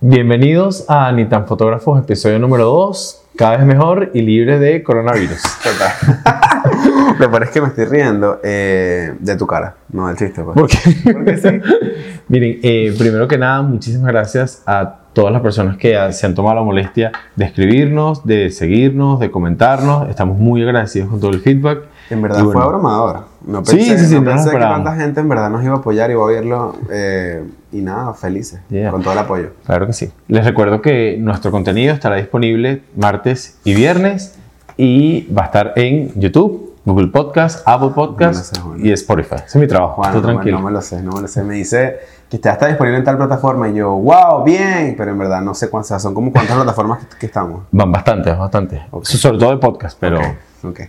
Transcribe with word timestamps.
Bienvenidos 0.00 0.84
a 0.88 1.10
Ni 1.10 1.24
tan 1.24 1.48
Fotógrafos, 1.48 1.98
episodio 1.98 2.38
número 2.38 2.66
2, 2.66 3.24
cada 3.34 3.56
vez 3.56 3.66
mejor 3.66 4.12
y 4.14 4.22
libre 4.22 4.60
de 4.60 4.84
coronavirus. 4.84 5.42
Total. 5.64 7.16
Lo 7.18 7.28
peor 7.28 7.42
es 7.42 7.50
que 7.50 7.60
me 7.60 7.66
estoy 7.66 7.84
riendo 7.86 8.38
eh, 8.44 9.14
de 9.18 9.36
tu 9.36 9.44
cara, 9.44 9.74
no 9.88 10.06
del 10.06 10.16
chiste. 10.16 10.44
Pues. 10.44 10.54
¿Por 10.54 10.68
qué? 10.68 11.62
Miren, 12.28 12.60
eh, 12.62 12.94
primero 12.96 13.26
que 13.26 13.38
nada, 13.38 13.60
muchísimas 13.62 14.12
gracias 14.12 14.62
a 14.66 14.98
todas 15.12 15.32
las 15.32 15.42
personas 15.42 15.76
que 15.76 15.98
se 16.12 16.26
han 16.26 16.34
tomado 16.36 16.54
la 16.54 16.62
molestia 16.62 17.10
de 17.34 17.46
escribirnos, 17.46 18.24
de 18.24 18.52
seguirnos, 18.52 19.18
de 19.18 19.32
comentarnos. 19.32 20.08
Estamos 20.08 20.38
muy 20.38 20.62
agradecidos 20.62 21.08
con 21.08 21.18
todo 21.18 21.32
el 21.32 21.40
feedback. 21.40 21.80
En 22.10 22.22
verdad 22.22 22.38
Y 22.38 22.42
fue 22.44 22.52
bueno. 22.54 22.62
abrumador. 22.66 23.24
No 23.46 23.64
Sí, 23.64 23.76
pensé, 23.76 23.98
sí, 23.98 24.06
sí, 24.06 24.14
no 24.14 24.20
no 24.22 24.26
lo 24.30 24.36
pensé 24.36 24.50
que 24.50 24.58
tanta 24.58 24.94
gente 24.96 25.20
en 25.20 25.28
verdad 25.28 25.50
nos 25.50 25.62
iba 25.62 25.74
a 25.74 25.78
apoyar 25.78 26.10
y 26.10 26.14
iba 26.14 26.24
a 26.24 26.26
verlo. 26.26 26.74
eh, 26.90 27.44
y 27.72 27.82
nada, 27.82 28.14
felices. 28.14 28.60
Yeah. 28.70 28.90
Con 28.90 29.02
todo 29.02 29.12
el 29.12 29.18
apoyo. 29.18 29.50
Claro 29.66 29.86
que 29.86 29.92
sí. 29.92 30.10
Les 30.26 30.44
recuerdo 30.44 30.80
que 30.80 31.16
nuestro 31.20 31.50
contenido 31.50 31.92
estará 31.92 32.16
disponible 32.16 32.82
martes 32.96 33.58
y 33.64 33.74
viernes 33.74 34.38
y 34.76 35.30
va 35.32 35.42
a 35.42 35.46
estar 35.46 35.72
en 35.76 36.12
YouTube, 36.18 36.74
Google 36.86 37.08
Podcast, 37.08 37.62
Apple 37.66 37.90
Podcast 37.94 38.56
No 38.56 38.74
sé, 38.76 38.88
y 38.88 38.92
Spotify. 38.92 39.34
Ese 39.36 39.44
es 39.46 39.56
mi 39.56 39.66
trabajo. 39.66 40.02
No, 40.06 40.14
me- 40.14 40.20
tranquilo. 40.22 40.58
no 40.58 40.64
me 40.64 40.70
lo 40.70 40.80
sé, 40.80 41.02
no 41.02 41.12
me 41.12 41.20
lo 41.22 41.28
sé. 41.28 41.42
Me 41.44 41.54
dice 41.56 41.98
que 42.30 42.36
está 42.36 42.66
disponible 42.68 42.96
en 42.98 43.04
tal 43.04 43.18
plataforma 43.18 43.68
y 43.68 43.74
yo, 43.74 43.90
wow, 43.92 44.44
bien. 44.44 44.94
Pero 44.96 45.10
en 45.10 45.18
verdad 45.18 45.42
no 45.42 45.52
sé 45.54 45.68
cuántas, 45.68 46.00
son 46.00 46.14
como 46.14 46.32
cuántas 46.32 46.56
plataformas 46.62 47.00
que, 47.06 47.18
que 47.18 47.26
estamos. 47.26 47.62
Van 47.70 47.92
bastantes, 47.92 48.38
bastantes. 48.38 48.80
Ok. 48.90 49.04
Sobre 49.04 49.38
todo 49.38 49.50
de 49.50 49.56
podcast, 49.58 49.98
pero 50.00 50.18
Ok. 50.62 50.80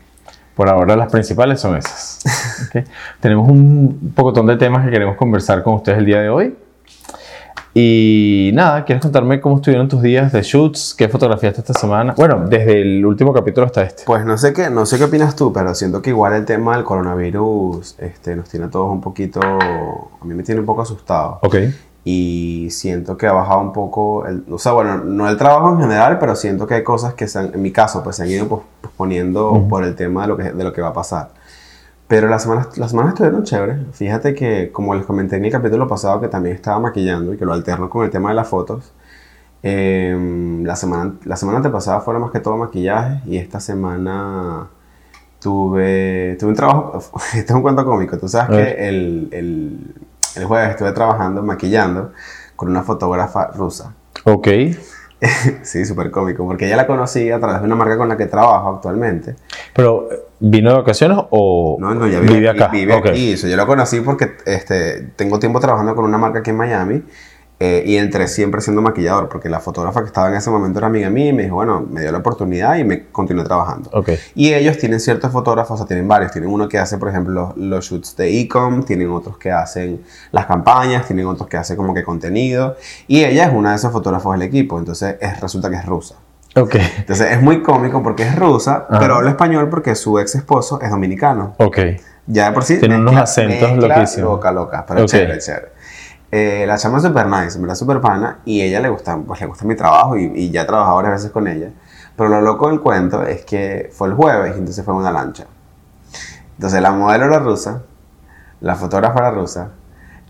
Por 0.60 0.68
ahora 0.68 0.98
las 0.98 1.10
principales 1.10 1.62
son 1.62 1.78
esas. 1.78 2.20
Tenemos 3.22 3.50
un 3.50 4.12
pocotón 4.14 4.46
de 4.46 4.58
temas 4.58 4.84
que 4.84 4.92
queremos 4.92 5.16
conversar 5.16 5.64
con 5.64 5.76
ustedes 5.76 6.00
el 6.00 6.06
día 6.06 6.20
de 6.20 6.28
hoy. 6.28 6.54
Y 7.74 8.52
nada, 8.54 8.84
¿quieres 8.84 9.02
contarme 9.02 9.40
cómo 9.40 9.56
estuvieron 9.56 9.88
tus 9.88 10.02
días 10.02 10.34
de 10.34 10.42
shoots? 10.42 10.96
¿Qué 10.98 11.08
fotografiaste 11.08 11.62
esta 11.62 11.74
semana? 11.74 12.14
Bueno, 12.18 12.46
desde 12.50 12.82
el 12.82 13.06
último 13.06 13.32
capítulo 13.32 13.68
hasta 13.68 13.84
este. 13.84 14.04
Pues 14.06 14.26
no 14.26 14.38
sé 14.38 14.52
qué, 14.52 14.70
no 14.70 14.86
sé 14.86 14.98
qué 14.98 15.06
opinas 15.06 15.34
tú, 15.34 15.54
pero 15.54 15.74
siento 15.74 16.02
que 16.02 16.10
igual 16.10 16.34
el 16.34 16.44
tema 16.44 16.76
del 16.76 16.84
coronavirus 16.84 17.96
este, 17.98 18.36
nos 18.36 18.50
tiene 18.50 18.66
a 18.66 18.70
todos 18.70 18.92
un 18.92 19.00
poquito, 19.00 19.40
a 19.40 20.26
mí 20.26 20.34
me 20.34 20.44
tiene 20.44 20.60
un 20.60 20.66
poco 20.66 20.82
asustado. 20.82 21.40
Ok. 21.42 21.56
Y 22.06 22.70
siento 22.72 23.18
que 23.18 23.28
ha 23.28 23.34
bajado 23.34 23.60
un 23.62 23.74
poco, 23.74 24.26
el, 24.26 24.44
o 24.50 24.58
sea, 24.58 24.72
bueno, 24.72 24.98
no 24.98 25.28
el 25.30 25.38
trabajo 25.38 25.72
en 25.74 25.80
general, 25.82 26.18
pero 26.20 26.36
siento 26.36 26.66
que 26.66 26.76
hay 26.76 26.84
cosas 26.84 27.14
que 27.14 27.28
se 27.28 27.40
han- 27.40 27.52
en 27.54 27.62
mi 27.62 27.72
caso, 27.72 28.04
pues 28.04 28.16
se 28.16 28.24
han 28.24 28.30
ido 28.30 28.48
pos- 28.48 28.62
posponiendo 28.82 29.52
Ujú. 29.52 29.68
por 29.68 29.84
el 29.84 29.96
tema 29.96 30.22
de 30.24 30.28
lo, 30.30 30.38
que, 30.38 30.44
de 30.52 30.64
lo 30.64 30.72
que 30.74 30.82
va 30.82 30.88
a 30.90 30.94
pasar. 30.94 31.30
Pero 32.08 32.28
las 32.28 32.42
semanas, 32.44 32.76
las 32.78 32.90
semanas 32.92 33.14
estuvieron 33.14 33.44
chéveres. 33.44 33.78
Fíjate 33.92 34.34
que, 34.34 34.72
como 34.72 34.96
les 34.96 35.06
comenté 35.06 35.36
en 35.36 35.46
el 35.46 35.52
capítulo 35.52 35.88
pasado, 35.88 36.20
que 36.22 36.28
también 36.30 36.56
estaba 36.56 36.80
maquillando 36.80 37.34
y 37.34 37.38
que 37.38 37.46
lo 37.46 37.54
alterno 37.54 37.90
con 37.90 38.04
el 38.06 38.10
tema 38.10 38.30
de 38.30 38.36
las 38.36 38.48
fotos, 38.48 38.92
em, 39.62 40.64
la, 40.64 40.76
semana, 40.76 41.14
la 41.26 41.36
semana 41.36 41.58
antepasada 41.58 42.00
fueron 42.00 42.24
más 42.24 42.32
que 42.32 42.40
todo 42.40 42.56
maquillaje 42.58 43.22
y 43.28 43.38
esta 43.38 43.60
semana 43.60 44.68
tuve, 45.40 46.38
tuve 46.40 46.50
un 46.50 46.56
trabajo, 46.56 46.98
este 47.36 47.40
es 47.40 47.52
un 47.52 47.62
cuento 47.62 47.86
cómico, 47.86 48.18
tú 48.18 48.28
sabes 48.28 48.50
que 48.58 48.88
el, 48.90 49.28
el, 49.32 49.96
el 50.36 50.46
jueves 50.46 50.72
estuve 50.72 50.92
trabajando, 50.92 51.42
maquillando 51.44 52.12
con 52.56 52.70
una 52.70 52.84
fotógrafa 52.84 53.48
rusa. 53.48 53.94
Ok. 54.24 54.48
Sí, 55.64 55.84
súper 55.84 56.12
cómico, 56.12 56.46
porque 56.46 56.66
ella 56.66 56.78
la 56.78 56.88
conocí 56.88 57.30
a 57.30 57.42
través 57.42 57.60
de 57.60 57.66
una 57.66 57.76
marca 57.76 57.98
con 57.98 58.08
la 58.08 58.16
que 58.16 58.28
trabajo 58.28 58.76
actualmente. 58.76 59.36
Pero, 59.74 60.08
¿vino 60.40 60.70
de 60.70 60.78
vacaciones 60.78 61.18
o 61.30 61.76
No, 61.78 61.94
no, 61.94 62.08
ya 62.08 62.22
vive, 62.22 62.48
aquí, 62.48 62.58
acá? 62.58 62.72
Vive 62.72 62.94
aquí. 62.94 63.36
Yo 63.36 63.58
la 63.58 63.66
conocí 63.66 64.00
porque 64.00 64.38
este, 64.46 65.10
tengo 65.18 65.38
tiempo 65.38 65.60
trabajando 65.60 65.94
con 65.94 66.06
una 66.06 66.18
marca 66.18 66.40
aquí 66.40 66.52
en 66.52 66.56
Miami 66.56 67.04
eh, 67.62 67.84
y 67.86 67.98
entré 67.98 68.28
siempre 68.30 68.62
siendo 68.62 68.82
maquillador, 68.82 69.28
porque 69.28 69.50
la 69.50 69.60
fotógrafa 69.60 70.00
que 70.00 70.08
estaba 70.08 70.30
en 70.30 70.36
ese 70.36 70.50
momento 70.50 70.80
era 70.80 70.88
amiga 70.88 71.10
mía 71.10 71.28
y 71.30 71.34
me 71.34 71.44
dijo, 71.44 71.56
bueno, 71.56 71.86
me 71.90 72.00
dio 72.02 72.12
la 72.12 72.20
oportunidad 72.20 72.78
y 72.78 72.86
me 72.86 73.08
continué 73.08 73.44
trabajando. 73.44 73.90
Ok. 73.92 74.12
Y 74.36 74.54
ellos 74.54 74.78
tienen 74.78 75.02
ciertos 75.02 75.32
fotógrafos, 75.32 75.76
o 75.76 75.78
sea, 75.78 75.86
tienen 75.86 76.08
varios. 76.08 76.32
Tienen 76.32 76.50
uno 76.50 76.70
que 76.70 76.78
hace, 76.78 76.98
por 76.98 77.10
ejemplo, 77.10 77.34
los, 77.34 77.58
los 77.58 77.86
shoots 77.86 78.16
de 78.16 78.40
e-com, 78.40 78.84
tienen 78.84 79.10
otros 79.12 79.38
que 79.38 79.52
hacen 79.52 80.02
las 80.32 80.46
campañas, 80.46 81.06
tienen 81.06 81.26
otros 81.28 81.50
que 81.50 81.58
hacen 81.58 81.76
como 81.76 81.94
que 81.94 82.04
contenido. 82.04 82.78
Y 83.08 83.26
ella 83.26 83.48
es 83.48 83.54
una 83.54 83.72
de 83.72 83.76
esos 83.76 83.92
fotógrafos 83.92 84.32
del 84.34 84.44
equipo, 84.44 84.80
entonces 84.80 85.18
es, 85.20 85.42
resulta 85.42 85.70
que 85.70 85.76
es 85.76 85.86
rusa. 85.86 86.16
Ok. 86.56 86.76
Entonces 86.98 87.32
es 87.32 87.42
muy 87.42 87.62
cómico 87.62 88.02
porque 88.02 88.24
es 88.24 88.36
rusa, 88.38 88.86
Ajá. 88.90 89.00
pero 89.00 89.16
habla 89.16 89.32
español 89.32 89.70
porque 89.70 89.96
su 89.96 90.18
ex 90.18 90.34
esposo 90.36 90.80
es 90.82 90.90
dominicano. 90.90 91.56
Ok. 91.58 91.78
Ya 92.26 92.48
de 92.48 92.52
por 92.54 92.64
sí. 92.64 92.80
Tiene 92.80 92.96
unos 92.98 93.18
acentos 93.18 93.76
loquísimos. 93.76 94.32
Loca, 94.32 94.52
loca, 94.52 94.86
pero 94.88 95.02
Ok. 95.02 95.08
chévere, 95.08 95.40
chévere. 95.40 95.79
Eh, 96.32 96.66
la 96.68 96.78
chama 96.78 96.98
es 96.98 97.04
súper 97.04 97.26
nice, 97.26 97.58
me 97.58 97.68
la 97.68 97.74
súper 97.74 98.00
pana 98.02 98.40
y 98.46 98.62
ella 98.62 98.80
le 98.80 98.90
gusta, 98.90 99.18
pues 99.18 99.42
le 99.42 99.48
gusta 99.48 99.66
mi 99.66 99.76
trabajo 99.76 100.16
y, 100.16 100.52
ya 100.52 100.62
he 100.62 100.66
trabajado 100.66 100.98
varias 100.98 101.14
veces 101.14 101.32
con 101.32 101.48
ella. 101.48 101.72
Pero 102.16 102.30
lo 102.30 102.42
loco 102.42 102.70
del 102.70 102.80
cuento 102.82 103.24
es 103.24 103.46
que 103.46 103.90
fue 103.92 104.10
el 104.10 104.14
jueves 104.14 104.56
y 104.56 104.60
entonces 104.60 104.86
fue 104.86 104.94
una 104.94 105.12
lancha. 105.12 105.46
Entonces 106.56 106.82
la 106.82 106.92
modelo 106.92 107.26
era 107.26 107.40
rusa, 107.40 107.82
la 108.62 108.76
fotógrafa 108.76 109.20
era 109.20 109.32
rusa, 109.32 109.72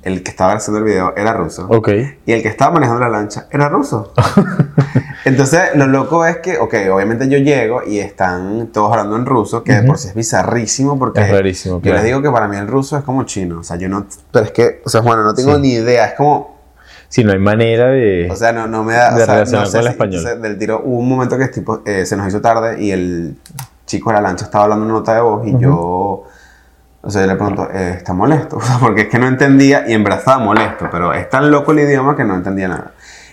el 0.04 0.24
que 0.24 0.32
estaba 0.32 0.54
haciendo 0.54 0.80
el 0.80 0.86
video 0.86 1.14
era 1.18 1.34
ruso 1.34 1.68
Ok. 1.70 1.90
y 2.26 2.32
el 2.32 2.42
que 2.42 2.48
estaba 2.48 2.72
manejando 2.74 3.02
la 3.02 3.10
lancha 3.10 3.48
era 3.52 3.68
ruso. 3.70 4.14
Entonces, 5.26 5.62
lo 5.76 5.88
loco 5.88 6.26
es 6.26 6.38
que, 6.38 6.58
ok, 6.58 6.74
obviamente 6.94 7.28
yo 7.28 7.38
llego 7.38 7.82
y 7.86 8.00
están 8.00 8.68
todos 8.68 8.92
hablando 8.92 9.16
en 9.18 9.26
ruso, 9.26 9.64
que 9.64 9.74
de 9.74 9.84
por 9.84 9.98
sí 9.98 10.08
es 10.10 10.16
bizarrísimo 10.16 10.98
porque 10.98 11.22
Es 11.22 11.30
rarísimo, 11.32 11.76
yo 11.76 11.82
claro. 11.82 11.98
les 11.98 12.06
digo 12.06 12.22
que 12.22 12.30
para 12.32 12.48
mí 12.48 12.56
el 12.58 12.68
ruso 12.68 12.98
es 12.98 13.04
como 13.04 13.24
chino. 13.24 13.60
O 13.60 13.64
sea, 13.64 13.76
yo 13.78 13.90
no. 13.90 14.06
Pero 14.32 14.46
es 14.46 14.52
que, 14.52 14.82
o 14.86 14.90
sea, 14.90 15.02
bueno, 15.02 15.24
no 15.24 15.34
tengo 15.34 15.56
Sí. 15.56 15.62
ni 15.62 15.74
idea. 15.74 16.06
Es 16.06 16.14
como. 16.14 16.58
Si 17.10 17.24
no 17.24 17.32
hay 17.32 17.40
manera 17.40 17.88
de... 17.88 18.30
O 18.32 18.36
sea, 18.36 18.52
no, 18.54 18.68
no 18.68 18.84
me 18.84 18.94
da. 18.94 19.10
De 19.16 19.24
o 19.24 19.26
sea, 19.26 19.34
relacionar 19.36 19.66
no 19.66 19.72
sé 19.72 19.78
con 19.78 19.80
el 19.82 19.86
si- 19.88 19.92
español. 19.92 20.16
entonces, 20.20 20.42
del 20.44 20.58
tiro, 20.60 20.82
hubo 20.86 21.00
un 21.00 21.10
momento 21.10 21.38
que 21.40 21.48
tipo, 21.48 21.82
eh, 21.86 22.06
se 22.06 22.16
nos 22.16 22.28
hizo 22.28 22.40
tarde 22.40 22.82
y 22.82 22.92
el 22.92 23.36
chico 23.88 24.12
de 24.12 24.16
la 24.18 24.22
lancha 24.22 24.46
estaba 24.46 24.66
hablando 24.66 24.86
una 24.86 24.94
nota 24.94 25.16
de 25.16 25.22
voz 25.22 25.46
y 25.48 25.58
yo. 25.60 26.24
O 27.02 27.10
sea, 27.10 27.22
yo 27.22 27.28
le 27.28 27.36
pregunto, 27.36 27.68
eh, 27.72 27.94
¿está 27.98 28.14
molesto? 28.14 28.60
Porque 28.82 29.02
es 29.02 29.08
que 29.08 29.20
no 29.20 29.28
entendía 29.28 29.86
y 29.88 29.94
en 29.94 30.04
verdad 30.04 30.20
estaba 30.20 30.44
molesto, 30.44 30.88
pero 30.92 31.14
es 31.14 31.30
tan 31.30 31.50
loco 31.50 31.72
el 31.72 31.80
idioma 31.80 32.16
que 32.16 32.24
no 32.26 32.36
entendía 32.36 32.68
nada. 32.68 32.92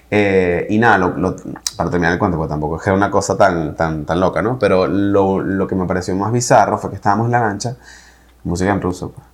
Eh, 0.09 0.67
y 0.71 0.79
nada, 0.79 0.99
lo- 0.99 1.17
lo- 1.17 1.35
para 1.77 1.91
terminar 1.91 2.13
el 2.13 2.19
cuento, 2.19 2.37
porque 2.39 2.51
tampoco 2.51 2.77
es 2.77 2.83
que 2.83 2.91
era 2.91 2.97
una 2.97 3.11
cosa 3.11 3.37
tan, 3.37 3.75
tan, 3.75 4.05
tan 4.05 4.21
loca, 4.21 4.41
¿no? 4.41 4.57
Pero 4.59 4.87
lo, 4.87 5.41
lo 5.41 5.67
que 5.67 5.75
me 5.75 5.85
pareció 5.87 6.15
más 6.15 6.31
bizarro 6.33 6.79
fue 6.79 6.91
que 6.91 6.97
estábamos 6.97 7.27
en 7.27 7.33
la 7.33 7.41
lancha, 7.41 7.77
música 8.45 8.71
en 8.71 8.81
ruso, 8.81 9.11
pues. 9.11 9.26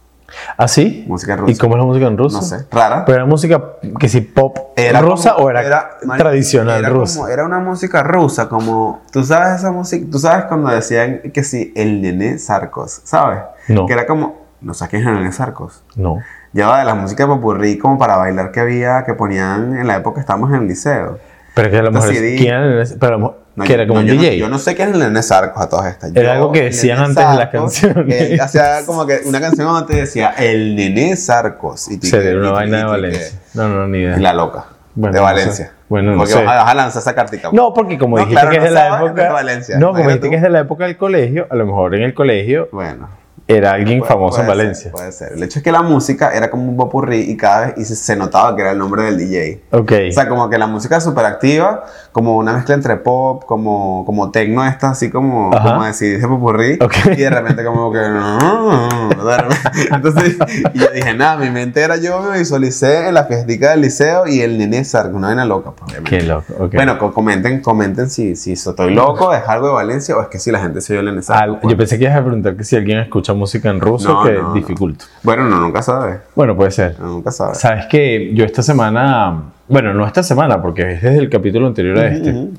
¿Ah, 0.56 0.68
sí? 0.68 1.04
música 1.08 1.36
rusa. 1.36 1.52
¿Y 1.52 1.56
cómo 1.56 1.74
es 1.74 1.80
la 1.80 1.84
música 1.86 2.06
en 2.06 2.18
ruso? 2.18 2.36
No 2.38 2.42
sé, 2.42 2.66
rara. 2.70 3.04
¿Pero 3.04 3.16
era 3.16 3.26
música 3.26 3.62
que 3.98 4.08
si 4.08 4.20
pop 4.22 4.56
rusa 5.00 5.34
como- 5.34 5.46
o 5.46 5.50
era, 5.50 5.90
marico, 6.04 6.16
tradicional 6.24 6.78
era 6.80 6.88
rusa? 6.88 7.18
como- 7.20 7.28
era 7.28 7.44
una 7.44 7.58
música 7.60 8.02
rusa, 8.02 8.48
como. 8.48 9.02
¿Tú 9.12 9.22
sabes 9.24 9.56
esa 9.60 9.70
música? 9.72 10.06
¿Tú 10.10 10.18
sabes 10.18 10.44
cuando 10.46 10.70
decían 10.70 11.20
que 11.32 11.44
sí, 11.44 11.72
el 11.76 12.00
nené 12.02 12.38
Sarcos? 12.38 13.00
¿Sabes? 13.04 13.40
No. 13.68 13.86
Que 13.86 13.92
era 13.92 14.06
como. 14.06 14.42
No 14.60 14.74
sé 14.74 14.86
quién 14.88 15.02
es 15.02 15.08
el 15.08 15.14
nené 15.14 15.32
Sarcos. 15.32 15.82
No. 15.96 16.18
Llevaba 16.52 16.78
de 16.80 16.84
la 16.84 16.94
música 16.94 17.26
popurrí 17.26 17.78
como 17.78 17.98
para 17.98 18.16
bailar 18.16 18.52
que 18.52 18.60
había, 18.60 19.04
que 19.04 19.14
ponían 19.14 19.76
en 19.76 19.86
la 19.86 19.96
época 19.96 20.16
que 20.16 20.20
estábamos 20.20 20.50
en 20.50 20.62
el 20.62 20.68
liceo. 20.68 21.18
Pero 21.54 21.70
que 21.70 21.78
a 21.78 21.82
lo 21.82 21.90
mejor... 21.92 22.08
CD. 22.12 22.36
¿Quién 22.36 22.54
era 22.54 22.82
el- 22.82 22.98
pero 22.98 23.06
a 23.06 23.10
lo 23.12 23.18
mejor- 23.18 23.41
No, 23.54 23.64
que 23.64 23.68
yo- 23.70 23.74
era 23.74 23.86
como 23.86 24.00
no, 24.00 24.04
un 24.04 24.06
yo 24.08 24.14
no- 24.14 24.20
DJ. 24.22 24.38
yo 24.38 24.48
no 24.48 24.58
sé 24.58 24.74
quién 24.74 24.88
es 24.88 24.94
el 24.94 25.00
Nene 25.00 25.22
Sarcos 25.22 25.62
a 25.62 25.68
todas 25.68 25.86
estas. 25.92 26.10
Era 26.14 26.22
Yo, 26.22 26.32
algo 26.32 26.52
que 26.52 26.62
decían 26.64 26.98
Nene 26.98 27.08
antes 27.10 27.28
de 27.30 27.34
las 27.36 27.48
canciones. 27.50 28.40
hacía 28.40 28.80
como 28.86 29.06
que 29.06 29.20
una 29.26 29.40
canción 29.40 29.86
te 29.86 29.96
decía 29.96 30.34
el 30.38 30.74
Nene 30.74 31.16
Sarcos. 31.16 31.90
Y 31.90 31.98
Se 32.06 32.20
dio 32.22 32.38
una 32.38 32.48
y 32.48 32.52
vaina 32.52 32.76
y 32.78 32.80
de 32.80 32.86
Valencia. 32.86 33.38
No, 33.54 33.68
no, 33.68 33.86
ni 33.88 33.98
idea. 33.98 34.16
Y 34.16 34.20
la 34.20 34.32
loca. 34.32 34.64
Bueno, 34.94 35.12
de 35.14 35.20
no 35.20 35.24
Valencia. 35.24 35.66
sé. 35.66 35.70
Bueno, 35.88 36.12
no 36.12 36.18
Porque 36.18 36.32
sé. 36.32 36.44
vas 36.44 36.68
a- 36.70 36.74
lanzar 36.74 37.00
esa 37.00 37.14
cartica. 37.14 37.50
No, 37.52 37.72
porque 37.74 37.98
como 37.98 38.16
No, 38.16 38.24
dijiste 38.24 38.40
claro, 38.40 38.50
que 38.50 38.56
es 38.56 38.62
no 38.62 38.68
de 38.68 38.74
la 38.74 38.96
época... 39.04 39.22
de 39.24 39.28
Valencia. 39.30 39.78
No, 39.78 39.88
como 39.88 39.98
dijiste 40.00 40.26
tú. 40.26 40.30
que 40.30 40.36
es 40.36 40.42
de 40.42 40.50
la 40.50 40.60
época 40.60 40.84
del 40.84 40.96
colegio, 40.96 41.46
a 41.50 41.54
lo 41.56 41.66
mejor 41.66 41.94
en 41.94 42.02
el 42.02 42.14
colegio 42.14 42.68
Bueno. 42.72 43.08
Era 43.48 43.72
alguien 43.72 43.98
puede- 44.00 44.12
famoso 44.12 44.40
en 44.40 44.46
puede 44.46 44.56
ser, 44.58 44.64
Valencia. 44.66 44.90
puede 44.92 45.12
ser. 45.12 45.32
El 45.32 45.42
hecho 45.42 45.58
es 45.58 45.62
que 45.62 45.72
la 45.72 45.82
música 45.82 46.30
era 46.34 46.50
como 46.50 46.68
un 46.68 46.76
popurrí 46.76 47.20
y 47.20 47.36
cada 47.36 47.66
vez 47.66 47.74
y 47.78 47.84
se, 47.84 47.96
se 47.96 48.16
notaba 48.16 48.54
que 48.56 48.62
era 48.62 48.70
el 48.72 48.78
nombre 48.78 49.02
del 49.04 49.18
DJ. 49.18 49.62
Ok. 49.72 49.92
O 50.08 50.12
sea, 50.12 50.28
como 50.28 50.48
que 50.48 50.58
la 50.58 50.66
música 50.66 51.00
súper 51.00 51.24
activa, 51.26 51.84
como 52.12 52.36
una 52.36 52.52
mezcla 52.54 52.74
entre 52.74 52.96
pop, 52.96 53.44
como, 53.46 54.04
como 54.06 54.30
tecno 54.30 54.64
esta, 54.66 54.90
así 54.90 55.10
como, 55.10 55.52
Ajá. 55.54 55.72
como 55.74 55.84
decir, 55.84 56.14
dice 56.16 56.28
popurrí, 56.28 56.78
Ok. 56.80 56.94
y 57.16 57.20
de 57.20 57.30
repente 57.30 57.64
como 57.64 57.92
que... 57.92 57.98
Entonces, 59.92 60.36
y 60.74 60.78
yo 60.78 60.86
dije, 60.94 61.14
nada, 61.14 61.36
mi 61.36 61.50
mente 61.50 61.80
era 61.80 61.96
yo, 61.96 62.20
me 62.20 62.38
visualicé 62.38 63.08
en 63.08 63.14
la 63.14 63.24
fiestica 63.24 63.70
del 63.70 63.82
liceo 63.82 64.26
y 64.26 64.40
el 64.40 64.58
nene 64.58 64.84
Sark, 64.84 65.14
una 65.14 65.28
vaina 65.28 65.44
loca, 65.44 65.72
pues, 65.72 65.90
obviamente. 65.92 66.18
Qué 66.18 66.24
loco. 66.24 66.44
ok. 66.58 66.74
Bueno, 66.74 66.98
co- 66.98 67.12
comenten, 67.12 67.60
comenten 67.60 68.10
si, 68.10 68.36
si 68.36 68.52
estoy 68.52 68.94
loco, 68.94 69.32
es 69.32 69.42
algo 69.46 69.68
de 69.68 69.74
Valencia 69.74 70.16
o 70.16 70.22
es 70.22 70.28
que 70.28 70.38
si 70.38 70.50
la 70.50 70.60
gente 70.60 70.80
se 70.80 70.92
oye 70.94 71.00
el 71.00 71.06
nene 71.06 71.22
Sark. 71.22 71.40
Al- 71.40 71.60
yo 71.70 71.76
pensé 71.76 71.98
que 71.98 72.04
ibas 72.04 72.16
a 72.16 72.20
preguntar 72.22 72.56
que 72.56 72.64
si 72.64 72.76
alguien 72.76 72.98
escucha 72.98 73.31
música 73.34 73.70
en 73.70 73.80
ruso, 73.80 74.12
No, 74.12 74.22
que 74.24 74.32
no, 74.34 74.42
no. 74.48 74.54
dificulta. 74.54 75.04
Bueno, 75.22 75.44
no, 75.48 75.60
nunca 75.60 75.82
sabe, 75.82 76.20
Bueno, 76.34 76.56
puede 76.56 76.70
ser. 76.70 76.98
no, 77.00 77.08
nunca 77.08 77.30
sabe. 77.30 77.54
Sabes 77.54 77.86
que 77.86 78.32
yo 78.34 78.44
esta 78.44 78.62
semana, 78.62 79.42
bueno, 79.68 79.92
no 79.94 80.06
esta 80.06 80.22
semana, 80.22 80.60
porque 80.62 80.92
es 80.92 81.02
desde 81.02 81.18
el 81.18 81.28
capítulo 81.30 81.66
anterior 81.66 81.98
a 81.98 82.08
este, 82.08 82.30
Ujú, 82.30 82.52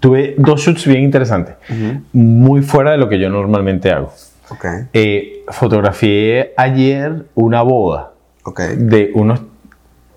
tuve 0.00 0.34
dos 0.38 0.60
shoots 0.60 0.86
bien 0.86 1.02
interesantes, 1.02 1.54
ujú. 1.68 2.00
muy 2.12 2.62
fuera 2.62 2.92
de 2.92 2.98
lo 2.98 3.08
que 3.08 3.18
yo 3.18 3.28
normalmente 3.28 3.90
hago. 3.92 4.12
Ok, 4.50 4.64
Eh, 4.92 5.44
fotografié 5.48 6.52
ayer 6.56 7.24
una 7.34 7.62
boda 7.62 8.10
ok. 8.44 8.60
de 8.76 9.10
unos, 9.14 9.40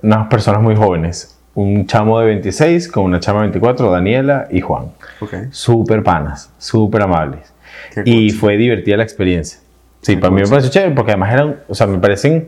unas 0.01 0.27
personas 0.27 0.61
muy 0.61 0.75
jóvenes. 0.75 1.31
un 1.57 1.87
chamo 1.87 2.19
de 2.19 2.25
26 2.25 2.89
con 2.91 3.05
una 3.05 3.21
chama 3.21 3.39
de 3.39 3.43
24, 3.45 3.89
Daniela 3.89 4.45
y 4.51 4.59
Juan. 4.59 4.87
Ok. 5.21 5.35
Súper 5.51 6.03
panas, 6.03 6.51
súper 6.57 7.01
amables. 7.03 7.53
Qué 7.93 8.01
Y 8.03 8.27
cuchi. 8.27 8.31
fue 8.37 8.57
divertida 8.57 8.97
la 8.97 9.03
experiencia. 9.03 9.59
Sí, 10.05 10.17
para 10.17 10.29
mí 10.29 10.41
me 10.41 10.47
pareció 10.47 10.69
chévere 10.69 10.93
porque 10.93 11.13
además 11.13 11.33
eran, 11.33 11.55
o 11.67 11.73
sea, 11.73 11.87
me 11.87 11.97
parecen 11.97 12.47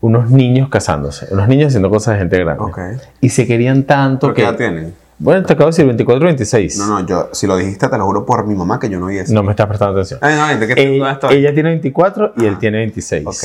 unos 0.00 0.30
niños 0.30 0.70
casándose, 0.70 1.26
unos 1.30 1.46
niños 1.46 1.66
haciendo 1.68 1.90
cosas 1.90 2.14
de 2.14 2.20
gente 2.20 2.38
grande. 2.38 2.64
Ok. 2.64 2.78
Y 3.20 3.28
se 3.28 3.46
querían 3.46 3.82
tanto 3.82 4.28
¿Por 4.28 4.34
qué 4.34 4.42
que... 4.42 4.48
edad 4.48 4.56
tienen? 4.56 4.94
Bueno, 5.18 5.44
te 5.44 5.52
acabo 5.52 5.66
de 5.66 5.72
decir 5.72 5.84
24 5.84 6.24
26. 6.26 6.78
No, 6.78 6.86
no, 6.86 7.06
yo, 7.06 7.28
si 7.32 7.46
lo 7.46 7.56
dijiste, 7.56 7.86
te 7.88 7.98
lo 7.98 8.06
juro 8.06 8.24
por 8.24 8.46
mi 8.46 8.54
mamá 8.54 8.78
que 8.78 8.88
yo 8.88 8.98
no 8.98 9.06
vi 9.06 9.18
eso. 9.18 9.34
No 9.34 9.42
me 9.42 9.50
estás 9.50 9.66
prestando 9.66 9.92
atención. 9.92 10.20
Ay, 10.22 10.36
no, 10.36 10.60
¿de 10.66 10.74
qué 10.74 10.82
Ella, 10.82 11.12
estoy? 11.12 11.36
ella 11.36 11.52
tiene 11.52 11.68
24 11.70 12.32
y 12.38 12.46
él 12.46 12.58
tiene 12.58 12.78
26. 12.78 13.26
Ok. 13.26 13.44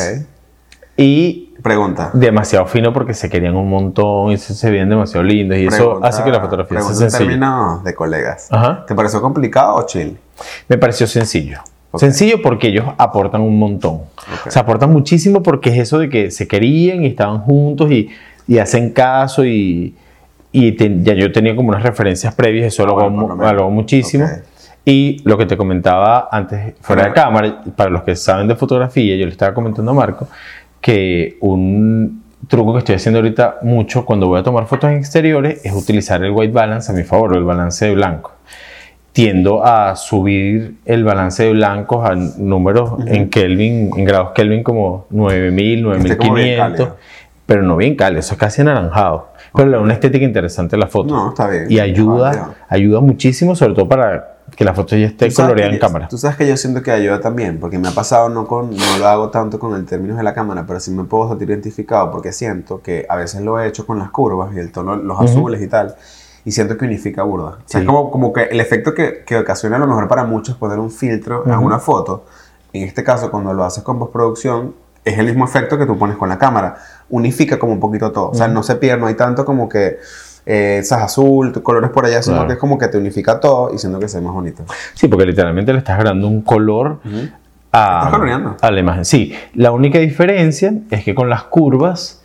Y 0.95 1.53
Pregunta. 1.61 2.11
demasiado 2.13 2.67
fino 2.67 2.93
porque 2.93 3.13
se 3.13 3.29
querían 3.29 3.55
un 3.55 3.69
montón 3.69 4.31
y 4.31 4.37
se, 4.37 4.69
veían 4.69 4.87
demasiado 4.89 5.23
lindos 5.23 5.57
y 5.57 5.67
eso 5.67 5.99
hace 6.03 6.23
que 6.23 6.31
la 6.31 6.39
fotografía 6.39 6.81
sea 6.81 7.09
sencilla. 7.09 7.79
de 7.83 7.95
colegas. 7.95 8.47
Ajá. 8.49 8.85
¿Te 8.85 8.95
pareció 8.95 9.21
complicado 9.21 9.75
o 9.75 9.85
chill? 9.85 10.17
Me 10.69 10.77
pareció 10.77 11.05
sencillo. 11.05 11.59
Sencillo 11.95 12.41
porque 12.41 12.69
ellos 12.69 12.85
aportan 12.97 13.41
un 13.41 13.59
montón. 13.59 14.01
O 14.45 14.51
sea, 14.51 14.61
aportan 14.61 14.91
muchísimo 14.91 15.43
porque 15.43 15.71
es 15.71 15.77
eso 15.77 15.99
de 15.99 16.09
que 16.09 16.31
se 16.31 16.47
querían 16.47 17.03
y 17.03 17.07
estaban 17.07 17.39
juntos 17.39 17.91
y, 17.91 18.09
y 18.47 18.59
hacen 18.59 18.91
caso 18.91 19.45
y, 19.45 19.93
y 20.51 21.03
ya 21.03 21.13
yo 21.13 21.31
tenía 21.31 21.55
como 21.55 21.69
unas 21.69 21.83
referencias 21.83 22.33
previas, 22.33 22.67
eso 22.67 22.85
lo, 22.85 22.99
hago, 22.99 23.69
muchísimo. 23.69 24.25
Ok. 24.25 24.31
Y 24.83 25.21
lo 25.25 25.37
que 25.37 25.45
te 25.45 25.55
comentaba 25.57 26.27
antes, 26.31 26.73
fuera 26.81 27.05
de 27.05 27.13
cámara, 27.13 27.63
para 27.75 27.89
los 27.91 28.01
que 28.01 28.15
saben 28.15 28.47
de 28.47 28.55
fotografía, 28.55 29.15
yo 29.15 29.25
le 29.25 29.31
estaba 29.31 29.53
comentando 29.53 29.91
a 29.91 29.93
Marco 29.93 30.27
que 30.79 31.37
un 31.41 32.23
truco 32.47 32.73
que 32.73 32.79
estoy 32.79 32.95
haciendo 32.95 33.19
ahorita 33.19 33.59
mucho 33.61 34.03
cuando 34.03 34.27
voy 34.27 34.39
a 34.39 34.43
tomar 34.43 34.65
fotos 34.65 34.89
en 34.89 34.97
exteriores 34.97 35.63
es 35.63 35.73
utilizar 35.73 36.23
el 36.23 36.31
white 36.31 36.51
balance 36.51 36.91
a 36.91 36.95
mi 36.95 37.03
favor, 37.03 37.33
o 37.33 37.37
el 37.37 37.43
balance 37.43 37.85
de 37.85 37.93
blanco. 37.93 38.33
Tiendo 39.13 39.65
a 39.65 39.95
subir 39.97 40.77
el 40.85 41.03
balance 41.03 41.43
de 41.43 41.51
blancos 41.51 42.09
a 42.09 42.15
números 42.15 42.93
en 43.07 43.29
Kelvin, 43.29 43.91
en 43.97 44.05
grados 44.05 44.29
Kelvin 44.33 44.63
como 44.63 45.05
9000, 45.09 45.91
esté 45.97 46.17
como 46.17 46.33
bien 46.35 46.57
9500, 46.57 46.57
cálido. 46.57 46.97
pero 47.45 47.61
no 47.61 47.75
bien 47.75 47.95
cálido, 47.97 48.21
eso 48.21 48.35
es 48.35 48.39
casi 48.39 48.61
anaranjado. 48.61 49.27
Pero 49.53 49.67
le 49.67 49.75
da 49.75 49.83
una 49.83 49.93
estética 49.93 50.23
interesante 50.23 50.77
a 50.77 50.79
la 50.79 50.87
foto. 50.87 51.13
No, 51.13 51.29
está 51.29 51.49
bien. 51.49 51.65
Y 51.69 51.79
ayuda, 51.79 52.29
Válido. 52.29 52.53
ayuda 52.69 52.99
muchísimo, 53.01 53.53
sobre 53.53 53.73
todo 53.73 53.89
para 53.89 54.37
que 54.55 54.63
la 54.63 54.73
foto 54.73 54.95
ya 54.95 55.07
esté 55.07 55.33
coloreada 55.33 55.71
en 55.73 55.75
yo- 55.77 55.81
cámara. 55.85 56.07
Tú 56.07 56.17
sabes 56.17 56.37
que 56.37 56.47
yo 56.47 56.55
siento 56.55 56.81
que 56.81 56.91
ayuda 56.91 57.19
también, 57.19 57.59
porque 57.59 57.77
me 57.77 57.89
ha 57.89 57.91
pasado, 57.91 58.29
no, 58.29 58.47
con, 58.47 58.69
no 58.69 58.97
lo 58.97 59.07
hago 59.07 59.29
tanto 59.29 59.59
con 59.59 59.75
el 59.75 59.85
término 59.85 60.15
de 60.15 60.23
la 60.23 60.33
cámara, 60.33 60.63
pero 60.65 60.79
sí 60.79 60.89
me 60.91 61.03
puedo 61.03 61.27
sentir 61.27 61.49
identificado 61.49 62.09
porque 62.11 62.31
siento 62.31 62.81
que 62.81 63.05
a 63.09 63.17
veces 63.17 63.41
lo 63.41 63.59
he 63.59 63.67
hecho 63.67 63.85
con 63.85 63.99
las 63.99 64.09
curvas 64.09 64.55
y 64.55 64.59
el 64.59 64.71
tono, 64.71 64.95
los 64.95 65.19
azules 65.19 65.61
y 65.61 65.67
tal, 65.67 65.95
y 66.45 66.51
siento 66.51 66.77
que 66.77 66.85
unifica 66.85 67.23
burda. 67.23 67.45
O 67.45 67.51
sea, 67.65 67.65
Sí. 67.65 67.77
es 67.79 67.85
como, 67.85 68.09
como 68.11 68.33
que 68.33 68.43
el 68.43 68.59
efecto 68.59 68.93
que, 68.93 69.23
que 69.25 69.37
ocasiona 69.37 69.75
a 69.75 69.79
lo 69.79 69.87
mejor 69.87 70.07
para 70.07 70.23
muchos 70.23 70.55
poner 70.55 70.79
un 70.79 70.91
filtro 70.91 71.43
a 71.51 71.59
una 71.59 71.79
foto, 71.79 72.25
en 72.73 72.83
este 72.83 73.03
caso 73.03 73.29
cuando 73.31 73.53
lo 73.53 73.63
haces 73.63 73.83
con 73.83 73.99
postproducción, 73.99 74.73
es 75.03 75.17
el 75.17 75.25
mismo 75.25 75.45
efecto 75.45 75.77
que 75.77 75.85
tú 75.85 75.97
pones 75.97 76.15
con 76.17 76.29
la 76.29 76.37
cámara. 76.37 76.77
Unifica 77.09 77.57
como 77.59 77.73
un 77.73 77.79
poquito 77.79 78.11
todo. 78.11 78.29
O 78.29 78.33
sea, 78.35 78.47
no 78.47 78.61
se 78.63 78.75
pierde, 78.75 78.99
no 79.01 79.07
hay 79.07 79.15
tanto 79.15 79.43
como 79.45 79.67
que 79.67 79.97
eh, 80.45 80.77
esas 80.79 81.01
azul, 81.01 81.51
colores 81.63 81.89
por 81.91 82.05
allá, 82.05 82.21
sino 82.21 82.35
Claro. 82.37 82.47
que 82.47 82.53
es 82.53 82.59
como 82.59 82.77
que 82.77 82.87
te 82.87 82.97
unifica 82.97 83.39
todo 83.39 83.73
y 83.73 83.77
siento 83.77 83.99
que 83.99 84.07
se 84.07 84.19
ve 84.19 84.25
más 84.25 84.33
bonito. 84.33 84.63
Sí, 84.93 85.07
porque 85.07 85.25
literalmente 85.25 85.71
le 85.73 85.79
estás 85.79 86.03
dando 86.03 86.27
un 86.27 86.41
color 86.41 86.99
a, 87.71 87.97
Estás 87.99 88.09
coloreando. 88.11 88.57
a 88.61 88.71
la 88.71 88.79
imagen. 88.79 89.05
Sí, 89.05 89.33
la 89.53 89.71
única 89.71 89.99
diferencia 89.99 90.73
es 90.89 91.03
que 91.03 91.13
con 91.15 91.29
las 91.29 91.43
curvas 91.43 92.20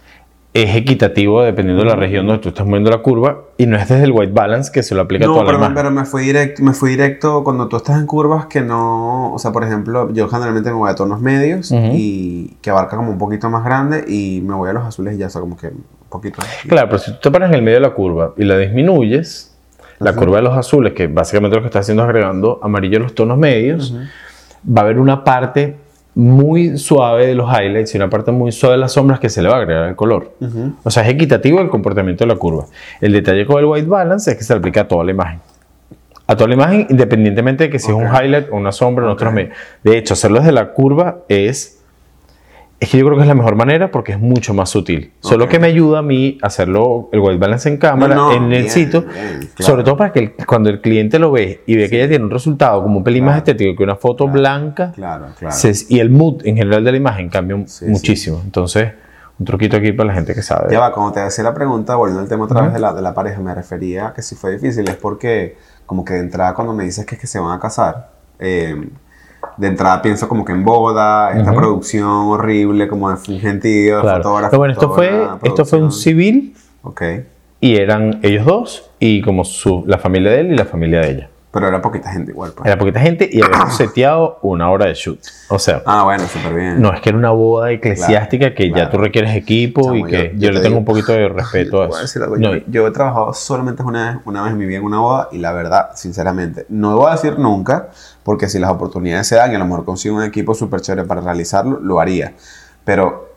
es 0.63 0.75
equitativo 0.77 1.43
dependiendo 1.43 1.83
de 1.85 1.91
la 1.91 1.97
región 1.97 2.27
donde 2.27 2.43
tú 2.43 2.49
estás 2.49 2.65
moviendo 2.67 2.91
la 2.91 2.99
curva 2.99 3.43
y 3.59 3.67
no 3.67 3.77
es 3.77 3.89
desde 3.89 4.05
el 4.05 4.13
white 4.13 4.33
balance 4.33 4.71
que 4.73 4.83
se 4.83 4.95
lo 4.95 5.03
aplica 5.03 5.25
a 5.25 5.29
No, 5.29 5.35
toda 5.35 5.45
la 5.45 5.49
pero, 5.49 5.59
imagen. 5.59 5.75
pero 5.75 5.91
me 5.91 6.05
fui 6.05 6.23
directo, 6.25 6.63
me 6.63 6.73
fui 6.73 6.91
directo 6.91 7.45
cuando 7.45 7.69
tú 7.69 7.77
estás 7.77 7.99
en 8.01 8.07
curvas 8.07 8.47
que 8.47 8.61
no, 8.63 9.33
o 9.35 9.39
sea, 9.39 9.53
por 9.53 9.65
ejemplo, 9.65 10.13
yo 10.13 10.29
generalmente 10.29 10.71
me 10.71 10.77
voy 10.77 10.91
a 10.91 10.95
tonos 10.95 11.21
medios 11.21 11.73
y 11.73 12.57
que 12.63 12.71
abarca 12.71 12.97
como 12.97 13.11
un 13.11 13.19
poquito 13.19 13.51
más 13.51 13.65
grande 13.65 14.05
y 14.09 14.41
me 14.43 14.55
voy 14.55 14.71
a 14.71 14.73
los 14.73 14.85
azules 14.85 15.15
y 15.15 15.19
ya, 15.19 15.29
sea, 15.31 15.41
como 15.41 15.57
que 15.57 15.69
un 15.69 15.85
poquito. 16.09 16.43
Claro, 16.69 16.89
pero 16.89 16.99
si 16.99 17.13
tú 17.13 17.19
te 17.23 17.31
paras 17.31 17.51
en 17.51 17.57
el 17.57 17.63
medio 17.63 17.77
de 17.77 17.83
la 17.83 17.91
curva 17.95 18.33
y 18.37 18.45
la 18.45 18.57
disminuyes, 18.57 19.57
la 19.99 20.15
curva 20.15 20.37
de 20.37 20.43
los 20.43 20.57
azules, 20.57 20.93
que 20.93 21.07
básicamente 21.07 21.57
lo 21.57 21.63
que 21.63 21.67
está 21.69 21.79
haciendo 21.79 22.03
es 22.03 22.09
agregando 22.09 22.61
amarillo 22.63 22.99
a 22.99 23.01
los 23.01 23.15
tonos 23.15 23.39
medios, 23.39 23.95
va 24.67 24.83
a 24.83 24.85
haber 24.85 24.99
una 24.99 25.25
parte 25.25 25.77
muy 26.17 26.79
suave 26.79 27.27
de 27.27 27.35
los 27.35 27.47
highlights 27.53 27.95
y 27.95 27.99
una 27.99 28.09
parte 28.09 28.33
muy 28.33 28.51
suave 28.51 28.77
de 28.77 28.81
las 28.81 28.93
sombras 28.93 29.21
que 29.21 29.29
se 29.29 29.43
le 29.43 29.51
va 29.51 29.57
a 29.57 29.59
agregar 29.59 29.87
el 29.87 29.95
color. 29.95 30.33
O 30.83 30.91
sea, 30.91 31.03
es 31.03 31.11
equitativo 31.11 31.61
el 31.61 31.69
comportamiento 31.69 32.25
de 32.25 32.29
la 32.29 32.37
curva. 32.37 32.65
El 33.03 33.13
detalle 33.13 33.45
con 33.45 33.59
el 33.59 33.67
white 33.67 33.87
balance 33.87 34.31
es 34.31 34.37
que 34.39 34.43
se 34.43 34.55
aplica 34.55 34.81
a 34.81 34.89
toda 34.89 35.05
la 35.05 35.11
imagen. 35.11 35.41
A 36.27 36.35
toda 36.35 36.49
la 36.49 36.55
imagen, 36.55 36.87
independientemente 36.89 37.65
de 37.65 37.71
que 37.71 37.79
si 37.79 37.91
es 37.91 37.97
un 37.97 38.07
highlight 38.07 38.49
o 38.51 38.57
una 38.57 38.73
sombra 38.73 39.05
en 39.05 39.11
otros 39.11 39.31
medios. 39.31 39.55
De 39.85 39.99
hecho, 39.99 40.15
hacerlo 40.15 40.39
desde 40.39 40.53
la 40.53 40.73
curva 40.73 41.19
es 41.29 41.85
es 42.79 42.91
que 42.91 42.99
yo 42.99 43.07
creo 43.07 43.17
que 43.17 43.23
es 43.23 43.29
la 43.29 43.35
mejor 43.35 43.57
manera 43.57 43.91
porque 43.91 44.13
es 44.13 44.21
mucho 44.21 44.53
más 44.53 44.69
sutil. 44.69 45.13
Solo 45.21 45.45
Ok. 45.47 45.53
que 45.53 45.59
me 45.59 45.67
ayuda 45.69 46.01
a 46.01 46.03
mí 46.03 46.39
hacerlo 46.43 47.09
el 47.13 47.21
white 47.21 47.39
balance 47.39 47.69
en 47.69 47.79
cámara, 47.79 48.15
No, 48.15 48.31
no, 48.31 48.37
en 48.37 48.53
el 48.53 48.63
bien, 48.63 48.71
sitio, 48.71 49.01
bien, 49.03 49.15
claro. 49.55 49.71
sobre 49.73 49.83
todo 49.85 49.97
para 49.97 50.13
que 50.13 50.19
el- 50.19 50.35
cuando 50.47 50.69
el 50.69 50.81
cliente 50.83 51.19
lo 51.19 51.31
ve 51.33 51.63
y 51.67 51.75
ve 51.77 51.89
que 51.89 51.97
ella 51.99 52.09
tiene 52.09 52.25
un 52.25 52.31
resultado 52.31 52.83
como 52.83 52.99
un 52.99 53.05
pelín 53.05 53.25
más 53.25 53.33
Claro. 53.43 53.51
estético 53.53 53.77
que 53.79 53.83
una 53.85 53.97
foto 53.97 54.29
blanca 54.29 54.93
Claro, 54.95 55.27
claro. 55.39 55.55
se- 55.57 55.87
y 55.89 56.01
el 56.01 56.11
mood 56.11 56.43
en 56.47 56.57
general 56.57 56.85
de 56.85 56.91
la 56.93 56.97
imagen 56.99 57.29
cambia 57.31 57.57
Sí, 57.67 57.87
muchísimo. 57.87 58.41
Entonces, 58.45 58.93
un 59.39 59.47
truquito 59.47 59.77
aquí 59.79 59.93
para 59.93 60.09
la 60.09 60.15
gente 60.15 60.35
que 60.35 60.43
sabe. 60.43 60.73
Ya 60.73 60.81
va, 60.81 60.93
cuando 60.93 61.13
te 61.13 61.21
hacía 61.21 61.45
la 61.45 61.55
pregunta, 61.55 61.95
volviendo 61.97 62.21
al 62.23 62.29
tema 62.29 62.45
otra 62.45 62.61
vez 62.63 62.73
de 62.75 62.79
la, 62.79 62.93
de 62.93 63.03
la 63.03 63.15
pareja, 63.15 63.41
me 63.41 63.55
refería 63.55 64.09
a 64.09 64.15
que 64.15 64.21
si 64.23 64.35
fue 64.35 64.53
difícil, 64.53 64.87
es 64.89 64.97
porque 64.97 65.57
como 65.87 66.05
que 66.05 66.15
de 66.15 66.21
entrada 66.21 66.53
cuando 66.55 66.73
me 66.75 66.85
dices 66.85 67.05
que 67.07 67.15
es 67.15 67.21
que 67.21 67.27
se 67.27 67.39
van 67.39 67.53
a 67.57 67.61
casar, 67.61 68.11
eh, 68.39 68.89
de 69.57 69.69
entrada 69.69 70.03
pienso 70.03 70.29
como 70.29 70.45
que 70.45 70.53
en 70.53 70.65
boda, 70.65 71.33
esta 71.33 71.53
producción 71.55 72.07
horrible, 72.09 72.89
como 72.89 73.11
de 73.11 73.17
un 73.33 73.41
gentío, 73.41 74.01
Claro. 74.01 74.23
fotógrafo. 74.23 74.51
Pero 74.51 74.59
bueno, 74.59 74.73
esto 74.73 74.91
fue, 74.93 75.29
esto 75.43 75.65
fue 75.65 75.83
un 75.83 75.93
civil 75.93 76.55
Ok, 76.83 77.03
y 77.61 77.77
eran 77.77 78.21
ellos 78.23 78.45
dos 78.47 78.91
y 79.01 79.21
como 79.23 79.45
su, 79.45 79.83
la 79.87 79.99
familia 79.99 80.31
de 80.31 80.41
él 80.41 80.53
y 80.53 80.57
la 80.57 80.65
familia 80.67 81.01
de 81.01 81.11
ella. 81.11 81.31
Pero 81.51 81.69
era 81.69 81.81
poquita 81.81 82.11
gente 82.13 82.33
igual. 82.33 82.53
Pues. 82.55 82.67
Era 82.67 82.79
poquita 82.79 83.01
gente 83.01 83.29
y 83.33 83.41
habíamos 83.43 83.75
seteado 83.77 84.39
una 84.43 84.71
hora 84.71 84.87
de 84.87 84.95
shoot. 84.95 85.19
O 85.49 85.59
sea, 85.59 85.83
Ah, 85.87 86.05
bueno, 86.05 86.25
súper 86.29 86.53
bien. 86.55 86.83
no 86.83 86.93
es 86.93 87.01
que 87.01 87.09
era 87.09 87.17
una 87.19 87.31
boda 87.31 87.71
eclesiástica 87.71 88.55
que 88.55 88.69
ya 88.69 88.75
claro. 88.75 88.91
tú 88.91 88.99
requieres 88.99 89.35
equipo 89.35 89.83
Chamo, 89.83 89.97
y 89.97 90.05
que 90.11 90.17
yo- 90.17 90.33
yo, 90.33 90.39
yo 90.39 90.51
le 90.51 90.57
te 90.59 90.63
tengo 90.65 90.69
digo- 90.69 90.79
un 90.81 90.85
poquito 90.85 91.13
de 91.13 91.29
respeto 91.29 91.83
a 91.83 92.03
eso. 92.03 92.23
algo, 92.25 92.37
No, 92.37 92.55
yo, 92.57 92.63
yo 92.67 92.87
he 92.87 92.91
trabajado 92.91 93.33
solamente 93.33 93.83
una 93.83 94.13
vez, 94.13 94.21
una 94.27 94.43
vez 94.43 94.53
en 94.53 94.59
mi 94.59 94.67
vida 94.67 94.79
en 94.79 94.85
una 94.85 94.99
boda 95.01 95.29
y 95.33 95.39
la 95.39 95.53
verdad, 95.53 95.91
sinceramente, 95.95 96.67
no 96.69 96.97
voy 96.97 97.09
a 97.09 97.13
decir 97.13 97.39
nunca, 97.39 97.89
porque 98.23 98.49
si 98.49 98.59
las 98.59 98.71
oportunidades 98.71 99.27
se 99.27 99.37
dan 99.37 99.53
y 99.53 99.55
a 99.55 99.59
lo 99.59 99.65
mejor 99.65 99.85
consigo 99.85 100.17
un 100.17 100.25
equipo 100.25 100.53
súper 100.55 100.81
chévere 100.83 101.07
para 101.07 101.21
realizarlo, 101.23 101.79
lo 101.81 102.01
haría. 102.01 102.35
Pero 102.85 103.36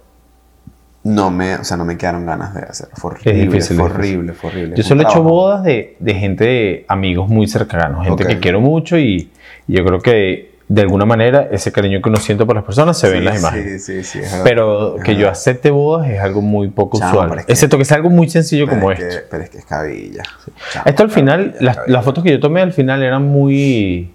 no 1.10 1.32
me, 1.32 1.56
o 1.56 1.64
sea, 1.64 1.78
no 1.78 1.86
me 1.86 1.98
quedaron 1.98 2.26
ganas 2.26 2.54
de 2.54 2.62
hacerlo. 2.62 2.94
Fue 2.98 3.12
horrible, 3.12 3.34
difícil, 3.34 3.78
fue 3.78 3.88
es 3.88 3.94
difícil. 3.94 4.16
horrible, 4.18 4.34
fue 4.34 4.50
horrible. 4.50 4.76
Yo 4.76 4.82
Es 4.82 4.88
solo 4.88 5.02
he 5.02 5.06
hecho 5.06 5.24
bodas 5.24 5.64
de, 5.64 5.96
de 6.00 6.14
gente, 6.16 6.44
de 6.46 6.86
amigos 6.88 7.30
muy 7.30 7.48
cercanos, 7.48 8.06
gente 8.06 8.26
que 8.26 8.40
quiero 8.40 8.62
mucho 8.62 8.98
y, 8.98 9.30
yo 9.68 9.84
creo 9.86 10.00
que 10.00 10.50
de 10.68 10.82
alguna 10.82 11.06
manera 11.06 11.48
ese 11.52 11.72
cariño 11.72 12.00
que 12.02 12.10
uno 12.10 12.18
siente 12.20 12.46
por 12.46 12.56
las 12.56 12.64
personas 12.64 12.96
se 12.98 13.10
ve 13.10 13.18
en 13.18 13.26
las 13.26 13.40
imágenes. 13.40 13.84
Sí, 13.86 14.04
sí, 14.04 14.04
sí. 14.04 14.20
es. 14.20 14.42
Pero 14.44 14.98
Es 14.98 15.04
que 15.04 15.16
yo 15.16 15.28
acepte 15.30 15.72
bodas 15.72 16.08
es 16.10 16.20
algo 16.20 16.42
muy 16.44 16.68
poco 16.68 17.00
Chamo, 17.00 17.12
usual. 17.22 17.40
es 17.40 17.46
que- 17.48 17.52
Excepto 17.54 17.78
que 17.80 17.86
sea 17.86 17.98
algo 17.98 18.10
muy 18.12 18.30
sencillo 18.30 18.68
como 18.68 18.92
es 18.92 19.00
esto. 19.00 19.16
que- 19.22 19.26
pero 19.32 19.44
es 19.44 19.50
que 19.50 19.58
es 19.58 19.66
cabilla. 19.66 20.24
Chamo, 20.72 20.86
Esto 20.86 21.04
al 21.04 21.10
final, 21.10 21.40
cabilla, 21.54 21.58
las, 21.66 21.76
cabilla. 21.78 21.94
las 21.94 22.06
fotos 22.06 22.24
que 22.24 22.30
yo 22.32 22.40
tomé 22.40 22.62
al 22.62 22.72
final 22.74 23.02
eran 23.02 23.24
muy... 23.28 24.12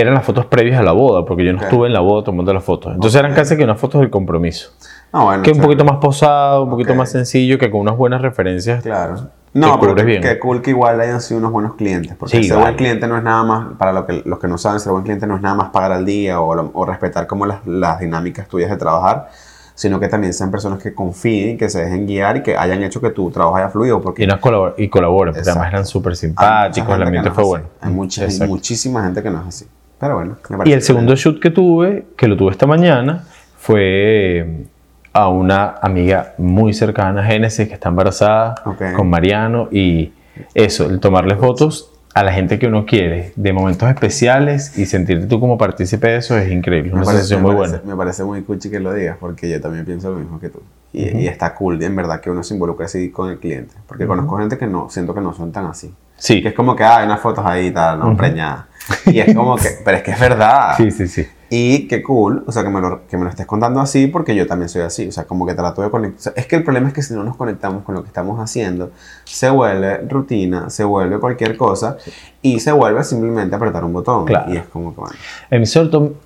Eran 0.00 0.14
las 0.14 0.24
fotos 0.24 0.46
previas 0.46 0.78
a 0.78 0.82
la 0.82 0.92
boda, 0.92 1.24
porque 1.24 1.44
yo 1.44 1.52
no 1.52 1.58
Ok. 1.58 1.64
estuve 1.64 1.86
en 1.88 1.92
la 1.92 2.00
boda 2.00 2.24
tomando 2.24 2.52
las 2.54 2.64
fotos. 2.64 2.94
Entonces 2.94 3.18
eran 3.18 3.34
casi 3.34 3.56
que 3.56 3.64
unas 3.64 3.78
fotos 3.80 4.00
del 4.00 4.10
compromiso. 4.10 4.70
No, 5.12 5.24
bueno, 5.24 5.42
Que 5.42 5.52
un 5.52 5.60
poquito 5.60 5.84
más 5.84 5.96
posado, 5.96 6.64
un 6.64 6.70
poquito 6.70 6.92
Ok. 6.92 6.98
más 6.98 7.10
sencillo, 7.10 7.58
que 7.58 7.70
con 7.70 7.80
unas 7.80 7.96
buenas 7.96 8.20
referencias. 8.22 8.82
Claro. 8.82 9.28
No, 9.54 9.80
pero 9.80 9.94
bien. 9.94 10.20
que 10.20 10.38
cool 10.38 10.60
que 10.60 10.70
igual 10.70 11.00
hayan 11.00 11.20
sido 11.22 11.40
unos 11.40 11.50
buenos 11.50 11.74
clientes. 11.74 12.14
Porque 12.18 12.36
Sí, 12.36 12.44
ser 12.44 12.52
vale. 12.56 12.64
buen 12.66 12.76
cliente 12.76 13.08
no 13.08 13.16
es 13.16 13.22
nada 13.24 13.42
más, 13.42 13.66
para 13.78 13.92
lo 13.92 14.06
que, 14.06 14.22
los 14.24 14.38
que 14.38 14.46
no 14.46 14.58
saben, 14.58 14.78
ser 14.78 14.92
buen 14.92 15.04
cliente 15.04 15.26
no 15.26 15.36
es 15.36 15.40
nada 15.42 15.54
más 15.54 15.70
pagar 15.70 15.90
al 15.92 16.04
día 16.04 16.40
o, 16.40 16.70
o 16.74 16.84
respetar 16.84 17.26
como 17.26 17.46
las, 17.46 17.66
las 17.66 17.98
dinámicas 17.98 18.46
tuyas 18.46 18.68
de 18.70 18.76
trabajar, 18.76 19.28
sino 19.74 19.98
que 19.98 20.08
también 20.08 20.34
sean 20.34 20.50
personas 20.50 20.80
que 20.82 20.92
confíen, 20.94 21.56
que 21.56 21.70
se 21.70 21.80
dejen 21.82 22.06
guiar 22.06 22.36
y 22.36 22.42
que 22.42 22.56
hayan 22.56 22.82
hecho 22.82 23.00
que 23.00 23.10
tu 23.10 23.30
trabajo 23.30 23.56
haya 23.56 23.70
fluido. 23.70 24.00
Porque 24.02 24.24
Y, 24.24 24.26
nos 24.26 24.38
colabor- 24.38 24.74
y 24.76 24.88
colaboren, 24.88 25.32
porque 25.34 25.48
además 25.48 25.68
eran 25.68 25.86
súper 25.86 26.14
simpáticos, 26.14 26.94
el 26.94 27.02
ambiente 27.02 27.30
no 27.30 27.34
fue 27.34 27.44
es 27.44 27.48
bueno. 27.48 27.64
así. 27.80 27.88
Hay, 27.88 27.92
mucha, 27.94 28.24
hay 28.24 28.48
muchísima 28.48 29.02
gente 29.02 29.22
que 29.22 29.30
no 29.30 29.40
es 29.40 29.46
así. 29.48 29.66
Pero 30.00 30.14
bueno, 30.14 30.36
me 30.48 30.54
Y 30.54 30.58
parece 30.58 30.74
el 30.76 30.82
segundo 30.82 31.14
shoot 31.16 31.40
que 31.40 31.50
tuve, 31.50 32.06
que 32.16 32.28
lo 32.28 32.36
tuve 32.36 32.52
esta 32.52 32.66
mañana, 32.66 33.24
fue 33.56 34.64
a 35.12 35.28
una 35.28 35.76
amiga 35.82 36.34
muy 36.38 36.72
cercana 36.72 37.22
a 37.22 37.24
Génesis 37.24 37.66
que 37.68 37.74
está 37.74 37.88
embarazada 37.88 38.54
Ok. 38.64 38.92
con 38.96 39.08
Mariano 39.10 39.68
y 39.72 40.12
eso, 40.54 40.86
el 40.86 41.00
tomarle 41.00 41.34
fotos 41.36 41.90
a 42.14 42.22
la 42.22 42.32
gente 42.32 42.58
que 42.58 42.66
uno 42.66 42.86
quiere 42.86 43.32
de 43.36 43.52
momentos 43.52 43.88
especiales 43.88 44.76
y 44.78 44.86
sentirte 44.86 45.26
tú 45.26 45.38
como 45.40 45.56
partícipe 45.58 46.08
de 46.08 46.16
eso 46.16 46.36
es 46.36 46.50
increíble. 46.50 46.92
Una 46.92 47.04
sensación 47.04 47.42
muy 47.42 47.54
parece, 47.54 47.76
buena. 47.78 47.90
me 47.92 47.96
parece 47.96 48.24
muy 48.24 48.42
cuchi 48.42 48.70
que 48.70 48.80
lo 48.80 48.92
digas 48.92 49.16
porque 49.20 49.48
yo 49.48 49.60
también 49.60 49.84
pienso 49.84 50.10
lo 50.10 50.18
mismo 50.18 50.38
que 50.40 50.48
tú. 50.48 50.60
Y, 50.92 51.16
y 51.18 51.26
está 51.28 51.54
cool, 51.54 51.80
en 51.82 51.94
verdad, 51.94 52.20
que 52.20 52.30
uno 52.30 52.42
se 52.42 52.54
involucre 52.54 52.86
así 52.86 53.10
con 53.10 53.30
el 53.30 53.38
cliente. 53.38 53.74
Porque 53.86 54.06
conozco 54.06 54.38
gente 54.38 54.56
que 54.58 54.66
no, 54.66 54.88
siento 54.90 55.14
que 55.14 55.20
no 55.20 55.32
son 55.34 55.52
tan 55.52 55.66
así. 55.66 55.92
Sí. 56.16 56.42
Que 56.42 56.48
es 56.48 56.54
como 56.54 56.74
que 56.74 56.82
ah, 56.82 56.98
hay 56.98 57.06
unas 57.06 57.20
fotos 57.20 57.44
ahí 57.46 57.66
y 57.66 57.70
tal, 57.70 58.00
no, 58.00 58.16
preñadas. 58.16 58.64
Y 59.06 59.20
es 59.20 59.34
como 59.34 59.56
que, 59.56 59.68
pero 59.84 59.96
es 59.98 60.02
que 60.02 60.10
es 60.12 60.20
verdad. 60.20 60.74
Sí, 60.76 60.90
sí, 60.90 61.08
sí. 61.08 61.26
Y 61.50 61.88
qué 61.88 62.02
cool, 62.02 62.44
o 62.46 62.52
sea, 62.52 62.62
que 62.62 62.68
me, 62.68 62.80
lo, 62.80 63.06
que 63.06 63.16
me 63.16 63.24
lo 63.24 63.30
estés 63.30 63.46
contando 63.46 63.80
así 63.80 64.06
porque 64.06 64.34
yo 64.34 64.46
también 64.46 64.68
soy 64.68 64.82
así. 64.82 65.08
O 65.08 65.12
sea, 65.12 65.24
como 65.24 65.46
que 65.46 65.54
trato 65.54 65.80
de 65.80 65.90
conectar. 65.90 66.18
o 66.18 66.22
sea, 66.22 66.32
es 66.36 66.46
que 66.46 66.56
el 66.56 66.62
problema 66.62 66.88
es 66.88 66.94
que 66.94 67.02
si 67.02 67.14
no 67.14 67.24
nos 67.24 67.36
conectamos 67.36 67.84
con 67.84 67.94
lo 67.94 68.02
que 68.02 68.08
estamos 68.08 68.38
haciendo, 68.38 68.90
se 69.24 69.48
vuelve 69.48 69.98
rutina, 70.08 70.68
se 70.68 70.84
vuelve 70.84 71.18
cualquier 71.18 71.56
cosa 71.56 71.96
y 72.42 72.60
se 72.60 72.72
vuelve 72.72 73.02
simplemente 73.02 73.56
apretar 73.56 73.84
un 73.84 73.94
botón. 73.94 74.26
Claro. 74.26 74.52
Y 74.52 74.58
es 74.58 74.66
como 74.66 74.94
que, 74.94 75.00
bueno. 75.00 75.16
En 75.50 75.60
mi 75.60 75.66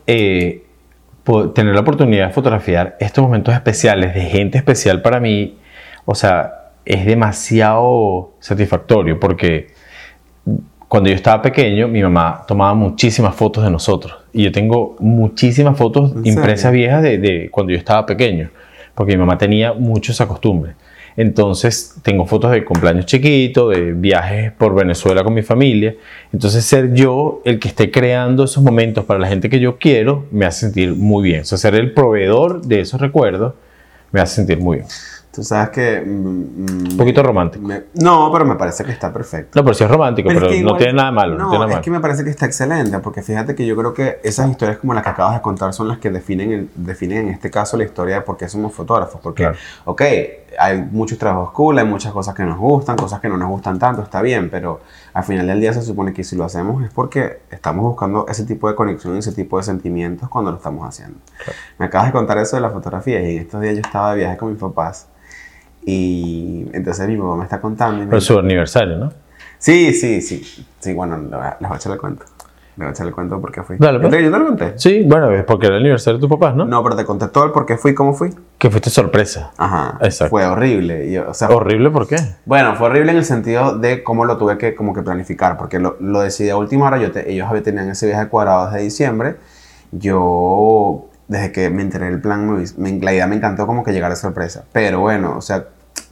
eh, 0.08 0.66
tener 1.54 1.74
la 1.74 1.80
oportunidad 1.80 2.28
de 2.28 2.32
fotografiar 2.32 2.96
estos 2.98 3.22
momentos 3.22 3.54
especiales 3.54 4.14
de 4.14 4.22
gente 4.22 4.58
especial 4.58 5.02
para 5.02 5.20
mí, 5.20 5.56
o 6.04 6.16
sea, 6.16 6.72
es 6.84 7.06
demasiado 7.06 8.32
satisfactorio 8.40 9.20
porque 9.20 9.71
cuando 10.92 11.08
yo 11.08 11.16
estaba 11.16 11.40
pequeño, 11.40 11.88
mi 11.88 12.02
mamá 12.02 12.44
tomaba 12.46 12.74
muchísimas 12.74 13.34
fotos 13.34 13.64
de 13.64 13.70
nosotros. 13.70 14.12
Y 14.30 14.42
yo 14.42 14.52
tengo 14.52 14.94
muchísimas 15.00 15.74
fotos 15.78 16.12
¿En 16.16 16.26
impresas 16.26 16.70
serio? 16.70 16.80
viejas 16.80 17.02
de, 17.02 17.16
de 17.16 17.48
cuando 17.50 17.72
yo 17.72 17.78
estaba 17.78 18.04
pequeño, 18.04 18.50
porque 18.94 19.12
mi 19.12 19.18
mamá 19.20 19.38
tenía 19.38 19.72
mucho 19.72 20.12
esa 20.12 20.28
costumbre. 20.28 20.74
Entonces, 21.16 21.94
tengo 22.02 22.26
fotos 22.26 22.50
de 22.50 22.62
cumpleaños 22.62 23.06
chiquitos, 23.06 23.74
de 23.74 23.94
viajes 23.94 24.52
por 24.52 24.74
Venezuela 24.74 25.24
con 25.24 25.32
mi 25.32 25.40
familia. 25.40 25.94
Entonces, 26.30 26.62
ser 26.62 26.92
yo 26.92 27.40
el 27.46 27.58
que 27.58 27.68
esté 27.68 27.90
creando 27.90 28.44
esos 28.44 28.62
momentos 28.62 29.06
para 29.06 29.18
la 29.18 29.28
gente 29.28 29.48
que 29.48 29.60
yo 29.60 29.78
quiero, 29.78 30.26
me 30.30 30.44
hace 30.44 30.66
sentir 30.66 30.94
muy 30.94 31.22
bien. 31.22 31.40
O 31.40 31.44
sea, 31.46 31.56
ser 31.56 31.74
el 31.74 31.94
proveedor 31.94 32.60
de 32.66 32.80
esos 32.80 33.00
recuerdos, 33.00 33.54
me 34.10 34.20
hace 34.20 34.34
sentir 34.34 34.58
muy 34.58 34.76
bien. 34.76 34.88
Tú 35.34 35.42
sabes 35.42 35.70
que... 35.70 36.02
mm, 36.04 36.10
mm, 36.10 36.90
Un 36.92 36.96
poquito 36.98 37.22
romántico. 37.22 37.66
me- 37.66 37.84
no, 37.94 38.30
pero 38.30 38.44
me 38.44 38.54
parece 38.56 38.84
que 38.84 38.92
está 38.92 39.10
perfecto. 39.10 39.58
No, 39.58 39.64
pero 39.64 39.72
sí 39.72 39.82
es 39.82 39.90
romántico, 39.90 40.28
pero, 40.28 40.40
es 40.46 40.52
que 40.52 40.60
no 40.60 40.66
igual- 40.68 40.76
tiene 40.78 40.92
nada 40.92 41.10
malo. 41.10 41.38
No, 41.38 41.44
No, 41.44 41.50
tiene 41.50 41.58
nada 41.60 41.64
es 41.70 41.74
malo. 41.76 41.82
que 41.84 41.90
me 41.90 42.00
parece 42.00 42.22
que 42.24 42.28
está 42.28 42.44
excelente, 42.44 42.98
porque 42.98 43.22
fíjate 43.22 43.54
que 43.54 43.64
yo 43.64 43.74
creo 43.74 43.94
que 43.94 44.20
esas 44.22 44.50
historias 44.50 44.76
como 44.76 44.92
las 44.92 45.02
que 45.02 45.08
acabas 45.08 45.34
de 45.36 45.40
contar 45.40 45.72
son 45.72 45.88
las 45.88 45.96
que 45.96 46.10
definen, 46.10 46.52
el- 46.52 46.70
definen 46.74 47.28
en 47.28 47.28
este 47.30 47.50
caso 47.50 47.78
la 47.78 47.84
historia 47.84 48.16
de 48.16 48.20
por 48.20 48.36
qué 48.36 48.46
somos 48.46 48.74
fotógrafos. 48.74 49.22
Porque, 49.22 49.44
Claro. 49.44 49.56
ok, 49.86 50.02
hay 50.58 50.82
muchos 50.90 51.16
trabajos 51.16 51.50
cool, 51.52 51.78
hay 51.78 51.86
muchas 51.86 52.12
cosas 52.12 52.34
que 52.34 52.42
nos 52.44 52.58
gustan, 52.58 52.96
cosas 52.96 53.18
que 53.20 53.30
no 53.30 53.38
nos 53.38 53.48
gustan 53.48 53.78
tanto, 53.78 54.02
está 54.02 54.20
bien, 54.20 54.50
pero 54.50 54.80
al 55.14 55.24
final 55.24 55.46
del 55.46 55.60
día 55.60 55.72
se 55.72 55.80
supone 55.80 56.12
que 56.12 56.24
si 56.24 56.36
lo 56.36 56.44
hacemos 56.44 56.84
es 56.84 56.90
porque 56.92 57.40
estamos 57.50 57.84
buscando 57.86 58.26
ese 58.28 58.44
tipo 58.44 58.68
de 58.68 58.74
conexión, 58.74 59.16
ese 59.16 59.32
tipo 59.32 59.56
de 59.56 59.62
sentimientos 59.62 60.28
cuando 60.28 60.50
lo 60.50 60.58
estamos 60.58 60.86
haciendo. 60.86 61.16
Me 61.78 61.86
acabas 61.86 62.08
de 62.08 62.12
contar 62.12 62.36
eso 62.36 62.56
de 62.56 62.60
la 62.62 62.68
fotografía 62.68 63.22
y 63.22 63.36
en 63.36 63.42
estos 63.44 63.62
días 63.62 63.76
yo 63.76 63.80
estaba 63.80 64.10
de 64.12 64.18
viaje 64.18 64.36
con 64.36 64.50
mis 64.50 64.60
papás 64.60 65.06
y 65.84 66.66
entonces 66.72 67.08
mi 67.08 67.16
mamá 67.16 67.36
me 67.36 67.44
está 67.44 67.60
contando 67.60 67.98
y 68.02 68.04
me 68.04 68.10
Pero 68.10 68.20
su 68.20 68.38
aniversario, 68.38 68.98
¿no? 68.98 69.12
Sí, 69.58 69.92
sí, 69.94 70.20
sí. 70.20 70.42
Sí, 70.80 70.92
bueno, 70.92 71.16
le 71.18 71.28
les 71.30 71.68
voy 71.68 71.72
a 71.72 71.76
echar 71.76 71.92
el 71.92 71.98
cuento. 71.98 72.24
Les 72.74 72.78
voy 72.78 72.86
a 72.86 72.90
echar 72.90 73.06
el 73.06 73.12
cuento 73.12 73.40
por 73.40 73.52
qué 73.52 73.62
fui. 73.62 73.76
Dale, 73.78 74.00
¿Yo 74.02 74.08
pues. 74.08 74.22
yo 74.24 74.30
te 74.32 74.38
lo 74.38 74.46
conté? 74.46 74.72
Sí, 74.76 75.04
bueno, 75.06 75.30
es 75.30 75.44
porque 75.44 75.66
era 75.66 75.76
el 75.76 75.82
aniversario 75.82 76.18
de 76.18 76.20
tus 76.26 76.30
papás, 76.30 76.56
¿no? 76.56 76.64
No, 76.64 76.82
pero 76.82 76.96
te 76.96 77.04
conté 77.04 77.28
todo 77.28 77.44
el 77.44 77.50
por 77.52 77.66
qué 77.66 77.76
fui, 77.76 77.94
cómo 77.94 78.14
fui. 78.14 78.30
Que 78.58 78.70
fuiste 78.70 78.90
sorpresa. 78.90 79.52
Ajá. 79.58 79.98
Exacto. 80.00 80.30
Fue 80.30 80.46
horrible. 80.46 81.10
yo- 81.12 81.28
o 81.28 81.34
sea, 81.34 81.48
Horrible, 81.50 81.90
¿por 81.90 82.08
qué? 82.08 82.16
bueno, 82.46 82.74
fue 82.76 82.86
horrible 82.88 83.12
en 83.12 83.18
el 83.18 83.24
sentido 83.24 83.76
de 83.78 84.02
cómo 84.02 84.24
lo 84.24 84.36
tuve 84.38 84.56
que 84.58 84.74
como 84.74 84.94
que 84.94 85.02
planificar, 85.02 85.56
porque 85.58 85.78
lo, 85.78 85.96
lo 86.00 86.20
decidí 86.20 86.48
a 86.48 86.56
última 86.56 86.86
hora. 86.86 86.98
Yo 86.98 87.12
te- 87.12 87.30
ellos 87.30 87.48
tenían 87.62 87.88
ese 87.90 88.06
viaje 88.06 88.28
cuadrado 88.28 88.66
desde 88.70 88.82
diciembre. 88.84 89.36
Yo, 89.92 91.08
desde 91.32 91.50
que 91.52 91.70
me 91.70 91.82
enteré 91.82 92.06
del 92.06 92.20
plan, 92.20 92.48
me, 92.48 92.64
me- 92.76 93.00
la 93.00 93.12
idea 93.12 93.26
me 93.26 93.36
encantó 93.36 93.66
como 93.66 93.82
que 93.82 93.92
llegara 93.92 94.14
sorpresa. 94.16 94.64
Pero 94.72 95.00
bueno, 95.00 95.36
o 95.36 95.40
sea, 95.42 95.64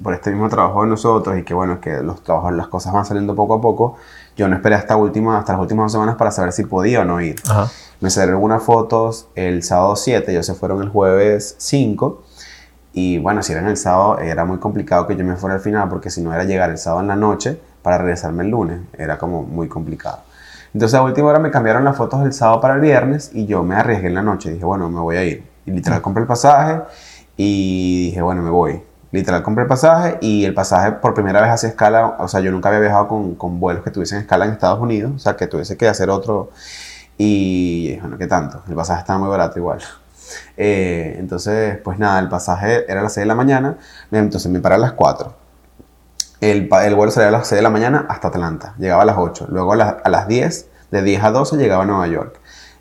por 0.02 0.14
este 0.14 0.30
mismo 0.30 0.48
trabajo 0.48 0.82
de 0.82 0.88
nosotros 0.88 1.38
y 1.38 1.42
que 1.42 1.52
bueno, 1.54 1.80
que 1.80 2.02
los 2.02 2.22
trabajos, 2.22 2.52
las 2.54 2.68
cosas 2.68 2.92
van 2.92 3.04
saliendo 3.04 3.34
poco 3.34 3.54
a 3.54 3.60
poco, 3.60 3.96
yo 4.36 4.48
no 4.48 4.56
esperé 4.56 4.74
hasta, 4.74 4.96
última, 4.96 5.38
hasta 5.38 5.52
las 5.52 5.60
últimas 5.60 5.84
dos 5.84 5.92
semanas 5.92 6.16
para 6.16 6.30
saber 6.30 6.52
si 6.52 6.64
podía 6.64 7.02
o 7.02 7.04
no 7.04 7.20
ir. 7.20 7.36
Ajá. 7.48 7.68
Me 8.00 8.08
salieron 8.08 8.36
algunas 8.36 8.62
fotos 8.62 9.28
el 9.34 9.62
sábado 9.62 9.94
7, 9.96 10.32
ellos 10.32 10.46
se 10.46 10.54
fueron 10.54 10.80
el 10.82 10.88
jueves 10.88 11.54
5. 11.58 12.22
Y 12.92 13.18
bueno, 13.18 13.42
si 13.42 13.52
era 13.52 13.60
en 13.60 13.68
el 13.68 13.76
sábado, 13.76 14.18
era 14.18 14.44
muy 14.44 14.58
complicado 14.58 15.06
que 15.06 15.14
yo 15.16 15.24
me 15.24 15.36
fuera 15.36 15.56
al 15.56 15.60
final, 15.60 15.88
porque 15.88 16.10
si 16.10 16.22
no 16.22 16.32
era 16.34 16.44
llegar 16.44 16.70
el 16.70 16.78
sábado 16.78 17.02
en 17.02 17.08
la 17.08 17.16
noche 17.16 17.60
para 17.82 17.98
regresarme 17.98 18.42
el 18.44 18.50
lunes, 18.50 18.80
era 18.98 19.18
como 19.18 19.42
muy 19.42 19.68
complicado. 19.68 20.20
Entonces 20.72 20.98
a 20.98 21.02
última 21.02 21.28
hora 21.28 21.38
me 21.38 21.50
cambiaron 21.50 21.84
las 21.84 21.96
fotos 21.96 22.22
del 22.22 22.32
sábado 22.32 22.60
para 22.60 22.74
el 22.74 22.80
viernes 22.80 23.30
y 23.34 23.46
yo 23.46 23.62
me 23.62 23.74
arriesgué 23.74 24.08
en 24.08 24.14
la 24.14 24.22
noche. 24.22 24.52
Dije, 24.52 24.64
bueno, 24.64 24.88
me 24.88 25.00
voy 25.00 25.16
a 25.16 25.24
ir. 25.24 25.44
Y 25.66 25.72
literal 25.72 26.00
compré 26.00 26.22
el 26.22 26.28
pasaje 26.28 26.82
y 27.36 28.06
dije, 28.06 28.22
bueno, 28.22 28.42
me 28.42 28.50
voy. 28.50 28.82
Literal 29.12 29.42
compré 29.42 29.62
el 29.62 29.68
pasaje 29.68 30.18
y 30.20 30.44
el 30.44 30.54
pasaje 30.54 30.92
por 30.92 31.14
primera 31.14 31.40
vez 31.40 31.50
hacía 31.50 31.70
escala, 31.70 32.16
o 32.20 32.28
sea, 32.28 32.40
yo 32.40 32.52
nunca 32.52 32.68
había 32.68 32.80
viajado 32.80 33.08
con, 33.08 33.34
con 33.34 33.58
vuelos 33.58 33.82
que 33.82 33.90
tuviesen 33.90 34.20
escala 34.20 34.44
en 34.44 34.52
Estados 34.52 34.78
Unidos, 34.78 35.12
o 35.16 35.18
sea, 35.18 35.36
que 35.36 35.48
tuviese 35.48 35.76
que 35.76 35.88
hacer 35.88 36.10
otro. 36.10 36.50
Y 37.18 37.98
bueno, 38.00 38.16
¿qué 38.18 38.26
tanto? 38.28 38.62
El 38.68 38.74
pasaje 38.76 39.00
estaba 39.00 39.18
muy 39.18 39.28
barato 39.28 39.58
igual. 39.58 39.80
Eh, 40.56 41.16
entonces, 41.18 41.78
pues 41.78 41.98
nada, 41.98 42.20
el 42.20 42.28
pasaje 42.28 42.84
era 42.90 43.00
a 43.00 43.02
las 43.02 43.14
6 43.14 43.24
de 43.24 43.26
la 43.26 43.34
mañana, 43.34 43.76
entonces 44.12 44.50
me 44.50 44.60
paré 44.60 44.76
a 44.76 44.78
las 44.78 44.92
4. 44.92 45.39
El, 46.40 46.68
vuelo 46.68 47.10
salía 47.10 47.28
a 47.28 47.32
las 47.32 47.48
6 47.48 47.58
de 47.58 47.62
la 47.62 47.70
mañana 47.70 48.06
hasta 48.08 48.28
Atlanta, 48.28 48.74
llegaba 48.78 49.02
a 49.02 49.04
las 49.04 49.16
8. 49.18 49.46
Luego 49.50 49.72
a, 49.72 49.76
las- 49.76 49.94
a 50.02 50.08
las 50.08 50.26
10, 50.26 50.68
de 50.90 51.02
10 51.02 51.22
a 51.24 51.30
12 51.30 51.56
llegaba 51.56 51.82
a 51.82 51.86
Nueva 51.86 52.06
York. 52.06 52.40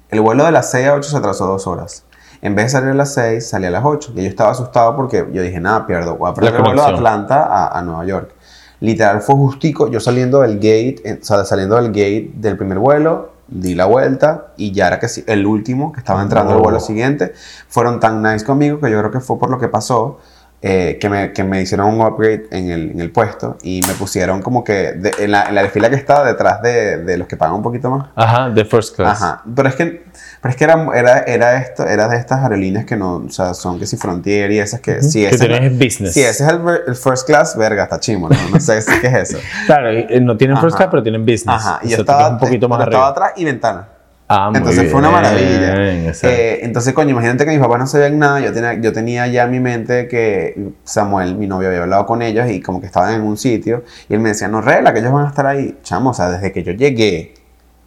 El 0.10 0.22
vuelo 0.22 0.46
de 0.46 0.52
las 0.52 0.72
6 0.72 0.88
a 0.88 0.94
8 0.96 1.10
se 1.10 1.18
atrasó 1.18 1.46
dos 1.48 1.68
horas. 1.68 2.06
En 2.42 2.56
vez 2.56 2.68
de 2.68 2.70
salir 2.70 2.90
a 2.92 2.94
las 2.94 3.14
6, 3.16 3.48
salía 3.50 3.68
a 3.68 3.72
las 3.72 3.84
8. 3.84 4.14
Y 4.16 4.24
yo 4.24 4.30
estaba 4.30 4.52
asustado 4.52 4.96
porque 4.96 5.28
yo 5.34 5.42
dije, 5.42 5.60
nada, 5.60 5.86
pierdo. 5.86 6.16
Voy 6.16 6.32
a 6.32 6.34
perder 6.34 6.56
el 6.56 6.62
vuelo 6.62 6.84
de. 6.86 6.94
Atlanta 6.96 7.44
a, 7.44 7.78
a 7.78 7.82
Nueva 7.82 8.06
York. 8.06 8.32
Literal 8.80 9.22
fue 9.22 9.36
justico, 9.36 9.90
yo 9.90 10.00
saliendo 10.00 10.40
del 10.40 10.56
gate, 10.56 11.02
eh, 11.04 11.20
saliendo 11.22 11.76
del 11.76 11.88
gate 11.88 12.32
del 12.36 12.56
primer 12.56 12.80
vuelo, 12.80 13.34
di 13.50 13.76
la 13.76 13.84
vuelta 13.86 14.54
y 14.56 14.72
ya 14.72 14.88
era 14.88 15.00
que 15.00 15.10
sí, 15.10 15.22
el 15.28 15.46
último 15.46 15.92
que 15.92 16.00
estaba 16.00 16.22
entrando 16.22 16.54
al 16.54 16.60
Oh. 16.60 16.64
vuelo 16.64 16.80
siguiente. 16.80 17.34
Fueron 17.68 18.00
tan 18.00 18.24
nice 18.24 18.46
conmigo 18.46 18.80
que 18.80 18.90
yo 18.90 18.98
creo 19.00 19.12
que 19.12 19.20
fue 19.20 19.38
por 19.38 19.50
lo 19.50 19.60
que 19.60 19.68
pasó. 19.68 20.20
Eh, 20.62 20.98
que, 21.00 21.08
me, 21.10 21.32
que 21.32 21.44
me 21.44 21.62
hicieron 21.62 21.88
un 21.94 22.02
upgrade 22.06 22.48
en 22.52 22.70
el, 22.70 22.92
en 22.92 23.00
el 23.00 23.12
puesto 23.12 23.58
y 23.64 23.80
me 23.88 23.94
pusieron 23.94 24.42
como 24.42 24.64
que 24.64 24.92
de- 24.92 25.14
en, 25.20 25.32
la, 25.32 25.48
en 25.48 25.56
la 25.56 25.68
fila 25.70 25.90
que 25.90 25.96
estaba 25.96 26.26
detrás 26.26 26.62
de, 26.62 26.98
de 26.98 27.18
los 27.18 27.28
que 27.28 27.38
pagan 27.38 27.56
un 27.56 27.64
poquito 27.64 27.90
más. 27.90 28.08
Ajá, 28.16 28.50
de 28.50 28.66
first 28.66 28.96
class. 28.96 29.22
Ajá, 29.22 29.44
pero 29.56 29.70
es 29.70 29.76
que, 29.76 30.04
pero 30.42 30.50
es 30.52 30.56
que 30.58 30.64
era, 30.66 30.88
era, 30.96 31.20
era, 31.20 31.58
esto, 31.62 31.86
era 31.88 32.10
de 32.10 32.18
estas 32.18 32.42
aerolíneas 32.44 32.84
que 32.86 32.98
no, 32.98 33.16
o 33.26 33.30
sea, 33.30 33.54
son 33.54 33.80
que 33.80 33.86
si 33.86 33.96
Frontier 33.96 34.52
y 34.52 34.60
esas 34.60 34.82
que, 34.82 35.02
si 35.02 35.22
que 35.22 35.30
ese 35.30 35.66
es 35.66 35.72
business. 35.80 36.14
si 36.14 36.22
ese 36.24 36.44
es 36.44 36.50
el, 36.50 36.60
el 36.88 36.96
first 36.96 37.26
class, 37.26 37.56
verga, 37.56 37.84
está 37.84 38.00
chimo, 38.00 38.28
¿no? 38.28 38.36
No 38.52 38.60
sé 38.60 38.80
qué 39.02 39.08
es 39.08 39.32
eso. 39.32 39.38
Claro, 39.66 39.90
eh, 39.92 40.20
no 40.22 40.36
tienen 40.36 40.58
first 40.58 40.76
class, 40.76 40.90
pero 40.92 41.04
tienen 41.04 41.22
business. 41.22 41.48
Ajá, 41.48 41.80
y 41.84 41.88
O 41.88 41.90
sea, 41.90 42.00
estaba, 42.00 42.30
un 42.30 42.38
poquito 42.38 42.68
más 42.68 42.80
pero 42.80 42.92
estaba 42.92 43.08
arriba. 43.10 43.26
atrás 43.28 43.34
y 43.40 43.46
ventana. 43.46 43.88
Ah, 44.32 44.52
Entonces 44.54 44.92
fue 44.92 45.00
una 45.00 45.10
maravilla. 45.10 45.74
Eh, 46.22 46.60
entonces, 46.62 46.94
coño, 46.94 47.10
imagínate 47.10 47.46
que 47.46 47.52
mis 47.52 47.60
papás 47.60 47.80
no 47.80 47.88
sabían 47.88 48.20
nada. 48.20 48.40
Yo 48.40 48.54
tenía, 48.54 48.76
yo 48.76 48.94
tenía 48.94 49.26
ya 49.26 49.46
en 49.46 49.52
mi 49.52 49.60
mente 49.60 50.08
que 50.08 50.70
Samuel, 50.84 51.34
mi 51.36 51.48
novio, 51.48 51.70
había 51.70 51.82
hablado 51.82 52.06
con 52.06 52.22
ellos 52.22 52.48
y 52.48 52.62
como 52.62 52.80
que 52.80 52.86
estaban 52.86 53.16
en 53.16 53.22
un 53.22 53.38
sitio. 53.38 53.84
Y 54.08 54.14
él 54.14 54.20
me 54.20 54.30
decía, 54.30 54.48
no, 54.48 54.62
regla, 54.62 54.94
que 54.94 55.00
ellos 55.00 55.12
van 55.12 55.26
a 55.26 55.30
estar 55.30 55.48
ahí. 55.48 55.80
Chamo, 55.82 56.12
o 56.12 56.14
sea, 56.14 56.30
desde 56.30 56.52
que 56.52 56.62
yo 56.62 56.74
llegué, 56.74 57.34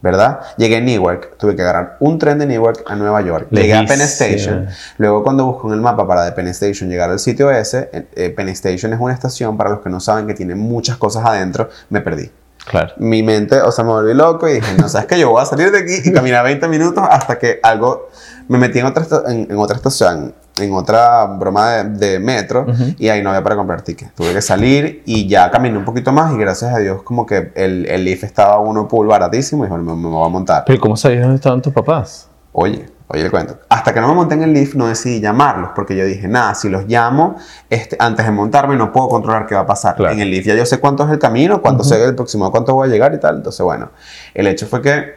¿verdad? 0.00 0.40
Llegué 0.56 0.78
a 0.78 0.80
Newark, 0.80 1.38
tuve 1.38 1.54
que 1.54 1.62
agarrar 1.62 1.96
un 2.00 2.18
tren 2.18 2.40
de 2.40 2.46
Newark 2.46 2.82
a 2.88 2.96
Nueva 2.96 3.20
York. 3.20 3.46
Llegué 3.52 3.74
a 3.74 3.84
Penn. 3.86 4.00
Station. 4.00 4.66
Luego, 4.98 5.22
cuando 5.22 5.46
busco 5.46 5.68
en 5.68 5.74
el 5.74 5.80
mapa 5.80 6.08
para 6.08 6.24
de 6.24 6.32
Penn 6.32 6.48
Station 6.48 6.90
llegar 6.90 7.08
al 7.08 7.20
sitio 7.20 7.52
ese, 7.52 7.88
eh, 8.16 8.30
Penn 8.30 8.48
Station 8.48 8.92
es 8.92 8.98
una 8.98 9.14
estación, 9.14 9.56
para 9.56 9.70
los 9.70 9.78
que 9.78 9.90
no 9.90 10.00
saben, 10.00 10.26
que 10.26 10.34
tiene 10.34 10.56
muchas 10.56 10.96
cosas 10.96 11.24
adentro. 11.24 11.68
Me 11.88 12.00
perdí 12.00 12.32
Claro. 12.68 12.94
mi 12.98 13.22
mente, 13.22 13.60
o 13.60 13.72
sea, 13.72 13.84
me 13.84 13.90
volví 13.90 14.14
loco 14.14 14.48
y 14.48 14.54
dije, 14.54 14.74
no, 14.78 14.88
sabes 14.88 15.06
que 15.06 15.18
yo 15.18 15.30
voy 15.30 15.42
a 15.42 15.46
salir 15.46 15.70
de 15.70 15.78
aquí 15.78 16.08
y 16.08 16.12
caminar 16.12 16.44
20 16.44 16.68
minutos 16.68 17.04
hasta 17.10 17.38
que 17.38 17.58
algo, 17.62 18.08
me 18.48 18.58
metí 18.58 18.78
en 18.78 18.86
otra, 18.86 19.04
en, 19.26 19.48
en 19.50 19.58
otra 19.58 19.76
estación, 19.76 20.34
en 20.58 20.72
otra 20.74 21.24
broma 21.24 21.70
de, 21.70 21.84
de 21.84 22.18
metro 22.18 22.66
y 22.98 23.08
ahí 23.08 23.22
no 23.22 23.30
había 23.30 23.42
para 23.42 23.56
comprar 23.56 23.82
tickets. 23.82 24.14
Tuve 24.14 24.32
que 24.32 24.42
salir 24.42 25.02
y 25.06 25.26
ya 25.26 25.50
caminé 25.50 25.78
un 25.78 25.84
poquito 25.84 26.12
más 26.12 26.32
y 26.34 26.38
gracias 26.38 26.74
a 26.74 26.78
Dios 26.78 27.02
como 27.02 27.26
que 27.26 27.52
el, 27.54 27.86
el 27.86 28.04
Leaf 28.04 28.24
estaba 28.24 28.58
uno 28.58 28.86
pool 28.86 29.06
baratísimo 29.06 29.64
y 29.64 29.68
dije, 29.68 29.78
me, 29.80 29.94
me 29.96 30.08
voy 30.08 30.26
a 30.26 30.28
montar. 30.28 30.64
Pero 30.66 30.80
¿cómo 30.80 30.96
sabías 30.96 31.22
dónde 31.22 31.36
estaban 31.36 31.62
tus 31.62 31.72
papás? 31.72 32.28
Oye, 32.52 32.86
oye 33.12 33.22
el 33.24 33.30
cuento. 33.30 33.58
Hasta 33.68 33.92
que 33.94 34.00
no 34.00 34.08
me 34.08 34.14
monté 34.14 34.34
en 34.34 34.42
el 34.42 34.52
lift 34.52 34.74
no 34.74 34.86
decidí 34.88 35.20
llamarlos 35.20 35.70
porque 35.74 35.94
yo 35.96 36.04
dije, 36.04 36.26
nada, 36.28 36.54
si 36.54 36.68
los 36.68 36.86
llamo 36.86 37.36
este, 37.70 37.96
antes 37.98 38.24
de 38.26 38.32
montarme 38.32 38.76
no 38.76 38.90
puedo 38.92 39.08
controlar 39.08 39.46
qué 39.46 39.54
va 39.54 39.60
a 39.62 39.66
pasar. 39.66 39.94
Claro. 39.96 40.12
En 40.14 40.20
el 40.20 40.30
lift 40.30 40.46
ya 40.46 40.54
yo 40.54 40.66
sé 40.66 40.78
cuánto 40.80 41.04
es 41.04 41.10
el 41.10 41.18
camino, 41.18 41.60
cuánto 41.62 41.84
sé 41.84 42.02
el 42.04 42.14
próximo, 42.14 42.50
cuánto 42.50 42.74
voy 42.74 42.88
a 42.88 42.90
llegar 42.90 43.14
y 43.14 43.20
tal. 43.20 43.36
Entonces, 43.36 43.62
bueno, 43.62 43.90
el 44.34 44.46
hecho 44.46 44.66
fue 44.66 44.80
que, 44.82 45.14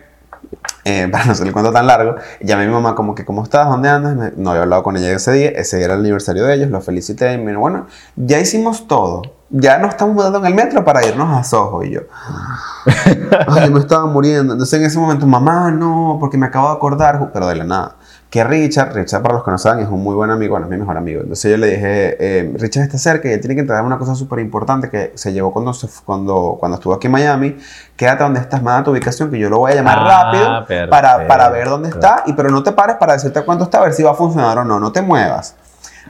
eh, 0.83 1.07
para 1.11 1.25
no 1.25 1.31
hacer 1.31 1.47
el 1.47 1.53
cuento 1.53 1.71
tan 1.71 1.87
largo, 1.87 2.15
llamé 2.41 2.63
a 2.63 2.67
mi 2.67 2.73
mamá 2.73 2.95
como 2.95 3.15
que, 3.15 3.25
¿cómo 3.25 3.43
estás? 3.43 3.67
¿Dónde 3.67 3.89
andas? 3.89 4.15
Me- 4.15 4.31
no 4.35 4.51
había 4.51 4.63
hablado 4.63 4.83
con 4.83 4.97
ella 4.97 5.11
ese 5.11 5.31
día, 5.31 5.49
ese 5.49 5.77
día 5.77 5.85
era 5.85 5.93
el 5.95 6.01
aniversario 6.01 6.43
de 6.45 6.53
ellos, 6.55 6.69
los 6.69 6.83
felicité 6.85 7.33
y 7.33 7.37
me 7.37 7.51
dijo, 7.51 7.61
bueno, 7.61 7.87
ya 8.15 8.39
hicimos 8.39 8.87
todo. 8.87 9.21
Ya 9.49 9.77
no 9.77 9.87
estamos 9.87 10.15
montando 10.15 10.39
en 10.39 10.45
el 10.45 10.53
metro 10.53 10.83
para 10.83 11.05
irnos 11.05 11.37
a 11.37 11.43
Soho. 11.43 11.83
Y 11.83 11.91
yo, 11.91 12.01
ay, 13.47 13.69
me 13.69 13.79
estaba 13.79 14.05
muriendo. 14.05 14.53
Entonces 14.53 14.79
en 14.79 14.85
ese 14.85 14.99
momento, 14.99 15.25
mamá, 15.25 15.71
no, 15.71 16.17
porque 16.19 16.37
me 16.37 16.45
acabo 16.47 16.69
de 16.69 16.75
acordar, 16.75 17.31
pero 17.33 17.47
de 17.47 17.55
la 17.55 17.63
nada 17.63 17.95
que 18.35 18.43
Richard, 18.43 18.93
Richard 18.93 19.21
para 19.21 19.35
los 19.35 19.45
que 19.45 19.51
no 19.51 19.57
saben 19.57 19.85
es 19.85 19.89
un 19.89 20.03
muy 20.03 20.13
buen 20.13 20.29
amigo, 20.29 20.51
bueno, 20.51 20.65
es 20.65 20.69
mi 20.69 20.77
mejor 20.77 20.97
amigo. 20.97 21.21
Entonces 21.21 21.49
yo 21.49 21.55
le 21.55 21.67
dije, 21.67 22.17
eh, 22.19 22.53
Richard 22.57 22.83
está 22.83 22.97
cerca 22.97 23.29
y 23.29 23.31
él 23.31 23.39
tiene 23.39 23.55
que 23.55 23.61
entregar 23.61 23.85
una 23.85 23.97
cosa 23.97 24.13
súper 24.13 24.39
importante 24.39 24.89
que 24.89 25.13
se 25.15 25.31
llevó 25.31 25.53
cuando, 25.53 25.71
cuando, 26.03 26.57
cuando 26.59 26.75
estuvo 26.75 26.93
aquí 26.93 27.07
en 27.07 27.13
Miami. 27.13 27.57
Quédate 27.95 28.23
donde 28.23 28.41
estás, 28.41 28.61
manda 28.61 28.83
tu 28.83 28.91
ubicación 28.91 29.31
que 29.31 29.39
yo 29.39 29.49
lo 29.49 29.59
voy 29.59 29.71
a 29.71 29.75
llamar 29.75 29.99
Ah, 30.01 30.65
rápido 30.65 30.89
para, 30.89 31.25
para 31.27 31.47
ver 31.47 31.69
dónde 31.69 31.87
está, 31.87 32.23
y 32.25 32.33
pero 32.33 32.49
no 32.49 32.61
te 32.61 32.73
pares 32.73 32.97
para 32.97 33.13
decirte 33.13 33.41
cuánto 33.43 33.63
está, 33.63 33.77
a 33.77 33.83
ver 33.83 33.93
si 33.93 34.03
va 34.03 34.11
a 34.11 34.15
funcionar 34.15 34.57
o 34.57 34.65
no, 34.65 34.81
no 34.81 34.91
te 34.91 35.01
muevas. 35.01 35.55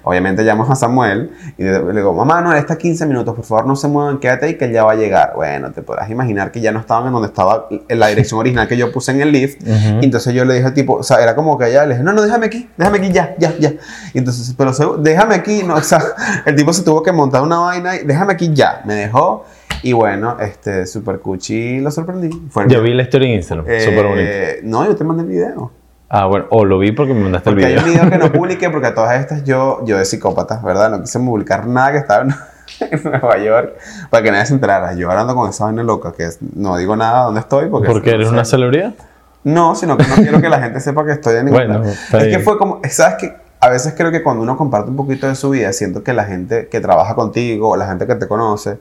Obviamente 0.03 0.43
llamo 0.43 0.63
a 0.71 0.75
Samuel 0.75 1.31
y 1.57 1.63
le 1.63 1.83
le 1.83 1.93
digo, 1.93 2.13
mamá, 2.13 2.41
no, 2.41 2.51
él 2.51 2.59
está 2.59 2.77
15 2.77 3.05
minutos, 3.05 3.35
por 3.35 3.43
favor 3.45 3.65
no 3.65 3.75
se 3.75 3.87
muevan, 3.87 4.19
quédate 4.19 4.45
ahí 4.45 4.57
que 4.57 4.65
él 4.65 4.71
ya 4.73 4.83
va 4.83 4.91
a 4.91 4.95
llegar. 4.95 5.33
Bueno, 5.35 5.71
te 5.71 5.81
podrás 5.81 6.09
imaginar 6.09 6.51
que 6.51 6.61
ya 6.61 6.71
no 6.71 6.79
estaban 6.79 7.07
en 7.07 7.13
donde 7.13 7.27
estaba 7.27 7.67
en 7.69 7.99
la 7.99 8.07
dirección 8.07 8.39
original 8.39 8.67
que 8.67 8.77
yo 8.77 8.91
puse 8.91 9.11
en 9.11 9.21
el 9.21 9.31
lift. 9.31 9.61
Ujú. 9.63 9.99
Y 10.01 10.05
entonces 10.05 10.33
yo 10.33 10.45
le 10.45 10.53
dije 10.55 10.65
al 10.67 10.73
tipo, 10.73 10.93
o 10.95 11.03
sea, 11.03 11.17
era 11.23 11.35
como 11.35 11.57
que 11.57 11.71
ya 11.71 11.85
le 11.85 11.93
dije, 11.95 12.03
no, 12.03 12.13
no, 12.13 12.21
déjame 12.21 12.45
aquí, 12.47 12.69
déjame 12.77 12.97
aquí, 12.99 13.11
ya, 13.11 13.35
ya, 13.39 13.53
ya. 13.57 13.73
Y 14.13 14.17
entonces, 14.19 14.53
pero 14.57 14.73
se- 14.73 14.85
déjame 14.99 15.35
aquí, 15.35 15.63
no, 15.63 15.75
o 15.75 15.81
sea, 15.81 15.99
el 16.45 16.55
tipo 16.55 16.71
se 16.73 16.83
tuvo 16.83 17.01
que 17.01 17.11
montar 17.11 17.41
una 17.41 17.59
vaina 17.59 17.95
y 17.95 18.05
déjame 18.05 18.33
aquí 18.33 18.51
ya. 18.53 18.81
Me 18.85 18.93
dejó 18.95 19.45
y 19.81 19.93
bueno, 19.93 20.37
este, 20.39 20.85
Super 20.85 21.19
Cuchi 21.19 21.79
lo 21.79 21.91
sorprendí. 21.91 22.29
Fue 22.49 22.65
Yo 22.67 22.81
vi 22.81 22.93
la 22.93 23.03
historia 23.03 23.27
en 23.29 23.35
Instagram, 23.35 23.65
eh, 23.69 23.81
súper 23.81 24.05
bonito. 24.05 24.29
No, 24.63 24.85
yo 24.85 24.95
te 24.95 25.03
mandé 25.03 25.23
el 25.23 25.29
video. 25.29 25.71
Ah, 26.09 26.27
bueno, 26.27 26.45
o 26.51 26.65
lo 26.65 26.77
vi 26.77 26.91
porque 26.91 27.13
me 27.13 27.21
mandaste 27.21 27.50
el 27.50 27.55
Porque 27.55 27.65
hay 27.67 27.74
video. 27.74 27.85
un 27.85 28.09
video 28.09 28.09
que 28.09 28.17
no 28.17 28.31
publiqué 28.38 28.69
porque 28.69 28.88
a 28.88 28.93
todas 28.95 29.19
estas 29.19 29.43
yo, 29.43 29.83
yo 29.85 29.97
de 29.97 30.05
psicópata, 30.05 30.62
¿verdad? 30.63 30.89
No 30.91 31.01
quise 31.01 31.19
publicar 31.19 31.65
nada 31.67 31.91
que 31.91 31.97
estaba 31.97 32.21
en, 32.79 33.03
Nueva 33.03 33.38
York 33.38 33.74
para 34.09 34.24
que 34.24 34.31
nadie 34.31 34.45
se 34.45 34.53
enterara. 34.53 34.93
Yo 34.93 35.09
hablando 35.09 35.35
con 35.35 35.50
esa 35.50 35.65
vaina 35.65 35.83
loca 35.83 36.13
que 36.15 36.25
es- 36.25 36.39
no 36.55 36.77
digo 36.77 36.95
nada 36.95 37.24
dónde 37.25 37.39
estoy 37.39 37.69
porque... 37.69 37.88
Porque 37.88 38.12
eres 38.12 38.27
no 38.27 38.33
una 38.33 38.45
celebridad. 38.45 38.93
No, 39.43 39.75
sino 39.75 39.95
que 39.97 40.07
no 40.07 40.15
quiero 40.15 40.41
que 40.41 40.50
la 40.50 40.59
gente 40.59 40.79
sepa 40.79 41.05
que 41.05 41.12
estoy 41.12 41.35
en 41.38 41.45
ningún 41.45 41.67
Bueno, 41.67 41.83
Es 41.85 42.09
que 42.09 42.39
fue 42.39 42.57
como, 42.57 42.81
¿sabes 42.89 43.15
qué? 43.19 43.33
A 43.59 43.69
veces 43.69 43.93
creo 43.97 44.12
que 44.12 44.21
cuando 44.21 44.43
uno 44.43 44.57
comparte 44.57 44.89
un 44.89 44.95
poquito 44.95 45.27
de 45.27 45.35
su 45.35 45.50
vida, 45.51 45.71
siento 45.74 46.03
que 46.03 46.13
la 46.13 46.25
gente 46.25 46.67
que 46.67 46.79
trabaja 46.81 47.15
contigo 47.15 47.69
o 47.69 47.77
la 47.77 47.88
gente 47.88 48.05
que 48.05 48.15
te 48.15 48.27
conoce, 48.27 48.77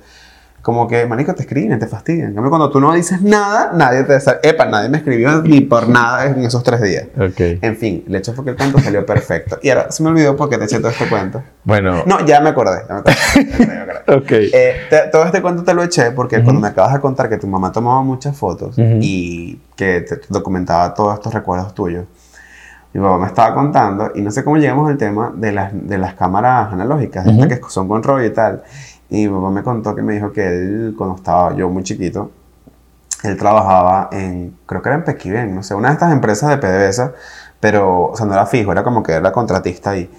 como 0.65 0.89
que, 0.89 1.05
manico, 1.05 1.35
te 1.35 1.43
escriben, 1.43 1.79
te 1.79 1.87
fastidian. 1.87 2.29
En 2.29 2.35
cambio, 2.35 2.49
cuando 2.49 2.71
tú 2.71 2.81
no 2.81 2.95
dices 2.95 3.21
nada, 3.21 3.73
nadie 3.75 4.03
te 4.05 4.19
sa- 4.19 4.39
Epa, 4.43 4.65
nadie 4.65 4.89
me 4.89 4.97
escribió 4.97 5.43
ni 5.43 5.61
por 5.61 5.89
nada 5.91 6.25
en 6.25 6.43
esos 6.43 6.63
tres 6.63 6.81
días. 6.81 7.05
Ok. 7.19 7.61
En 7.61 7.77
fin, 7.77 8.03
el 8.09 8.15
hecho 8.15 8.33
fue 8.33 8.45
que 8.45 8.51
el 8.53 8.57
cuento 8.57 8.79
salió 8.81 9.05
perfecto. 9.05 9.59
Y 9.63 9.69
ahora 9.69 9.93
se 9.93 10.03
me 10.03 10.09
olvidó 10.09 10.35
porque 10.37 10.57
te 10.57 10.65
eché 10.65 10.79
todo 10.79 10.89
este 10.89 11.07
cuento. 11.07 11.43
Bueno, 11.65 12.03
No, 12.07 12.25
ya 12.25 12.41
me 12.41 12.49
acordé. 12.49 12.79
Ya 12.89 12.95
me 12.95 13.01
acordé, 13.01 14.17
ok. 14.17 14.31
Eh, 14.31 14.77
te- 14.89 15.09
todo 15.13 15.27
este 15.27 15.43
cuento 15.43 15.65
te 15.65 15.75
lo 15.75 15.83
eché 15.83 16.13
porque 16.13 16.43
cuando 16.43 16.63
me 16.63 16.69
acabas 16.69 16.95
de 16.95 17.01
contar 17.01 17.29
que 17.29 17.37
tu 17.37 17.47
mamá 17.47 17.71
tomaba 17.71 18.01
muchas 18.03 18.35
fotos 18.35 18.79
Ujú. 18.79 18.99
y 19.03 19.61
que 19.77 20.01
te 20.01 20.19
documentaba 20.31 20.95
todos 20.95 21.13
estos 21.15 21.35
recuerdos 21.35 21.75
tuyos, 21.75 22.07
mi 22.95 23.01
papá 23.03 23.19
me 23.19 23.27
estaba 23.27 23.55
contando 23.55 24.13
y 24.15 24.23
no 24.23 24.31
sé 24.31 24.45
cómo 24.45 24.57
llegamos 24.57 24.89
al 24.89 24.97
tema 24.97 25.31
de 25.35 25.51
las, 25.53 25.73
de 25.75 25.99
las 25.99 26.15
cámaras 26.15 26.73
analógicas, 26.73 27.27
estas 27.27 27.49
que 27.49 27.61
son 27.69 27.87
con 27.89 28.03
rollo 28.03 28.25
y 28.25 28.31
tal. 28.33 28.63
Y 29.11 29.29
mi 29.29 29.35
papá 29.35 29.51
me 29.51 29.63
contó 29.63 29.95
que 29.95 30.03
me 30.03 30.15
dijo 30.15 30.33
que 30.33 30.47
él, 30.47 30.95
cuando 30.97 31.17
estaba 31.17 31.55
yo 31.55 31.69
muy 31.69 31.83
chiquito, 31.83 32.31
él 33.23 33.37
trabajaba 33.37 34.09
en, 34.13 34.57
creo 34.67 34.83
que 34.83 34.89
era 34.89 34.97
en 34.97 35.05
Pequiven, 35.05 35.55
no 35.55 35.63
sé, 35.63 35.75
una 35.75 35.89
de 35.89 35.95
estas 35.95 36.13
empresas 36.13 36.51
de 36.51 36.59
PDVSA, 36.59 37.13
pero, 37.61 38.11
o 38.11 38.17
sea, 38.17 38.27
no 38.27 38.35
era 38.35 38.47
fijo, 38.47 38.73
era 38.73 38.83
como 38.83 39.03
que 39.03 39.13
era 39.13 39.33
contratista 39.33 39.91
ahí. 39.91 40.11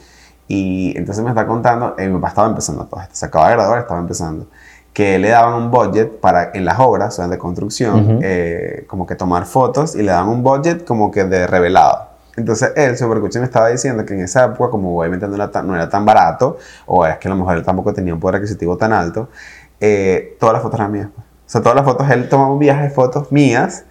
Y 0.47 0.97
entonces 0.97 1.23
me 1.23 1.29
está 1.31 1.45
contando, 1.45 1.95
eh, 1.97 2.07
mi 2.07 2.15
papá 2.15 2.29
estaba 2.29 2.47
empezando 2.47 2.85
todo 2.85 3.01
esto, 3.01 3.15
se 3.15 3.25
acaba 3.25 3.49
de 3.49 3.55
graduar, 3.55 3.79
estaba 3.79 3.99
empezando, 3.99 4.47
que 4.93 5.19
le 5.19 5.29
daban 5.29 5.53
un 5.53 5.71
budget 5.71 6.19
para, 6.19 6.51
en 6.53 6.65
las 6.65 6.79
obras, 6.79 7.13
o 7.13 7.17
sea, 7.17 7.27
de 7.27 7.37
construcción, 7.37 7.99
Ujú. 7.99 8.19
eh, 8.23 8.85
como 8.87 9.05
que 9.05 9.15
tomar 9.15 9.45
fotos 9.45 9.95
y 9.95 10.03
le 10.03 10.11
daban 10.11 10.29
un 10.29 10.43
budget 10.43 10.85
como 10.85 11.11
que 11.11 11.25
de 11.25 11.47
revelado. 11.47 12.14
Entonces 12.37 12.71
él, 12.75 12.97
Super 12.97 13.19
Cuchi, 13.19 13.39
me 13.39 13.45
estaba 13.45 13.69
diciendo 13.69 14.05
que 14.05 14.13
en 14.13 14.21
esa 14.21 14.45
época, 14.45 14.69
como 14.71 14.99
obviamente 14.99 15.27
no 15.27 15.35
era 15.35 15.49
tan, 15.51 15.67
no 15.67 15.75
era 15.75 15.89
tan 15.89 16.05
barato, 16.05 16.57
o 16.85 17.05
es 17.05 17.17
que 17.17 17.27
a 17.27 17.31
lo 17.31 17.37
mejor 17.37 17.57
él 17.57 17.63
tampoco 17.63 17.93
tenía 17.93 18.13
un 18.13 18.19
poder 18.19 18.37
adquisitivo 18.37 18.77
tan 18.77 18.91
alto, 18.93 19.29
eh, 19.79 20.35
todas 20.39 20.53
las 20.53 20.61
fotos 20.61 20.79
eran 20.79 20.91
mías. 20.91 21.07
pues. 21.13 21.25
O 21.25 21.49
sea, 21.49 21.61
todas 21.61 21.75
las 21.75 21.85
fotos, 21.85 22.09
él 22.09 22.27
tomaba 22.27 22.51
un 22.51 22.59
viaje 22.59 22.83
de 22.83 22.89
fotos 22.89 23.31
mías 23.31 23.85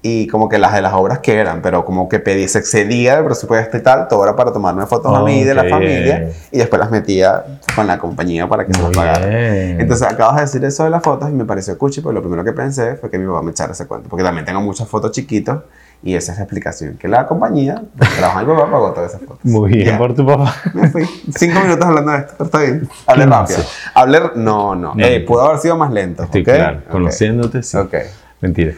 y 0.00 0.28
como 0.28 0.48
que 0.48 0.58
las 0.58 0.72
de 0.74 0.80
las 0.80 0.92
obras 0.92 1.18
que 1.18 1.36
eran, 1.36 1.60
pero 1.60 1.84
como 1.84 2.08
que 2.08 2.20
pedí, 2.20 2.46
se 2.46 2.60
excedía 2.60 3.16
del 3.16 3.24
presupuesto 3.24 3.76
y 3.76 3.82
tal, 3.82 4.06
todo 4.06 4.22
era 4.22 4.36
para 4.36 4.52
tomarme 4.52 4.86
fotos 4.86 5.12
a 5.12 5.22
mí 5.24 5.40
y 5.40 5.44
de 5.44 5.54
la 5.54 5.64
familia 5.64 6.30
y 6.52 6.58
después 6.58 6.78
las 6.78 6.90
metía 6.92 7.44
con 7.74 7.86
la 7.88 7.98
compañía 7.98 8.48
para 8.48 8.64
que 8.64 8.74
se 8.74 8.78
las 8.80 8.88
Muy 8.90 8.94
pagara. 8.96 9.26
bien. 9.26 9.80
Entonces 9.80 10.06
acabas 10.06 10.36
de 10.36 10.42
decir 10.42 10.64
eso 10.64 10.84
de 10.84 10.90
las 10.90 11.02
fotos 11.02 11.30
y 11.30 11.32
me 11.32 11.44
pareció 11.44 11.76
cuchi, 11.76 12.00
pero 12.00 12.12
lo 12.12 12.20
primero 12.20 12.44
que 12.44 12.52
pensé 12.52 12.94
fue 12.94 13.10
que 13.10 13.18
mi 13.18 13.26
papá 13.26 13.42
me 13.42 13.50
echara 13.50 13.72
ese 13.72 13.86
cuento, 13.88 14.08
porque 14.08 14.22
también 14.22 14.44
tengo 14.44 14.60
muchas 14.60 14.86
fotos 14.86 15.10
chiquitos 15.10 15.62
y 16.02 16.14
esa 16.14 16.32
es 16.32 16.38
la 16.38 16.44
explicación, 16.44 16.96
que 16.96 17.08
la 17.08 17.26
compañía, 17.26 17.82
trabaja 18.16 18.40
mi 18.42 18.46
papá, 18.46 18.70
pagó 18.70 18.92
todas 18.92 19.10
esas 19.14 19.20
fotos. 19.26 19.44
Muy 19.44 19.70
bien 19.72 19.86
Ya. 19.86 19.98
por 19.98 20.14
tu 20.14 20.24
papá. 20.24 20.54
Me 20.74 20.88
fui. 20.88 21.04
Cinco 21.36 21.60
minutos 21.60 21.84
hablando 21.84 22.12
de 22.12 22.18
esto, 22.18 22.34
pero 22.38 22.44
está 22.46 22.58
bien. 22.60 22.88
Hablé 23.06 23.26
No, 23.26 23.32
rápido. 23.32 23.58
Hablé... 23.94 24.20
No, 24.36 24.74
no. 24.76 24.94
Ey, 24.96 25.24
pudo 25.24 25.42
haber 25.42 25.58
sido 25.58 25.76
más 25.76 25.92
lento. 25.92 26.22
Estoy 26.22 26.42
¿ok? 26.42 26.46
claro, 26.48 26.78
Ok. 26.86 26.90
conociéndote, 26.92 27.62
sí. 27.62 27.76
Ok. 27.76 27.94
Mentira. 28.40 28.72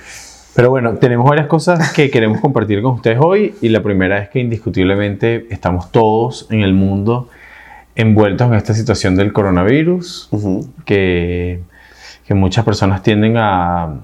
Pero 0.55 0.71
bueno, 0.71 0.95
tenemos 0.95 1.29
varias 1.29 1.47
cosas 1.47 1.93
que 1.93 2.11
queremos 2.11 2.41
compartir 2.41 2.83
con 2.83 2.93
ustedes 2.95 3.19
hoy 3.21 3.55
y 3.61 3.69
la 3.69 3.83
primera 3.83 4.19
es 4.19 4.31
que 4.31 4.41
indiscutiblemente 4.41 5.47
estamos 5.51 5.93
todos 5.93 6.47
en 6.51 6.61
el 6.63 6.73
mundo 6.75 7.29
envueltos 7.95 8.49
en 8.49 8.55
esta 8.55 8.73
situación 8.75 9.15
del 9.15 9.33
coronavirus, 9.33 10.29
Ujú. 10.33 10.69
que, 10.85 11.61
que 12.27 12.35
muchas 12.35 12.65
personas 12.65 13.03
tienden 13.03 13.37
a 13.37 13.95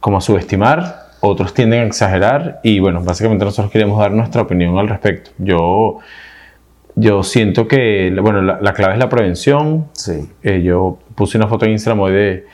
como 0.00 0.18
a 0.18 0.20
subestimar, 0.20 1.03
otros 1.28 1.54
tienden 1.54 1.80
a 1.80 1.86
exagerar 1.86 2.60
y 2.62 2.78
bueno, 2.80 3.02
básicamente 3.02 3.44
nosotros 3.44 3.70
queremos 3.72 3.98
dar 3.98 4.12
nuestra 4.12 4.42
opinión 4.42 4.76
al 4.78 4.88
respecto. 4.88 5.30
Yo, 5.38 5.98
yo 6.94 7.22
siento 7.22 7.66
que, 7.66 8.14
bueno, 8.20 8.42
la, 8.42 8.58
la 8.60 8.72
clave 8.72 8.94
es 8.94 8.98
la 8.98 9.08
prevención, 9.08 9.86
Sí. 9.92 10.28
eh, 10.42 10.62
yo 10.62 10.98
puse 11.14 11.36
una 11.38 11.46
foto 11.48 11.64
en 11.66 11.72
Instagram 11.72 12.00
hoy 12.00 12.12
de, 12.12 12.46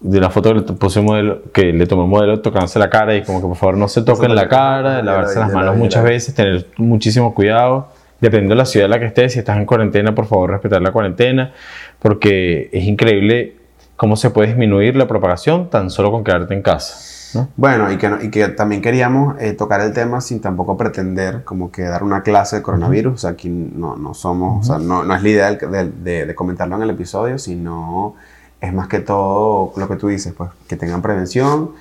de 0.00 0.18
una 0.18 0.28
foto 0.30 0.50
que 0.52 0.60
le 0.60 0.62
puse 0.62 1.00
modelo, 1.00 1.42
que 1.52 1.72
le 1.72 1.86
tomé 1.86 2.02
un 2.02 2.10
modelo 2.10 2.40
tocándose 2.40 2.78
la 2.78 2.90
cara 2.90 3.16
y 3.16 3.22
como 3.22 3.40
que 3.40 3.46
por 3.46 3.56
favor 3.56 3.76
no 3.78 3.88
se 3.88 4.02
toquen 4.02 4.34
la 4.34 4.48
cara, 4.48 5.02
lavarse 5.02 5.38
las 5.38 5.52
manos 5.52 5.76
muchas 5.76 6.04
veces, 6.04 6.34
tener 6.34 6.66
muchísimo 6.76 7.34
cuidado, 7.34 7.88
dependiendo 8.20 8.54
de 8.54 8.58
la 8.58 8.66
ciudad 8.66 8.84
en 8.86 8.90
la 8.90 8.98
que 8.98 9.06
estés, 9.06 9.32
si 9.32 9.38
estás 9.38 9.56
en 9.56 9.64
cuarentena, 9.66 10.14
por 10.14 10.26
favor 10.26 10.50
respetar 10.50 10.82
la 10.82 10.92
cuarentena, 10.92 11.52
porque 11.98 12.68
es 12.72 12.84
increíble 12.84 13.56
cómo 13.96 14.16
se 14.16 14.28
puede 14.30 14.48
disminuir 14.48 14.94
la 14.96 15.06
propagación 15.08 15.70
tan 15.70 15.88
solo 15.90 16.10
con 16.10 16.22
quedarte 16.22 16.52
en 16.52 16.60
casa. 16.60 16.98
¿No? 17.36 17.48
Bueno, 17.56 17.90
y 17.92 17.98
que, 17.98 18.08
no- 18.08 18.22
y 18.22 18.30
que 18.30 18.48
también 18.48 18.82
queríamos 18.82 19.36
eh, 19.40 19.52
tocar 19.52 19.80
el 19.80 19.92
tema 19.92 20.20
sin 20.20 20.40
tampoco 20.40 20.76
pretender 20.76 21.44
como 21.44 21.70
que 21.70 21.82
dar 21.82 22.02
una 22.02 22.22
clase 22.22 22.56
de 22.56 22.62
coronavirus. 22.62 23.14
O 23.14 23.18
sea, 23.18 23.30
aquí 23.30 23.48
no, 23.48 23.96
no 23.96 24.14
somos, 24.14 24.60
o 24.60 24.72
sea, 24.72 24.78
no, 24.84 25.04
no 25.04 25.14
es 25.14 25.22
la 25.22 25.28
idea 25.28 25.46
del- 25.50 25.70
de, 25.70 25.90
de- 26.02 26.26
de 26.26 26.34
comentarlo 26.34 26.76
en 26.76 26.82
el 26.82 26.90
episodio, 26.90 27.38
sino 27.38 28.14
es 28.60 28.72
más 28.72 28.88
que 28.88 29.00
todo 29.00 29.72
lo 29.76 29.88
que 29.88 29.96
tú 29.96 30.08
dices, 30.08 30.32
pues 30.36 30.50
que 30.68 30.76
tengan 30.76 31.02
prevención, 31.02 31.72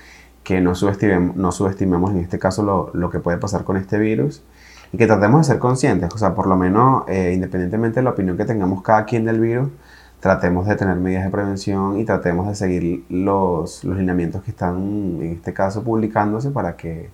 que 0.43 0.61
no 0.61 0.75
subestimemos, 0.75 1.35
no 1.35 1.51
subestimemos 1.51 2.11
en 2.11 2.19
este 2.19 2.37
caso 2.37 2.61
lo, 2.63 2.91
lo 2.93 3.09
que 3.09 3.19
puede 3.19 3.37
pasar 3.37 3.63
con 3.63 3.77
este 3.77 3.97
virus 3.97 4.43
y 4.91 4.97
que 4.97 5.07
tratemos 5.07 5.41
de 5.41 5.53
ser 5.53 5.59
conscientes, 5.59 6.09
o 6.13 6.17
sea, 6.19 6.35
por 6.35 6.45
lo 6.47 6.55
menos 6.55 7.03
eh, 7.07 7.31
independientemente 7.33 7.99
de 8.01 8.03
la 8.03 8.11
opinión 8.11 8.37
que 8.37 8.45
tengamos 8.45 8.83
cada 8.83 9.05
quien 9.05 9.25
del 9.25 9.39
virus, 9.39 9.69
tratemos 10.25 10.65
de 10.65 10.75
tener 10.75 10.95
medidas 10.95 11.23
de 11.23 11.29
prevención 11.29 11.99
y 11.99 12.03
tratemos 12.03 12.47
de 12.47 12.55
seguir 12.55 13.03
los, 13.09 13.83
los 13.83 13.95
lineamientos 13.95 14.41
que 14.41 14.49
están 14.49 14.75
en 15.21 15.33
este 15.33 15.53
caso 15.53 15.83
publicándose 15.83 16.49
para 16.49 16.75
que 16.75 17.11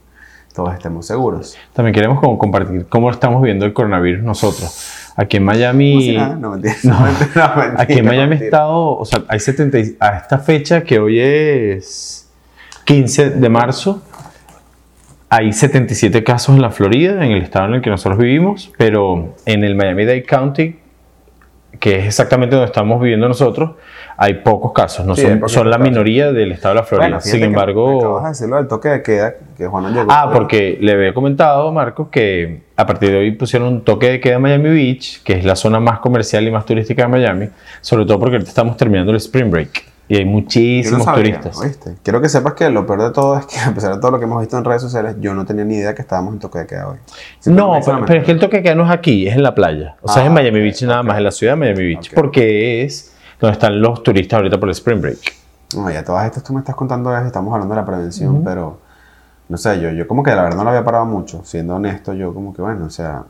todos 0.56 0.74
estemos 0.74 1.08
seguros. 1.08 1.58
También 1.74 1.94
queremos 1.94 2.22
como 2.22 2.38
compartir 2.38 2.86
cómo 2.88 3.12
estamos 3.12 3.42
viendo 3.42 3.66
el 3.66 3.74
coronavirus 3.74 4.24
nosotros. 4.24 5.12
Aquí 5.18 5.36
en 5.36 5.44
Miami... 5.44 6.02
Si 6.02 6.16
nada, 6.16 6.36
no, 6.36 6.52
mentira, 6.52 6.74
No. 6.86 7.00
mentira, 7.02 7.30
no, 7.36 7.56
mentira, 7.58 7.82
Aquí 7.82 7.94
en 8.00 8.06
Miami 8.06 8.36
ha 8.38 8.40
estado, 8.46 8.98
o 9.00 9.04
sea, 9.04 9.24
hay 9.28 9.40
70, 9.42 9.80
y- 9.80 9.98
a 10.00 10.16
esta 10.16 10.38
fecha 10.40 10.82
que 10.82 10.98
hoy 11.00 11.20
es 11.20 12.30
15 12.86 13.32
de 13.32 13.50
marzo, 13.50 14.02
hay 15.28 15.52
77 15.52 16.24
casos 16.24 16.56
en 16.56 16.62
la 16.62 16.70
Florida, 16.72 17.26
en 17.26 17.32
el 17.34 17.42
estado 17.42 17.66
en 17.66 17.74
el 17.74 17.82
que 17.82 17.90
nosotros 17.90 18.18
vivimos, 18.18 18.72
pero 18.78 19.36
en 19.46 19.66
el 19.66 19.76
Miami-Dade 19.76 20.24
County, 20.24 20.78
que 21.82 21.98
es 21.98 22.06
exactamente 22.06 22.56
donde 22.56 22.68
estamos 22.68 23.02
viviendo 23.02 23.28
nosotros, 23.28 23.72
hay 24.16 24.36
pocos 24.36 24.72
casos, 24.72 25.04
no 25.04 25.16
Sí, 25.16 25.24
son, 25.24 25.50
son 25.50 25.70
la 25.72 25.78
casos. 25.78 25.90
minoría 25.90 26.32
del 26.32 26.52
estado 26.52 26.76
de 26.76 26.82
la 26.82 26.86
Florida. 26.86 27.08
Bueno, 27.08 27.22
Sin 27.22 27.44
embargo, 27.44 28.00
acabas 28.00 28.24
de 28.24 28.30
decirlo 28.30 28.56
del 28.58 28.68
toque 28.68 28.90
de 28.90 29.02
queda, 29.02 29.34
que 29.58 29.66
Juan 29.66 29.92
llegó. 29.92 30.06
Ah, 30.12 30.30
porque 30.32 30.78
le 30.80 30.92
había 30.92 31.12
comentado, 31.12 31.72
Marco, 31.72 32.12
que 32.12 32.62
a 32.78 32.86
partir 32.86 33.10
de 33.10 33.18
hoy 33.18 33.32
pusieron 33.32 33.68
un 33.68 33.82
toque 33.84 34.12
de 34.12 34.20
queda 34.20 34.36
en 34.36 34.42
Miami 34.44 34.70
Beach, 34.70 35.24
que 35.24 35.34
es 35.34 35.44
la 35.44 35.56
zona 35.56 35.80
más 35.80 35.98
comercial 36.00 36.48
y 36.48 36.52
más 36.52 36.68
turística 36.68 37.02
de 37.02 37.08
Miami, 37.08 37.50
sobre 37.82 38.06
todo 38.06 38.20
porque 38.20 38.36
ahorita 38.36 38.50
estamos 38.50 38.78
terminando 38.78 39.12
el 39.12 39.18
Spring 39.18 39.50
Break 39.50 39.91
y 40.12 40.16
hay 40.18 40.20
Yo 40.24 40.26
no 40.26 40.32
muchísimos 40.32 41.04
sabía, 41.06 41.24
turistas. 41.24 41.58
¿oíste? 41.58 41.96
Quiero 42.04 42.20
que 42.22 42.28
sepas 42.28 42.54
que 42.54 42.70
lo 42.70 42.86
peor 42.86 43.02
de 43.04 43.12
todo 43.12 43.38
es 43.38 43.46
que 43.46 43.58
a 43.66 43.74
pesar 43.74 43.96
de 43.96 44.02
todo 44.02 44.12
lo 44.12 44.20
que 44.20 44.26
hemos 44.26 44.42
visto 44.42 44.58
en 44.58 44.66
redes 44.66 44.82
sociales, 44.82 45.16
yo 45.22 45.34
no 45.34 45.46
tenía 45.46 45.64
ni 45.64 45.76
idea 45.76 45.96
que 45.96 46.02
estábamos 46.02 46.34
en 46.34 46.40
toque 46.40 46.60
de 46.60 46.68
queda 46.68 46.90
hoy. 46.90 46.98
No, 46.98 47.82
Simplemente 47.82 47.86
pero, 47.86 48.06
pero 48.06 48.20
es 48.20 48.26
que 48.26 48.32
el 48.34 48.40
toque 48.40 48.58
de 48.58 48.64
queda 48.64 48.76
no 48.76 48.84
es 48.86 48.92
aquí, 48.92 49.26
es 49.28 49.36
en 49.36 49.44
la 49.44 49.56
playa. 49.56 49.96
O 50.02 50.10
sea, 50.10 50.24
es 50.24 50.26
en 50.28 50.34
Ah, 50.34 50.36
Miami 50.36 50.60
ok, 50.60 50.64
Beach 50.64 50.82
nada 50.84 51.00
ok. 51.00 51.08
más, 51.08 51.18
en 51.18 51.24
la 51.24 51.32
ciudad 51.32 51.54
de 51.54 51.60
Miami 51.60 51.84
Beach, 51.94 52.10
Ok. 52.10 52.16
porque 52.16 52.84
es 52.84 53.14
donde 53.40 53.54
están 53.54 53.80
los 53.82 54.04
turistas 54.04 54.38
ahorita 54.38 54.60
por 54.60 54.68
el 54.68 54.74
Spring 54.74 55.00
Break. 55.02 55.18
No, 55.78 55.90
ya 55.90 56.04
todas 56.04 56.26
estas 56.26 56.44
tú 56.44 56.52
me 56.52 56.60
estás 56.60 56.76
contando, 56.76 57.16
es- 57.18 57.26
estamos 57.26 57.54
hablando 57.54 57.74
de 57.74 57.80
la 57.80 57.86
prevención, 57.88 58.44
pero 58.44 58.80
no 59.48 59.56
sé, 59.58 59.80
yo, 59.80 59.92
yo 59.92 60.08
como 60.10 60.24
que 60.24 60.32
la 60.36 60.44
verdad 60.44 60.58
no 60.58 60.66
lo 60.66 60.72
había 60.72 60.84
parado 60.84 61.06
mucho, 61.06 61.42
siendo 61.46 61.76
honesto, 61.76 62.14
yo 62.14 62.34
como 62.34 62.54
que 62.54 62.62
bueno, 62.62 62.86
o 62.86 62.90
sea, 62.90 63.24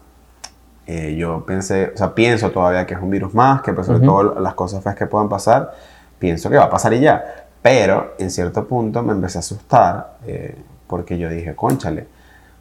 eh, 0.88 1.16
yo 1.16 1.46
pensé, 1.46 1.92
o 1.94 1.98
sea, 1.98 2.16
pienso 2.16 2.50
todavía 2.50 2.88
que 2.88 2.96
es 2.96 3.00
un 3.00 3.12
virus 3.12 3.36
más, 3.36 3.62
que 3.62 3.72
pues 3.72 3.86
sobre 3.86 4.00
todo 4.00 4.40
las 4.40 4.56
cosas 4.56 4.84
feas 4.84 4.96
que 4.96 5.06
puedan 5.06 5.30
pasar, 5.30 5.72
pienso 6.22 6.50
que 6.50 6.56
va 6.58 6.66
a 6.66 6.70
pasar 6.70 6.94
y 6.94 7.00
ya, 7.02 7.48
pero 7.62 8.14
en 8.20 8.30
cierto 8.30 8.66
punto 8.68 9.02
me 9.04 9.12
empecé 9.12 9.40
a 9.40 9.42
asustar 9.42 10.18
eh, 10.28 10.56
porque 10.88 11.18
yo 11.18 11.28
dije, 11.30 11.56
conchale, 11.56 12.06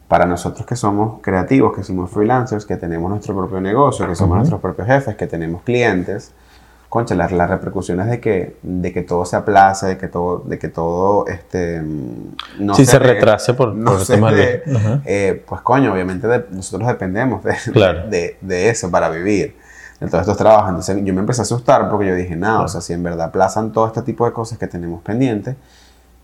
para 0.09 0.25
nosotros 0.27 0.67
que 0.67 0.75
somos 0.75 1.21
creativos, 1.23 1.77
que 1.77 1.85
somos 1.85 2.11
freelancers, 2.11 2.65
que 2.65 2.77
tenemos 2.77 3.09
nuestro 3.11 3.37
propio 3.37 3.61
negocio, 3.61 4.09
que 4.09 4.15
somos 4.17 4.37
nuestros 4.39 4.61
propios 4.61 4.87
jefes, 4.89 5.15
que 5.15 5.27
tenemos 5.29 5.63
clientes, 5.63 6.33
concha, 6.89 7.15
las, 7.15 7.31
las 7.31 7.49
repercusiones 7.49 8.09
de 8.09 8.19
que, 8.19 8.57
de 8.63 8.93
que 8.93 9.03
todo 9.03 9.25
se 9.25 9.37
aplace, 9.37 9.87
de 9.87 9.97
que 9.99 10.09
todo, 10.09 10.39
de 10.39 10.59
que 10.59 10.69
todo 10.69 11.27
este, 11.29 11.81
mm, 11.81 12.35
no 12.61 12.75
Sí, 12.75 12.85
se 12.85 12.99
dé- 12.99 13.07
retrase 13.15 13.55
por- 13.55 13.73
no 13.75 13.93
por 13.93 14.01
se 14.05 14.17
dé, 14.17 14.63
de- 14.67 14.77
Ajá. 14.77 15.01
eh, 15.05 15.45
pues 15.47 15.61
coño, 15.61 15.93
obviamente 15.93 16.27
de- 16.27 16.47
nosotros 16.51 16.89
dependemos 16.89 17.45
de, 17.45 17.55
Claro. 17.73 18.09
de, 18.09 18.37
de 18.41 18.71
eso 18.71 18.91
para 18.91 19.09
vivir, 19.11 19.55
todos 20.09 20.23
estos 20.23 20.37
trabajos. 20.39 20.69
Entonces 20.71 20.97
yo 21.05 21.13
me 21.13 21.21
empecé 21.21 21.41
a 21.41 21.45
asustar 21.45 21.89
porque 21.91 22.07
yo 22.07 22.15
dije, 22.15 22.37
no, 22.37 22.63
o 22.63 22.69
sea, 22.69 22.81
si 22.81 22.93
en 22.93 23.03
verdad 23.03 23.27
aplazan 23.27 23.73
todo 23.73 23.87
este 23.87 24.03
tipo 24.03 24.25
de 24.25 24.33
cosas 24.33 24.57
que 24.59 24.67
tenemos 24.67 25.03
pendientes, 25.03 25.57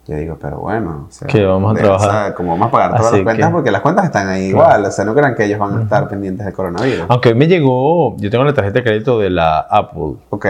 yo 0.09 0.15
digo, 0.15 0.39
pero 0.41 0.59
bueno, 0.61 1.07
o 1.09 1.13
sea, 1.13 1.27
Que 1.27 1.45
vamos 1.45 1.73
a 1.73 1.75
de- 1.75 1.81
trabajar. 1.83 2.09
o 2.09 2.13
sea, 2.13 2.35
como 2.35 2.51
vamos 2.53 2.69
a 2.69 2.71
pagar 2.71 2.91
todas 2.97 3.07
Así 3.07 3.17
las 3.17 3.25
cuentas 3.25 3.49
que- 3.49 3.53
porque 3.53 3.71
las 3.73 3.81
cuentas 3.81 4.05
están 4.05 4.29
ahí 4.29 4.45
igual, 4.47 4.85
o 4.85 4.91
sea, 4.93 5.05
no 5.05 5.15
crean 5.15 5.35
que 5.35 5.45
ellos 5.45 5.59
van 5.59 5.77
a 5.79 5.83
estar 5.83 6.09
pendientes 6.09 6.47
del 6.47 6.55
coronavirus. 6.55 7.07
Aunque 7.09 7.31
hoy 7.31 7.35
me 7.35 7.49
llegó, 7.49 8.17
yo 8.19 8.31
tengo 8.31 8.45
la 8.45 8.55
tarjeta 8.55 8.79
de 8.79 8.85
crédito 8.85 9.19
de 9.19 9.31
la 9.31 9.59
Apple 9.59 10.15
Ok, 10.31 10.47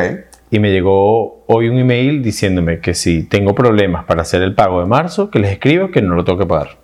y 0.50 0.58
me 0.58 0.70
llegó 0.70 1.44
hoy 1.46 1.68
un 1.70 1.78
email 1.78 2.22
diciéndome 2.22 2.80
que 2.80 2.92
si 2.92 3.22
tengo 3.24 3.54
problemas 3.54 4.04
para 4.04 4.22
hacer 4.22 4.42
el 4.42 4.54
pago 4.54 4.80
de 4.80 4.86
marzo, 4.86 5.30
que 5.30 5.38
les 5.38 5.50
escribo 5.52 5.90
que 5.90 6.02
no 6.02 6.14
lo 6.14 6.24
tengo 6.24 6.38
que 6.38 6.46
pagar. 6.46 6.76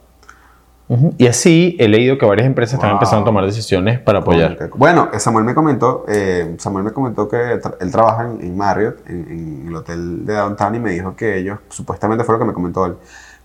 Y 1.19 1.27
así 1.27 1.77
he 1.79 1.89
leído 1.89 2.19
que 2.19 2.27
varias 2.27 2.47
empresas 2.47 2.75
están 2.75 2.91
empezando 2.93 3.23
a 3.23 3.25
tomar 3.27 3.45
decisiones 3.45 3.99
para 4.01 4.19
apoyar. 4.21 4.57
Bueno, 4.77 5.09
Samuel 5.19 5.45
me 5.45 5.55
comentó, 5.55 6.05
eh, 6.09 6.55
Samuel 6.59 6.85
me 6.85 6.93
comentó 6.93 7.29
que 7.29 7.37
tra- 7.61 7.77
él 7.81 7.91
trabaja 7.91 8.25
en, 8.27 8.41
en 8.41 8.57
Marriott, 8.57 8.99
en, 9.09 9.27
en 9.31 9.65
el 9.69 9.77
hotel 9.77 10.27
de 10.27 10.35
Downtown, 10.35 10.75
y 10.75 10.79
me 10.81 10.91
dijo 10.91 11.15
que 11.17 11.39
ellos, 11.39 11.59
supuestamente 11.69 12.25
fue 12.25 12.35
lo 12.35 12.39
que 12.41 12.45
me 12.47 12.53
comentó 12.53 12.87
él, 12.87 12.95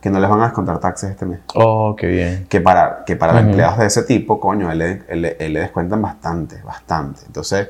que 0.01 0.09
no 0.09 0.19
les 0.19 0.29
van 0.29 0.41
a 0.41 0.45
descontar 0.45 0.79
taxes 0.79 1.09
este 1.11 1.25
mes. 1.25 1.39
Oh, 1.55 1.95
qué 1.97 2.07
bien. 2.07 2.45
Que 2.49 2.61
para, 2.61 3.03
que 3.05 3.15
para 3.15 3.39
empleados 3.39 3.77
de 3.79 3.85
ese 3.87 4.03
tipo, 4.03 4.39
coño, 4.39 4.71
él, 4.71 4.77
le- 4.79 5.01
él 5.07 5.21
le- 5.21 5.37
él 5.39 5.53
le 5.53 5.59
descuentan 5.61 6.01
bastante, 6.01 6.61
bastante. 6.63 7.21
Entonces, 7.25 7.69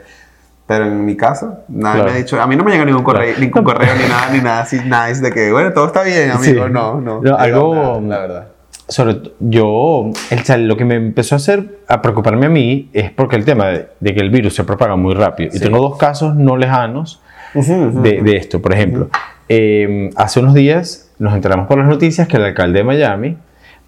pero 0.66 0.86
en 0.86 1.06
mi 1.06 1.16
caso, 1.16 1.60
nadie 1.70 1.96
Claro. 2.02 2.10
me 2.12 2.12
ha 2.12 2.20
dicho, 2.22 2.42
a 2.42 2.46
mí 2.48 2.56
no 2.58 2.64
me 2.66 2.72
llega 2.72 2.84
ningún 2.84 3.04
correo, 3.04 3.24
Claro. 3.24 3.40
ningún 3.40 3.64
correo 3.64 3.96
ni 3.96 4.10
nada, 4.10 4.30
ni 4.32 4.40
nada 4.40 4.62
así 4.62 4.78
nice 4.84 5.22
de 5.22 5.32
que, 5.32 5.52
bueno, 5.52 5.72
todo 5.72 5.86
está 5.88 6.04
bien, 6.04 6.32
amigo. 6.32 6.66
Sí. 6.66 6.72
No, 6.74 7.00
no. 7.00 7.22
No, 7.22 7.38
algo- 7.38 8.02
nada, 8.02 8.02
la 8.02 8.20
verdad. 8.28 8.48
Sobre 8.90 9.34
yo, 9.40 10.12
el, 10.30 10.68
lo 10.68 10.78
que 10.78 10.86
me 10.86 10.96
empezó 10.96 11.36
a 11.36 11.38
hacer, 11.38 11.80
a 11.88 12.02
preocuparme 12.02 12.46
a 12.46 12.50
mí, 12.50 12.90
es 12.94 13.12
porque 13.12 13.36
el 13.36 13.44
tema 13.44 13.68
de, 13.68 13.88
de 14.00 14.14
que 14.14 14.22
el 14.22 14.30
virus 14.30 14.56
se 14.56 14.64
propaga 14.64 14.96
muy 14.96 15.14
rápido. 15.14 15.52
Y 15.54 15.60
tengo 15.60 15.80
dos 15.80 15.98
casos 15.98 16.36
no 16.36 16.56
lejanos 16.56 17.22
de, 17.54 18.22
de 18.22 18.38
esto. 18.38 18.62
Por 18.62 18.74
ejemplo, 18.74 19.10
eh, 19.50 20.10
hace 20.16 20.40
unos 20.40 20.54
días 20.54 21.12
nos 21.20 21.34
enteramos 21.34 21.68
por 21.68 21.78
las 21.78 21.88
noticias 21.88 22.28
que 22.28 22.38
el 22.38 22.44
alcalde 22.44 22.80
de 22.80 22.84
Miami 22.84 23.38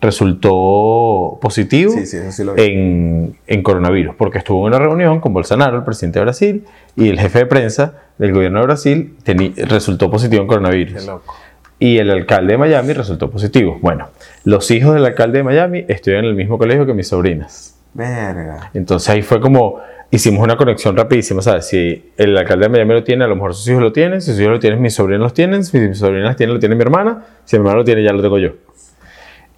resultó 0.02 1.38
positivo 1.42 1.92
Sí, 1.92 2.06
sí, 2.06 2.18
sí 2.32 2.44
en, 2.56 3.36
en 3.48 3.64
coronavirus, 3.64 4.16
porque 4.16 4.38
estuvo 4.38 4.66
en 4.68 4.74
una 4.74 4.80
reunión 4.80 5.20
con 5.20 5.34
Bolsonaro, 5.34 5.78
el 5.78 5.84
presidente 5.84 6.20
de 6.20 6.26
Brasil, 6.26 6.66
y 6.96 7.10
el 7.10 7.20
jefe 7.20 7.40
de 7.40 7.46
prensa 7.48 7.96
del 8.18 8.34
gobierno 8.34 8.60
de 8.60 8.66
Brasil 8.66 9.16
resultó 9.68 10.10
positivo 10.10 10.42
en 10.42 10.48
coronavirus. 10.48 11.02
Qué 11.02 11.08
loco. 11.08 11.36
Y 11.80 11.98
el 11.98 12.10
alcalde 12.12 12.54
de 12.54 12.58
Miami 12.58 12.92
resultó 12.94 13.30
positivo. 13.32 13.80
Bueno, 13.82 14.10
los 14.44 14.70
hijos 14.72 14.94
del 14.96 15.06
alcalde 15.06 15.38
de 15.40 15.44
Miami 15.44 15.86
estudian 15.88 16.26
en 16.26 16.32
el 16.32 16.36
mismo 16.36 16.58
colegio 16.58 16.86
que 16.86 16.94
mis 16.94 17.08
sobrinas. 17.08 17.78
Verga. 17.94 18.70
Entonces 18.74 19.08
ahí 19.10 19.22
fue 19.22 19.40
como, 19.40 19.80
hicimos 20.12 20.44
una 20.44 20.58
conexión 20.58 20.98
rapidísima, 20.98 21.42
¿sabes? 21.42 21.68
Si 21.68 22.12
el 22.18 22.38
alcalde 22.38 22.66
de 22.66 22.70
Miami 22.70 22.94
lo 22.96 23.04
tiene, 23.04 23.24
a 23.24 23.28
lo 23.28 23.36
mejor 23.36 23.56
sus 23.56 23.68
hijos 23.70 23.82
lo 23.82 23.94
tienen, 23.94 24.22
si 24.22 24.32
sus 24.32 24.40
hijos 24.42 24.52
lo 24.54 24.60
tienen, 24.60 24.82
mis 24.82 24.94
sobrinos 24.94 25.22
los 25.24 25.34
tienen, 25.34 25.64
si 25.64 25.80
mis 25.80 25.98
sobrinas 25.98 26.36
tienen, 26.36 26.54
lo 26.54 26.60
tiene 26.60 26.76
mi 26.76 26.82
hermana, 26.82 27.24
si 27.46 27.56
mi 27.56 27.62
hermana 27.62 27.78
lo 27.78 27.84
tiene, 27.86 28.04
ya 28.04 28.12
lo 28.12 28.22
tengo 28.22 28.38
yo. 28.38 28.52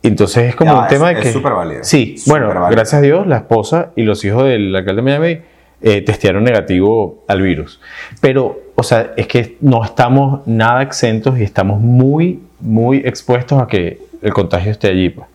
Entonces 0.04 0.50
es 0.50 0.56
como 0.56 0.80
un 0.80 0.88
tema 0.88 1.12
es- 1.12 1.16
de 1.18 1.22
es 1.22 1.28
que... 1.28 1.34
súper 1.34 1.54
válido. 1.54 1.84
Sí, 1.84 2.16
bueno, 2.28 2.48
válido. 2.48 2.68
gracias 2.70 2.94
a 2.96 3.02
Dios, 3.02 3.28
la 3.28 3.38
esposa 3.38 3.92
y 3.96 4.04
los 4.04 4.24
hijos 4.26 4.46
del 4.46 4.76
alcalde 4.76 5.02
de 5.02 5.04
Miami 5.04 5.42
eh, 5.82 6.02
testearon 6.02 6.44
negativo 6.44 7.24
al 7.28 7.42
virus. 7.42 7.80
Pero, 8.20 8.60
o 8.82 8.84
sea, 8.84 9.14
es 9.16 9.28
que 9.28 9.58
no 9.62 9.84
estamos 9.84 10.42
nada 10.46 10.82
exentos 10.82 11.40
y 11.40 11.44
estamos 11.44 11.80
muy, 11.80 12.40
muy 12.60 12.98
expuestos 12.98 13.62
a 13.62 13.68
que 13.68 14.00
el 14.22 14.34
contagio 14.34 14.72
esté 14.72 14.90
allí. 14.90 15.10
pues. 15.10 15.28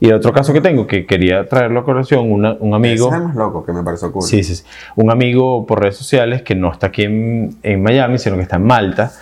Y 0.00 0.06
el 0.08 0.14
otro 0.14 0.32
caso 0.32 0.52
que 0.52 0.60
tengo, 0.60 0.86
que 0.86 1.06
quería 1.06 1.48
traerlo 1.48 1.80
a 1.80 1.84
colación, 1.84 2.30
una- 2.30 2.56
un 2.60 2.74
amigo... 2.74 3.06
Ese 3.08 3.16
es 3.16 3.20
el 3.22 3.26
más 3.28 3.36
loco 3.36 3.64
que 3.64 3.72
me 3.72 3.82
pareció 3.82 4.12
cool. 4.12 4.22
Sí, 4.22 4.42
sí, 4.44 4.54
sí. 4.56 4.64
Un 4.96 5.10
amigo 5.10 5.66
por 5.66 5.80
redes 5.80 5.96
sociales 5.96 6.42
que 6.42 6.54
no 6.54 6.70
está 6.70 6.88
aquí 6.88 7.02
en, 7.04 7.56
en 7.62 7.82
Miami, 7.82 8.18
sino 8.18 8.36
que 8.36 8.42
está 8.42 8.56
en 8.56 8.64
Malta, 8.64 9.12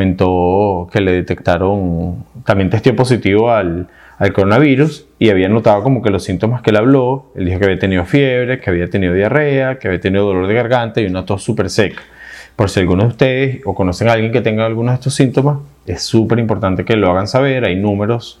comentó 0.00 0.88
que 0.92 1.00
le 1.00 1.12
detectaron, 1.12 2.16
también 2.44 2.68
testió 2.70 2.94
positivo 2.94 3.50
al, 3.50 3.86
al 4.18 4.32
coronavirus 4.32 5.06
y 5.18 5.30
había 5.30 5.48
notado 5.48 5.82
como 5.82 6.02
que 6.02 6.10
los 6.10 6.22
síntomas 6.24 6.60
que 6.60 6.70
él 6.70 6.76
habló, 6.76 7.26
él 7.34 7.46
dijo 7.46 7.58
que 7.58 7.64
había 7.66 7.78
tenido 7.78 8.04
fiebre, 8.04 8.60
que 8.60 8.68
había 8.68 8.88
tenido 8.90 9.14
diarrea, 9.14 9.78
que 9.78 9.88
había 9.88 10.00
tenido 10.00 10.26
dolor 10.26 10.46
de 10.48 10.54
garganta 10.54 11.00
y 11.00 11.06
una 11.06 11.24
tos 11.24 11.42
súper 11.42 11.70
seca. 11.70 12.02
Por 12.56 12.70
si 12.70 12.80
alguno 12.80 13.02
de 13.02 13.08
ustedes 13.10 13.60
o 13.66 13.74
conocen 13.74 14.08
a 14.08 14.12
alguien 14.12 14.32
que 14.32 14.40
tenga 14.40 14.64
algunos 14.64 14.92
de 14.92 14.94
estos 14.96 15.14
síntomas, 15.14 15.58
es 15.86 16.02
súper 16.02 16.38
importante 16.38 16.84
que 16.84 16.96
lo 16.96 17.10
hagan 17.10 17.28
saber. 17.28 17.64
Hay 17.64 17.76
números 17.76 18.40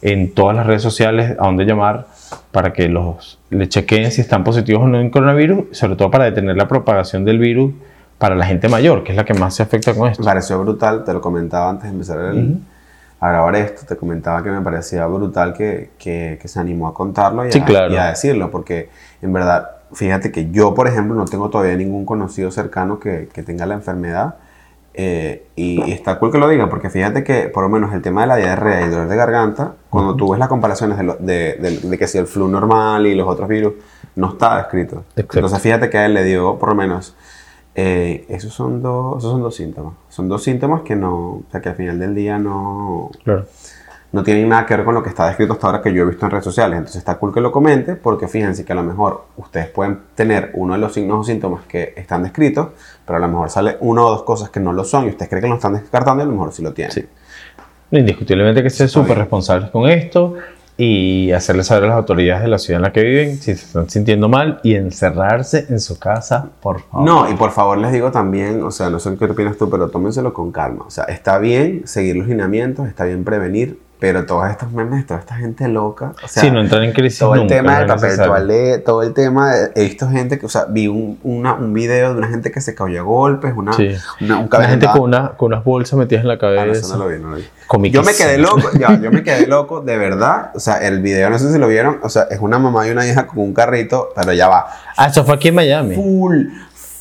en 0.00 0.32
todas 0.32 0.54
las 0.54 0.64
redes 0.66 0.80
sociales 0.82 1.32
a 1.38 1.44
donde 1.46 1.64
llamar 1.64 2.06
para 2.52 2.72
que 2.72 2.88
los 2.88 3.38
le 3.50 3.68
chequeen 3.68 4.12
si 4.12 4.20
están 4.20 4.44
positivos 4.44 4.82
o 4.84 4.86
no 4.86 5.00
en 5.00 5.10
coronavirus, 5.10 5.76
sobre 5.76 5.96
todo 5.96 6.10
para 6.10 6.24
detener 6.26 6.56
la 6.56 6.68
propagación 6.68 7.24
del 7.24 7.38
virus 7.38 7.72
para 8.18 8.36
la 8.36 8.46
gente 8.46 8.68
mayor, 8.68 9.02
que 9.02 9.12
es 9.12 9.16
la 9.16 9.24
que 9.24 9.34
más 9.34 9.54
se 9.56 9.62
afecta 9.64 9.92
con 9.94 10.08
esto. 10.08 10.22
Me 10.22 10.26
pareció 10.26 10.60
brutal, 10.60 11.04
te 11.04 11.12
lo 11.12 11.20
comentaba 11.20 11.68
antes 11.70 11.84
de 11.84 11.90
empezar 11.90 12.18
el- 12.20 12.58
a 13.20 13.28
grabar 13.30 13.56
esto, 13.56 13.82
te 13.86 13.96
comentaba 13.96 14.42
que 14.44 14.50
me 14.50 14.60
parecía 14.60 15.04
brutal 15.06 15.52
que, 15.52 15.90
que- 15.98 16.38
que 16.40 16.46
se 16.48 16.60
animó 16.60 16.86
a 16.86 16.94
contarlo 16.94 17.44
y, 17.46 17.50
Sí, 17.50 17.58
a, 17.58 17.64
claro. 17.64 17.92
y 17.92 17.96
a 17.96 18.04
decirlo, 18.06 18.50
porque 18.52 18.88
en 19.20 19.32
verdad, 19.32 19.68
fíjate 19.92 20.30
que 20.32 20.50
yo, 20.50 20.74
por 20.74 20.86
ejemplo, 20.88 21.14
no 21.14 21.24
tengo 21.24 21.50
todavía 21.50 21.76
ningún 21.76 22.04
conocido 22.04 22.50
cercano 22.50 22.98
que, 23.00 23.28
que 23.32 23.42
tenga 23.42 23.66
la 23.66 23.74
enfermedad. 23.74 24.36
eh, 25.00 25.46
y, 25.54 25.80
y 25.84 25.92
está 25.92 26.18
cool 26.18 26.32
que 26.32 26.38
lo 26.38 26.48
diga, 26.48 26.68
porque 26.68 26.90
fíjate 26.90 27.22
que 27.22 27.48
por 27.48 27.62
lo 27.62 27.68
menos 27.68 27.92
el 27.94 28.02
tema 28.02 28.22
de 28.22 28.26
la 28.26 28.36
diarrea 28.36 28.80
y 28.80 28.84
el 28.84 28.90
dolor 28.90 29.08
de 29.08 29.14
garganta, 29.16 29.74
cuando 29.90 30.16
tú 30.16 30.30
ves 30.30 30.40
las 30.40 30.48
comparaciones 30.48 30.98
de, 30.98 31.04
lo- 31.04 31.14
de- 31.16 31.54
de- 31.60 31.78
de 31.88 31.98
que 31.98 32.08
si 32.08 32.18
el 32.18 32.26
flu 32.26 32.48
normal 32.48 33.06
y 33.06 33.14
los 33.14 33.28
otros 33.28 33.48
virus, 33.48 33.74
no 34.16 34.30
está 34.30 34.56
descrito. 34.56 35.04
Exacto. 35.10 35.38
Entonces 35.38 35.60
fíjate 35.60 35.88
que 35.88 35.98
a 35.98 36.06
él 36.06 36.14
le 36.14 36.24
dio 36.24 36.58
por 36.58 36.70
lo 36.70 36.74
menos 36.74 37.14
eh, 37.76 38.24
esos, 38.28 38.52
son 38.52 38.82
dos, 38.82 39.18
esos 39.18 39.30
son 39.30 39.42
dos 39.42 39.54
síntomas. 39.54 39.92
Son 40.08 40.28
dos 40.28 40.42
síntomas 40.42 40.82
que 40.82 40.96
no, 40.96 41.14
o 41.16 41.42
sea, 41.52 41.60
que 41.60 41.68
al 41.68 41.76
final 41.76 41.98
del 42.00 42.14
día 42.16 42.38
no, 42.40 43.10
Claro. 43.22 43.46
No 44.10 44.22
tienen 44.22 44.48
nada 44.48 44.64
que 44.64 44.74
ver 44.74 44.84
con 44.84 44.94
lo 44.94 45.02
que 45.02 45.10
está 45.10 45.26
descrito 45.26 45.52
hasta 45.52 45.66
ahora 45.66 45.82
que 45.82 45.92
yo 45.92 46.02
he 46.02 46.06
visto 46.06 46.24
en 46.24 46.30
redes 46.30 46.44
sociales. 46.44 46.78
Entonces 46.78 46.98
está 46.98 47.16
cool 47.18 47.32
que 47.32 47.40
lo 47.40 47.52
comente 47.52 47.94
porque 47.94 48.26
fíjense 48.26 48.64
que 48.64 48.72
a 48.72 48.76
lo 48.76 48.82
mejor 48.82 49.24
ustedes 49.36 49.68
pueden 49.68 50.00
tener 50.14 50.50
uno 50.54 50.74
de 50.74 50.80
los 50.80 50.94
signos 50.94 51.20
o 51.20 51.24
síntomas 51.24 51.64
que 51.66 51.92
están 51.96 52.22
descritos, 52.22 52.68
pero 53.04 53.18
a 53.18 53.20
lo 53.20 53.28
mejor 53.28 53.50
sale 53.50 53.76
una 53.80 54.04
o 54.04 54.10
dos 54.10 54.22
cosas 54.22 54.48
que 54.50 54.60
no 54.60 54.72
lo 54.72 54.84
son 54.84 55.06
y 55.06 55.10
ustedes 55.10 55.28
creen 55.28 55.42
que 55.42 55.48
lo 55.48 55.54
están 55.56 55.74
descartando 55.74 56.22
y 56.22 56.26
a 56.26 56.26
lo 56.26 56.32
mejor 56.32 56.52
sí 56.52 56.62
lo 56.62 56.72
tienen. 56.72 56.92
Sí. 56.92 57.06
Indiscutiblemente 57.90 58.62
que 58.62 58.70
ser 58.70 58.88
súper 58.88 59.18
responsables 59.18 59.70
con 59.70 59.88
esto 59.88 60.36
y 60.80 61.32
hacerle 61.32 61.64
saber 61.64 61.84
a 61.84 61.86
las 61.88 61.96
autoridades 61.96 62.42
de 62.42 62.48
la 62.48 62.58
ciudad 62.58 62.78
en 62.78 62.82
la 62.82 62.92
que 62.92 63.02
viven 63.02 63.36
si 63.38 63.54
se 63.56 63.66
están 63.66 63.90
sintiendo 63.90 64.28
mal 64.28 64.60
y 64.62 64.74
encerrarse 64.76 65.66
en 65.68 65.80
su 65.80 65.98
casa, 65.98 66.50
por 66.62 66.80
favor. 66.82 67.04
No, 67.04 67.30
y 67.30 67.34
por 67.34 67.50
favor 67.50 67.78
les 67.78 67.92
digo 67.92 68.12
también, 68.12 68.62
o 68.62 68.70
sea, 68.70 68.88
no 68.88 69.00
sé 69.00 69.16
qué 69.18 69.24
opinas 69.24 69.56
tú, 69.56 69.68
pero 69.68 69.88
tómenselo 69.90 70.32
con 70.32 70.52
calma. 70.52 70.84
O 70.86 70.90
sea, 70.90 71.04
está 71.04 71.38
bien 71.38 71.82
seguir 71.86 72.16
los 72.16 72.28
lineamientos, 72.28 72.86
está 72.86 73.04
bien 73.04 73.24
prevenir, 73.24 73.80
pero 74.00 74.24
todos 74.26 74.48
estos 74.48 74.70
memes, 74.72 75.06
toda 75.06 75.20
esta 75.20 75.34
gente 75.34 75.66
loca, 75.68 76.12
o 76.22 76.28
sea, 76.28 76.42
sí, 76.42 76.50
no 76.50 76.60
entrar 76.60 76.82
en 76.84 76.92
crisis 76.92 77.18
todo 77.18 77.34
el 77.34 77.40
nunca, 77.40 77.54
tema 77.56 77.78
del 77.78 77.86
papel 77.88 78.16
toalé, 78.16 78.78
todo 78.78 79.02
el 79.02 79.12
tema, 79.12 79.52
de- 79.54 79.72
he 79.74 79.84
visto 79.84 80.08
gente 80.08 80.38
que, 80.38 80.46
o 80.46 80.48
sea, 80.48 80.66
vi 80.68 80.86
un, 80.86 81.18
una- 81.24 81.54
un 81.54 81.72
video 81.74 82.12
de 82.12 82.18
una 82.18 82.28
gente 82.28 82.50
que 82.52 82.60
se 82.60 82.74
cayó 82.74 83.00
a 83.00 83.02
golpes, 83.02 83.52
una, 83.56 83.72
Sí. 83.72 83.90
una- 84.20 84.38
un 84.38 84.48
gente 84.50 84.86
con, 84.86 85.00
una, 85.02 85.30
con 85.30 85.46
unas 85.52 85.64
bolsas 85.64 85.98
metidas 85.98 86.22
en 86.22 86.28
la 86.28 86.34
Ah, 86.34 86.38
cabeza. 86.38 86.64
no, 86.66 86.72
eso 86.72 86.96
no 86.96 87.04
lo 87.04 87.10
vi, 87.10 87.18
no 87.22 87.30
lo 87.30 87.36
vi. 87.36 87.90
Yo 87.90 88.02
me 88.02 88.14
quedé 88.14 88.38
loco, 88.38 88.70
ya, 88.78 88.98
yo 89.00 89.10
me 89.10 89.22
quedé 89.22 89.46
loco, 89.46 89.80
de 89.82 89.96
verdad, 89.98 90.52
o 90.54 90.60
sea, 90.60 90.76
el 90.78 91.02
video, 91.02 91.28
no 91.28 91.38
sé 91.38 91.52
si 91.52 91.58
lo 91.58 91.68
vieron, 91.68 91.98
o 92.02 92.08
sea, 92.08 92.22
es 92.30 92.38
una 92.40 92.58
mamá 92.58 92.86
y 92.86 92.90
una 92.92 93.06
hija 93.06 93.26
con 93.26 93.40
un 93.40 93.52
carrito, 93.52 94.10
pero 94.16 94.32
ya 94.32 94.48
va, 94.48 94.66
Ah, 94.96 95.06
eso 95.08 95.24
fue 95.24 95.34
aquí 95.34 95.48
en 95.48 95.54
Miami. 95.56 95.94
full, 95.94 96.46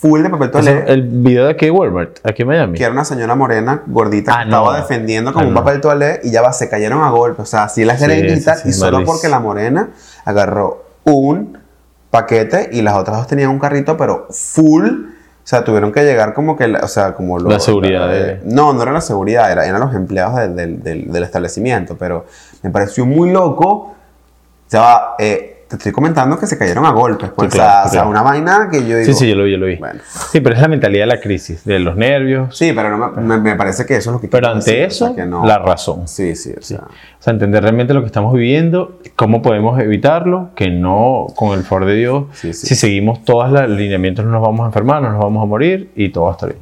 full 0.08 0.24
de 0.24 0.30
papel 0.30 0.52
toalé. 0.52 0.84
el 0.88 1.02
video 1.04 1.46
de 1.46 1.52
aquí 1.52 1.66
de 1.66 1.72
Walmart, 1.72 2.20
aquí 2.24 2.42
en 2.44 2.48
Miami. 2.48 2.78
que 2.78 2.84
era 2.84 2.92
una 2.94 3.06
señora 3.06 3.36
morena 3.36 3.84
gordita 3.88 4.34
Ah, 4.34 4.38
que 4.44 4.44
estaba 4.50 4.72
no. 4.72 4.78
defendiendo 4.78 5.34
con 5.34 5.44
Ah, 5.44 5.48
un 5.48 5.54
no. 5.54 5.64
papel 5.64 5.82
toalé 5.82 6.20
y 6.24 6.32
ya 6.32 6.42
va, 6.42 6.54
se 6.54 6.70
cayeron 6.70 7.04
a 7.04 7.10
golpe. 7.10 7.42
O 7.42 7.46
sea, 7.46 7.64
así 7.64 7.84
las 7.86 8.00
Sí, 8.00 8.06
greñitas 8.06 8.58
sí, 8.62 8.64
sí, 8.64 8.70
y 8.70 8.74
solo 8.74 9.04
porque 9.06 9.28
la 9.30 9.40
morena 9.40 9.90
agarró 10.26 10.86
un 11.04 11.58
paquete 12.10 12.70
y 12.72 12.82
las 12.82 12.96
otras 12.96 13.18
dos 13.18 13.28
tenían 13.28 13.50
un 13.50 13.60
carrito, 13.60 13.98
pero 13.98 14.28
full. 14.30 14.86
O 14.90 15.50
sea, 15.50 15.64
tuvieron 15.64 15.94
que 15.94 16.04
llegar 16.04 16.34
como 16.34 16.58
que, 16.58 16.68
la- 16.68 16.80
o 16.80 16.88
sea, 16.90 17.14
como 17.14 17.40
lo- 17.40 17.50
La 17.50 17.60
seguridad 17.62 18.10
de- 18.10 18.42
No, 18.44 18.74
no 18.74 18.82
era 18.84 18.92
la 18.92 19.00
seguridad, 19.02 19.50
era, 19.50 19.66
eran 19.66 19.80
los 19.80 19.96
empleados 19.96 20.36
del- 20.36 20.56
del- 20.58 20.84
del- 20.84 21.10
del 21.12 21.24
establecimiento, 21.24 21.96
pero 21.98 22.26
me 22.64 22.70
pareció 22.70 23.06
muy 23.06 23.32
loco. 23.32 23.68
O 23.70 24.70
sea, 24.70 25.12
eh, 25.20 25.57
te 25.68 25.76
estoy 25.76 25.92
comentando 25.92 26.40
que 26.40 26.48
se 26.48 26.58
cayeron 26.58 26.86
a 26.86 26.92
golpes, 26.92 27.30
pues, 27.36 27.52
Sí, 27.52 27.58
o 27.60 27.62
sea, 27.62 27.70
claro, 27.72 27.80
o 27.88 27.90
sea, 27.92 27.92
claro. 28.02 28.10
una 28.10 28.22
vaina 28.22 28.70
que 28.72 28.88
yo 28.88 28.98
digo... 28.98 29.06
Sí, 29.06 29.14
sí, 29.14 29.30
yo 29.30 29.36
lo 29.36 29.44
vi, 29.44 29.52
yo 29.52 29.58
lo 29.58 29.66
vi. 29.66 29.76
Bueno. 29.76 30.00
Sí, 30.32 30.40
pero 30.42 30.56
es 30.56 30.62
la 30.62 30.68
mentalidad 30.68 31.04
de 31.04 31.08
la 31.16 31.20
crisis, 31.20 31.64
de 31.66 31.80
los 31.80 31.96
nervios. 31.96 32.58
Sí, 32.58 32.72
pero 32.74 32.96
no 32.98 33.10
me, 33.10 33.22
me- 33.22 33.38
me 33.38 33.56
parece 33.56 33.86
que 33.86 33.96
eso 33.98 34.10
es 34.12 34.14
lo 34.16 34.22
que 34.22 34.28
Pero 34.30 34.48
ante 34.48 34.72
decir, 34.72 34.88
o 34.88 34.90
sea, 34.92 35.08
eso, 35.08 35.16
que 35.16 35.26
no- 35.26 35.46
la 35.46 35.58
razón. 35.60 36.08
Sí, 36.08 36.36
sí, 36.36 36.54
o 36.58 36.62
sea... 36.62 36.80
O 37.20 37.24
sea, 37.28 37.34
entender 37.34 37.62
realmente 37.64 37.94
lo 37.94 38.02
que 38.02 38.06
estamos 38.08 38.34
viviendo, 38.34 39.00
cómo 39.16 39.42
podemos 39.42 39.80
evitarlo, 39.80 40.50
que 40.56 40.70
no, 40.70 41.28
con 41.36 41.58
el 41.58 41.64
favor 41.66 41.86
de 41.86 41.96
Dios, 41.96 42.24
Sí, 42.34 42.54
sí. 42.54 42.68
si 42.68 42.76
seguimos 42.76 43.26
todos 43.26 43.52
los 43.52 43.68
lineamientos 43.70 44.24
no 44.24 44.32
nos 44.32 44.42
vamos 44.42 44.62
a 44.62 44.66
enfermar, 44.68 45.02
no 45.02 45.10
nos 45.12 45.20
vamos 45.20 45.44
a 45.44 45.46
morir 45.46 45.92
y 45.96 46.10
todo 46.10 46.26
va 46.26 46.30
a 46.30 46.34
estar 46.34 46.50
bien. 46.50 46.62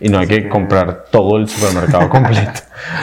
Y 0.00 0.08
no 0.08 0.18
hay 0.20 0.28
que 0.28 0.48
comprar 0.48 1.06
todo 1.10 1.38
el 1.38 1.48
supermercado 1.48 2.08
completo 2.10 2.60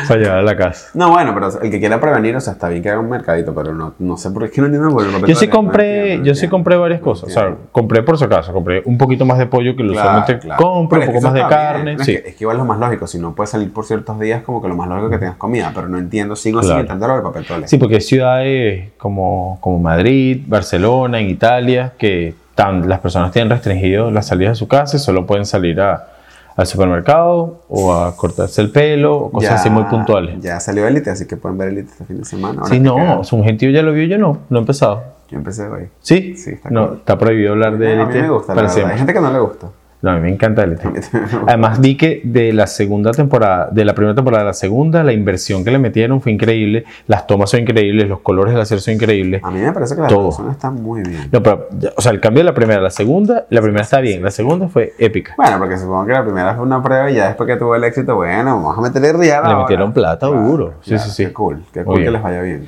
para 0.08 0.20
llevar 0.20 0.38
a 0.38 0.42
la 0.44 0.56
casa. 0.56 0.88
No, 0.94 1.12
bueno, 1.12 1.34
pero 1.34 1.62
el 1.62 1.70
que 1.70 1.80
quiera 1.80 2.00
prevenir, 2.00 2.36
o 2.38 2.40
sea, 2.40 2.54
está 2.54 2.70
bien 2.70 2.82
que 2.82 2.90
haga 2.90 3.00
un 3.02 3.10
mercadito, 3.10 3.54
pero 3.54 3.74
no, 3.74 3.96
no 4.00 4.16
sé 4.16 4.30
por 4.32 4.44
qué 4.44 4.46
es 4.46 4.52
que 4.54 4.62
no 4.62 4.68
entiendo 4.68 4.90
por 4.92 5.06
papel 5.12 5.28
Yo 5.28 5.36
sí 5.36 5.48
compré, 5.50 6.22
yo 6.24 6.34
sí 6.36 6.48
compré 6.48 6.78
varias 6.78 7.02
cosas. 7.02 7.30
O 7.30 7.34
sea, 7.34 7.54
compré 7.74 8.02
por 8.02 8.18
si 8.18 8.24
acaso, 8.24 8.54
compré 8.54 8.82
un 8.86 8.98
poquito 8.98 9.26
más 9.26 9.38
de 9.38 9.46
pollo 9.48 9.76
que 9.76 9.84
lo 9.84 9.92
Claro, 9.92 10.10
usualmente 10.22 10.40
claro. 10.48 10.64
compro, 10.64 11.00
un 11.02 11.06
poco 11.08 11.22
más 11.22 11.34
de 11.34 11.42
carne. 11.48 11.96
¿no? 11.96 12.00
Es 12.02 12.06
Sí. 12.06 12.14
que, 12.14 12.30
es 12.30 12.36
que 12.36 12.44
igual 12.46 12.56
es 12.56 12.60
lo 12.60 12.66
más 12.66 12.80
lógico, 12.80 13.08
si 13.08 13.20
no 13.20 13.36
puedes 13.36 13.50
salir 13.50 13.74
por 13.74 13.86
ciertos 13.86 14.18
días, 14.20 14.44
como 14.44 14.62
que 14.62 14.68
lo 14.70 14.76
más 14.76 14.88
lógico 14.88 15.08
es 15.08 15.12
que 15.14 15.20
tengas 15.20 15.36
comida, 15.38 15.72
pero 15.76 15.90
no 15.90 15.98
entiendo, 15.98 16.36
sigo 16.38 16.62
Claro. 16.62 16.76
sin 16.76 16.82
entender 16.82 17.10
lo 17.10 17.16
del 17.16 17.24
papel 17.24 17.46
toalé. 17.46 17.68
Sí, 17.68 17.78
porque 17.78 17.96
hay 17.96 18.02
ciudades 18.02 18.90
como, 18.98 19.58
como 19.60 19.80
Madrid, 19.80 20.44
Barcelona, 20.48 21.20
en 21.20 21.30
Italia, 21.30 21.92
que 21.98 22.34
tan, 22.56 22.88
las 22.88 23.00
personas 23.00 23.32
tienen 23.34 23.50
restringido 23.50 24.12
las 24.12 24.28
salidas 24.28 24.52
de 24.54 24.56
su 24.56 24.70
casa 24.70 24.96
y 24.96 25.00
solo 25.02 25.26
pueden 25.26 25.46
salir 25.46 25.82
a- 25.82 26.08
al 26.56 26.68
supermercado 26.68 27.62
o 27.68 27.94
a 27.94 28.16
cortarse 28.16 28.62
el 28.62 28.72
pelo 28.72 29.16
o 29.18 29.32
cosas 29.32 29.50
Ya- 29.50 29.56
así 29.56 29.70
muy 29.70 29.84
puntuales. 29.84 30.40
Ya 30.42 30.60
salió 30.60 30.88
Elite, 30.88 31.10
así 31.10 31.26
que 31.28 31.36
pueden 31.38 31.58
ver 31.58 31.70
Elite 31.70 31.90
este 31.92 32.06
fin 32.06 32.20
de 32.20 32.26
semana. 32.26 32.62
Ahora 32.62 32.74
Sí, 32.74 32.80
no, 32.80 33.22
un 33.32 33.44
gentío 33.44 33.70
ya 33.72 33.82
lo 33.82 33.92
vio, 33.92 34.06
yo 34.06 34.18
no, 34.18 34.38
no 34.50 34.58
he 34.58 34.62
empezado. 34.62 35.04
Yo 35.30 35.38
empecé 35.38 35.68
hoy. 35.68 35.90
¿Sí? 36.02 36.38
Sí, 36.38 36.52
está 36.52 36.70
no, 36.70 36.94
está 36.94 37.18
prohibido 37.18 37.54
hablar 37.54 37.78
de 37.78 38.00
a 38.00 38.06
mí 38.06 38.14
me 38.14 38.30
gusta, 38.30 38.54
la 38.56 38.62
verdad. 38.62 38.92
Hay 38.92 38.98
gente 38.98 39.14
que 39.14 39.22
no 39.22 39.32
le 39.34 39.40
gusta. 39.40 39.68
No, 40.06 40.12
a 40.12 40.16
mí 40.18 40.22
me 40.22 40.30
encanta 40.30 40.66
gusta. 40.68 40.92
Además 41.48 41.82
vi 41.82 41.98
que 41.98 42.22
de 42.24 42.54
la 42.54 42.68
segunda 42.68 43.10
temporada, 43.12 43.70
de 43.72 43.84
la 43.84 43.96
primera 43.96 44.14
temporada 44.14 44.44
a 44.44 44.46
la 44.46 44.54
segunda, 44.54 45.04
la 45.04 45.14
inversión 45.14 45.64
que 45.64 45.72
le 45.72 45.80
metieron 45.80 46.22
fue 46.22 46.32
increíble, 46.32 46.86
las 47.08 47.26
tomas 47.26 47.50
son 47.50 47.62
increíbles, 47.62 48.08
los 48.08 48.20
colores 48.20 48.54
del 48.54 48.62
acero 48.62 48.80
son 48.82 48.94
increíbles. 48.94 49.42
A 49.44 49.50
mí 49.50 49.60
me 49.62 49.72
parece 49.72 49.96
que 49.96 50.02
la 50.02 50.08
Todo. 50.08 50.20
producción 50.20 50.52
está 50.52 50.70
muy 50.70 51.02
bien. 51.02 51.28
No, 51.32 51.42
pero, 51.42 51.68
o 51.98 52.02
sea, 52.04 52.12
el 52.12 52.20
cambio 52.20 52.42
de 52.42 52.46
la 52.46 52.54
primera 52.54 52.80
a 52.82 52.84
la 52.84 52.92
segunda, 52.92 53.46
la 53.50 53.62
primera 53.62 53.82
está 53.84 54.00
bien, 54.00 54.22
la 54.24 54.30
segunda 54.30 54.68
fue 54.68 54.94
épica. 55.00 55.34
Bueno, 55.38 55.58
porque 55.58 55.76
supongo 55.78 56.06
que 56.06 56.12
la 56.14 56.24
primera 56.24 56.54
fue 56.54 56.64
una 56.64 56.84
prueba 56.84 57.10
y 57.10 57.16
ya 57.16 57.28
después 57.30 57.48
que 57.48 57.56
tuvo 57.56 57.76
el 57.76 57.84
éxito, 57.84 58.16
bueno, 58.16 58.58
vamos 58.58 58.78
a 58.78 58.82
meterle 58.82 59.12
real 59.12 59.44
Le 59.44 59.50
ahora. 59.50 59.60
metieron 59.62 59.92
plata 59.92 60.28
Claro, 60.28 60.44
duro. 60.44 60.74
Sí, 60.82 60.90
claro, 60.92 61.04
sí, 61.04 61.10
sí. 61.10 61.26
Qué 61.26 61.34
cool, 61.34 61.64
qué 61.74 61.84
cool 61.84 62.04
que 62.04 62.12
les 62.12 62.22
vaya 62.22 62.42
bien. 62.42 62.68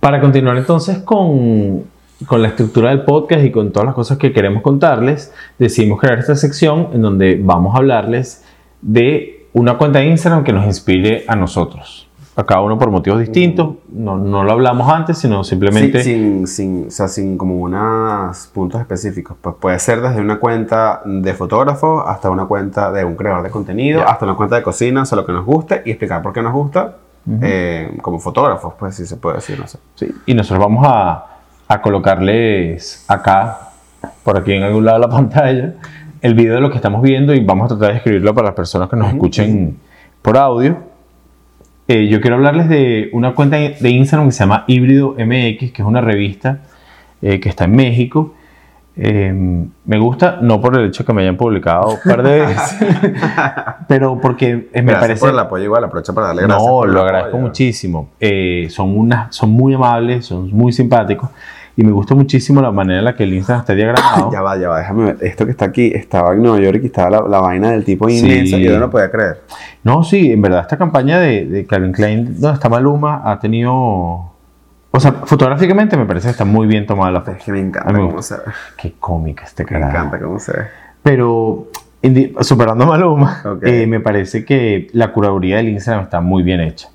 Para 0.00 0.20
continuar 0.20 0.56
entonces 0.56 0.98
con, 0.98 1.84
con 2.26 2.42
la 2.42 2.48
estructura 2.48 2.90
del 2.90 3.02
podcast 3.02 3.44
y 3.44 3.50
con 3.50 3.72
todas 3.72 3.86
las 3.86 3.94
cosas 3.94 4.18
que 4.18 4.32
queremos 4.32 4.62
contarles, 4.62 5.32
decidimos 5.58 6.00
crear 6.00 6.18
esta 6.18 6.36
sección 6.36 6.88
en 6.92 7.02
donde 7.02 7.40
vamos 7.42 7.74
a 7.74 7.78
hablarles 7.78 8.44
de 8.80 9.46
una 9.52 9.78
cuenta 9.78 9.98
de 9.98 10.06
Instagram 10.06 10.44
que 10.44 10.52
nos 10.52 10.64
inspire 10.64 11.24
a 11.28 11.36
nosotros. 11.36 12.08
A 12.34 12.44
cada 12.44 12.62
uno 12.62 12.78
por 12.78 12.90
motivos 12.90 13.20
distintos. 13.20 13.74
No, 13.90 14.16
no 14.16 14.42
lo 14.42 14.52
hablamos 14.52 14.90
antes, 14.90 15.18
sino 15.18 15.44
simplemente... 15.44 16.02
Sí, 16.02 16.14
sin, 16.14 16.46
sin, 16.46 16.86
o 16.86 16.90
sea, 16.90 17.06
sin 17.06 17.36
como 17.36 17.56
unos 17.56 18.50
puntos 18.54 18.80
específicos. 18.80 19.36
Pues 19.38 19.54
puede 19.60 19.78
ser 19.78 20.00
desde 20.00 20.20
una 20.20 20.40
cuenta 20.40 21.02
de 21.04 21.34
fotógrafo 21.34 22.00
hasta 22.00 22.30
una 22.30 22.46
cuenta 22.46 22.90
de 22.90 23.04
un 23.04 23.16
creador 23.16 23.42
de 23.42 23.50
contenido, 23.50 24.08
hasta 24.08 24.24
una 24.24 24.34
cuenta 24.34 24.56
de 24.56 24.62
cocina, 24.62 25.02
o 25.02 25.04
sea, 25.04 25.16
lo 25.16 25.26
que 25.26 25.32
nos 25.32 25.44
guste 25.44 25.82
y 25.84 25.90
explicar 25.90 26.22
por 26.22 26.32
qué 26.32 26.40
nos 26.40 26.54
gusta 26.54 26.96
eh, 27.40 27.98
como 28.02 28.18
fotógrafos, 28.18 28.74
pues 28.78 28.96
si 28.96 29.06
se 29.06 29.16
puede 29.16 29.36
decir, 29.36 29.58
no 29.58 29.66
sé. 29.66 29.78
Sí, 29.94 30.12
Y 30.26 30.34
nosotros 30.34 30.64
vamos 30.64 30.84
a, 30.88 31.31
a 31.72 31.80
colocarles 31.80 33.02
acá, 33.08 33.70
por 34.22 34.36
aquí 34.36 34.52
en 34.52 34.62
algún 34.62 34.84
lado 34.84 34.98
de 35.00 35.06
la 35.06 35.12
pantalla, 35.16 35.74
el 36.20 36.34
video 36.34 36.56
de 36.56 36.60
lo 36.60 36.70
que 36.70 36.76
estamos 36.76 37.00
viendo 37.00 37.34
y 37.34 37.40
vamos 37.40 37.64
a 37.64 37.68
tratar 37.68 37.92
de 37.92 37.96
escribirlo 37.96 38.34
para 38.34 38.48
las 38.48 38.54
personas 38.54 38.90
que 38.90 38.96
nos 38.96 39.08
escuchen 39.08 39.78
por 40.20 40.36
audio. 40.36 40.76
Eh, 41.88 42.08
yo 42.08 42.20
quiero 42.20 42.36
hablarles 42.36 42.68
de 42.68 43.08
una 43.12 43.34
cuenta 43.34 43.56
de 43.56 43.90
Instagram 43.90 44.28
que 44.28 44.32
se 44.32 44.40
llama 44.40 44.64
Híbrido 44.66 45.14
MX, 45.18 45.72
que 45.72 45.82
es 45.82 45.88
una 45.88 46.00
revista 46.00 46.60
eh, 47.22 47.40
que 47.40 47.48
está 47.48 47.64
en 47.64 47.74
México. 47.74 48.34
Eh, 48.94 49.32
me 49.86 49.98
gusta, 49.98 50.38
no 50.42 50.60
por 50.60 50.78
el 50.78 50.88
hecho 50.88 51.04
que 51.06 51.14
me 51.14 51.22
hayan 51.22 51.38
publicado 51.38 51.92
un 51.92 51.98
par 52.04 52.22
de 52.22 52.40
veces, 52.46 52.76
pero 53.88 54.20
porque 54.20 54.68
me 54.74 54.82
Gracias 54.82 55.00
parece... 55.00 55.20
por 55.20 55.30
el 55.30 55.38
apoyo 55.38 55.64
igual, 55.64 55.84
aprovecho 55.84 56.14
para 56.14 56.28
darle 56.28 56.42
gracias. 56.42 56.62
No, 56.62 56.84
lo 56.84 57.00
apoyo. 57.00 57.02
agradezco 57.02 57.38
muchísimo. 57.38 58.10
Eh, 58.20 58.66
son, 58.68 58.96
unas, 58.96 59.34
son 59.34 59.50
muy 59.50 59.72
amables, 59.72 60.26
son 60.26 60.50
muy 60.52 60.72
simpáticos 60.72 61.30
y 61.76 61.84
me 61.84 61.92
gusta 61.92 62.14
muchísimo 62.14 62.60
la 62.60 62.70
manera 62.70 62.98
en 62.98 63.04
la 63.06 63.14
que 63.16 63.22
el 63.24 63.32
Instagram 63.34 63.60
está 63.62 63.74
diagramado. 63.74 64.30
Ya 64.32 64.42
va, 64.42 64.56
ya 64.58 64.68
va, 64.68 64.78
déjame 64.80 65.04
ver. 65.04 65.16
Esto 65.22 65.44
que 65.46 65.52
está 65.52 65.64
aquí, 65.66 65.90
estaba 65.94 66.32
en 66.34 66.42
Nueva 66.42 66.60
York 66.60 66.80
y 66.82 66.86
estaba 66.86 67.10
la, 67.10 67.20
la 67.28 67.40
vaina 67.40 67.70
del 67.70 67.84
tipo 67.84 68.08
Sí. 68.08 68.18
inmensa 68.18 68.56
y 68.56 68.64
yo 68.64 68.72
no 68.72 68.78
lo 68.80 68.90
podía 68.90 69.10
creer. 69.10 69.42
No, 69.84 70.02
sí, 70.04 70.32
en 70.32 70.42
verdad 70.42 70.60
esta 70.60 70.76
campaña 70.76 71.18
de, 71.18 71.46
de 71.46 71.66
Calvin 71.66 71.92
Klein, 71.92 72.40
donde 72.40 72.54
está 72.54 72.68
Maluma, 72.68 73.22
ha 73.24 73.38
tenido... 73.38 73.72
O 74.94 75.00
sea, 75.00 75.12
fotográficamente 75.24 75.96
me 75.96 76.04
parece 76.04 76.26
que 76.26 76.32
está 76.32 76.44
muy 76.44 76.66
bien 76.66 76.84
tomada 76.86 77.10
la 77.10 77.20
foto. 77.22 77.32
Es 77.38 77.44
que 77.44 77.52
me 77.52 77.60
encanta 77.60 77.88
A 77.88 77.92
mí 77.94 78.00
me 78.02 78.08
cómo 78.10 78.20
se 78.22 78.34
ve. 78.34 78.42
Qué 78.76 78.92
cómica 79.00 79.44
este 79.44 79.64
Me 79.64 79.70
carajo. 79.70 79.90
encanta 79.90 80.18
cómo 80.20 80.38
se 80.38 80.52
ve. 80.52 80.62
Pero 81.02 81.68
superando 82.40 82.84
a 82.84 82.88
Maluma, 82.88 83.40
Ok. 83.44 83.62
eh, 83.64 83.86
me 83.86 84.00
parece 84.00 84.44
que 84.44 84.88
la 84.92 85.12
curaduría 85.12 85.56
del 85.56 85.70
Instagram 85.70 86.04
está 86.04 86.20
muy 86.20 86.42
bien 86.42 86.60
hecha. 86.60 86.88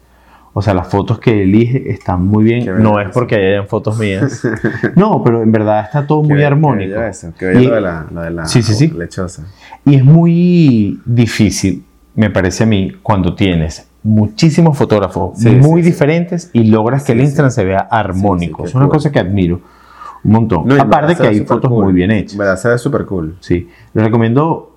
O 0.58 0.62
sea, 0.64 0.74
las 0.74 0.88
fotos 0.88 1.20
que 1.20 1.44
elige 1.44 1.92
están 1.92 2.26
muy 2.26 2.44
bien. 2.44 2.66
Qué 2.66 2.72
No 2.72 3.00
es 3.00 3.10
porque 3.14 3.36
hayan 3.36 3.68
fotos 3.68 4.00
mías. 4.00 4.42
No, 4.96 5.24
pero 5.24 5.44
en 5.44 5.52
verdad 5.52 5.82
está 5.86 6.08
todo 6.08 6.24
Qué 6.24 6.30
muy 6.34 6.44
armónico. 6.44 6.96
Qué 7.00 7.08
eso, 7.10 7.32
qué 7.38 7.54
Y- 7.62 7.68
lo 7.68 7.76
de 7.76 7.82
la, 7.82 8.08
lo 8.12 8.22
de 8.22 8.32
la 8.32 8.46
Sí, 8.48 8.64
sí, 8.64 8.74
sí. 8.74 8.88
lechosa. 8.88 9.46
Y 9.86 9.94
es 9.98 10.04
muy 10.04 11.00
difícil, 11.06 11.84
me 12.16 12.32
parece 12.32 12.64
a 12.64 12.66
mí, 12.66 12.92
cuando 13.04 13.36
tienes 13.36 13.88
muchísimos 14.02 14.76
fotógrafos 14.76 15.38
muy 15.44 15.84
diferentes 15.84 16.50
y 16.54 16.64
logras 16.64 17.04
que 17.04 17.12
el 17.12 17.22
Instagram 17.22 17.52
se 17.52 17.64
vea 17.64 17.88
armónico. 17.92 18.66
es 18.66 18.74
una 18.74 18.86
cool. 18.86 18.94
cosa 18.96 19.12
que 19.12 19.20
admiro 19.20 19.62
un 20.24 20.32
montón. 20.32 20.66
No, 20.66 20.82
Aparte 20.82 21.16
que 21.16 21.28
hay 21.28 21.42
fotos 21.42 21.70
cool. 21.70 21.84
muy 21.84 21.94
bien 21.94 22.10
hechas. 22.10 22.36
Verdad 22.36 22.58
se 22.58 22.70
ve 22.70 22.80
súper 22.80 23.06
cool. 23.06 23.36
Sí, 23.42 23.70
les 23.94 24.04
recomiendo, 24.04 24.76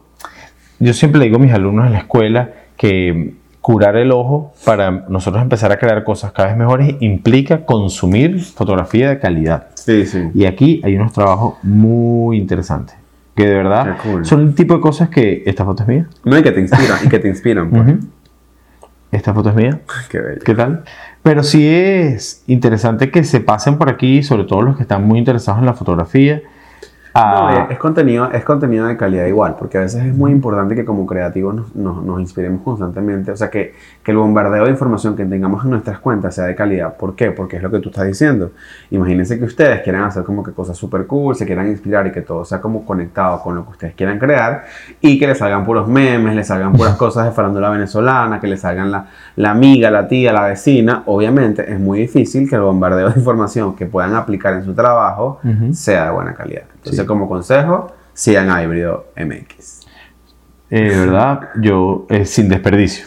yo 0.79 0.93
siempre 0.93 1.21
le 1.21 1.25
digo 1.25 1.39
a 1.39 1.41
mis 1.41 1.55
alumnos 1.55 1.87
en 1.87 1.93
la 1.93 1.99
escuela 2.01 2.51
que 2.77 3.35
curar 3.61 3.97
el 3.97 4.11
ojo 4.13 4.53
para 4.65 4.91
nosotros 4.91 5.43
empezar 5.43 5.71
a 5.73 5.79
crear 5.79 6.03
cosas 6.03 6.33
cada 6.33 6.49
vez 6.49 6.57
mejores 6.57 6.95
implica 7.01 7.65
consumir 7.67 8.41
fotografía 8.43 9.11
de 9.11 9.19
calidad. 9.19 9.69
Sí, 9.75 10.07
sí. 10.07 10.31
Y 10.35 10.47
aquí 10.47 10.81
hay 10.85 10.97
unos 10.97 11.13
trabajos 11.13 11.55
muy 11.63 12.39
interesantes, 12.39 12.97
que 13.35 13.47
de 13.47 13.55
verdad 13.55 13.99
cool. 14.03 14.25
son 14.25 14.41
el 14.41 14.55
tipo 14.55 14.75
de 14.75 14.81
cosas 14.81 15.11
que 15.11 15.43
esta 15.47 15.65
foto 15.65 15.83
es 15.83 15.89
mía, 15.89 16.09
No, 16.25 16.39
y 16.39 16.43
que 16.43 16.53
te 16.53 16.61
inspiran, 16.61 16.99
y 17.05 17.09
que 17.09 17.19
te 17.19 17.29
inspiran. 17.29 17.69
pues. 17.71 17.83
Ujú. 17.83 17.99
esta 19.13 19.35
foto 19.35 19.51
es 19.51 19.55
mía, 19.57 19.81
Qué 20.09 20.21
bello. 20.21 20.41
¿qué 20.45 20.55
tal? 20.55 20.85
Pero 21.23 21.43
sí 21.43 21.69
es 21.69 22.43
interesante 22.47 23.11
que 23.11 23.25
se 23.25 23.41
pasen 23.41 23.77
por 23.77 23.91
aquí, 23.91 24.23
sobre 24.23 24.45
todo 24.45 24.63
los 24.63 24.77
que 24.77 24.83
están 24.83 25.07
muy 25.07 25.19
interesados 25.19 25.61
en 25.61 25.67
la 25.67 25.75
fotografía. 25.75 26.41
No, 27.15 27.21
a- 27.49 27.67
es, 27.71 27.79
contenido, 27.79 28.31
es 28.31 28.45
contenido 28.45 28.87
de 28.87 28.97
calidad 28.97 29.27
igual, 29.27 29.57
porque 29.59 29.79
a 29.79 29.81
veces 29.81 30.05
es 30.05 30.15
muy 30.15 30.31
importante 30.31 30.75
que 30.75 30.85
como 30.85 31.07
creativos 31.07 31.55
nos, 31.55 31.75
nos- 31.75 32.05
nos 32.05 32.21
inspiremos 32.21 32.63
constantemente, 32.63 33.33
o 33.33 33.37
sea, 33.37 33.51
que, 33.51 33.75
que 34.03 34.11
el 34.13 34.17
bombardeo 34.19 34.65
de 34.65 34.71
información 34.71 35.17
que 35.17 35.25
tengamos 35.25 35.65
en 35.65 35.71
nuestras 35.71 35.99
cuentas 35.99 36.35
sea 36.35 36.45
de 36.45 36.55
calidad. 36.55 36.97
¿Por 36.97 37.17
qué? 37.17 37.31
Porque 37.33 37.57
es 37.57 37.63
lo 37.63 37.71
que 37.71 37.81
tú 37.81 37.89
estás 37.89 38.07
diciendo. 38.07 38.53
Imagínense 38.91 39.39
que 39.39 39.45
ustedes 39.45 39.81
quieran 39.83 40.03
hacer 40.05 40.23
como 40.25 40.43
que 40.43 40.53
cosas 40.53 40.77
súper 40.77 41.07
cool, 41.07 41.35
se 41.35 41.47
quieran 41.47 41.69
inspirar 41.69 42.07
y 42.07 42.13
que 42.13 42.21
todo 42.23 42.45
sea 42.45 42.61
como 42.61 42.85
conectado 42.85 43.41
con 43.43 43.55
lo 43.57 43.65
que 43.65 43.71
ustedes 43.71 43.95
quieran 43.95 44.19
crear 44.19 44.65
y 45.01 45.19
que 45.19 45.27
les 45.27 45.39
salgan 45.39 45.65
puros 45.65 45.89
memes, 45.89 46.35
les 46.35 46.47
salgan 46.47 46.73
puras 46.73 46.97
cosas 46.97 47.27
de 47.27 47.33
farándula 47.33 47.71
venezolana, 47.71 48.41
que 48.41 48.47
les 48.47 48.61
salgan 48.61 48.91
la, 48.91 49.07
la 49.37 49.51
amiga, 49.51 49.91
la 49.91 50.07
tía, 50.07 50.33
la 50.33 50.43
vecina. 50.43 51.03
Obviamente 51.07 51.71
es 51.73 51.81
muy 51.81 51.99
difícil 52.01 52.49
que 52.49 52.55
el 52.57 52.63
bombardeo 52.63 53.11
de 53.11 53.19
información 53.19 53.75
que 53.75 53.87
puedan 53.87 54.15
aplicar 54.15 54.55
en 54.55 54.65
su 54.65 54.75
trabajo 54.75 55.41
sea 55.73 56.05
de 56.07 56.11
buena 56.11 56.35
calidad. 56.35 56.63
Entonces, 56.77 57.00
Sí. 57.00 57.00
Como 57.07 57.29
consejo, 57.29 57.93
sigan 58.13 58.51
a 58.51 58.63
Híbrido 58.63 59.07
MX. 59.17 59.81
Eh, 60.71 60.95
verdad, 60.97 61.49
yo 61.61 62.07
eh, 62.09 62.25
sin 62.25 62.49
desperdicio. 62.49 63.07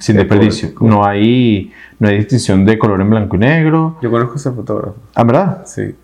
Sin 0.00 0.16
desperdicio. 0.16 0.70
No 0.80 1.04
hay 1.06 1.72
no 1.98 2.08
hay 2.08 2.18
distinción 2.18 2.64
de 2.64 2.78
color 2.78 3.00
en 3.00 3.08
blanco 3.10 3.36
y 3.36 3.38
negro. 3.38 3.96
Yo 4.02 4.10
conozco 4.10 4.34
a 4.34 4.36
ese 4.36 4.50
fotógrafo. 4.50 4.96
Ah, 5.14 5.24
¿verdad? 5.24 5.62
Sí. 5.66 5.94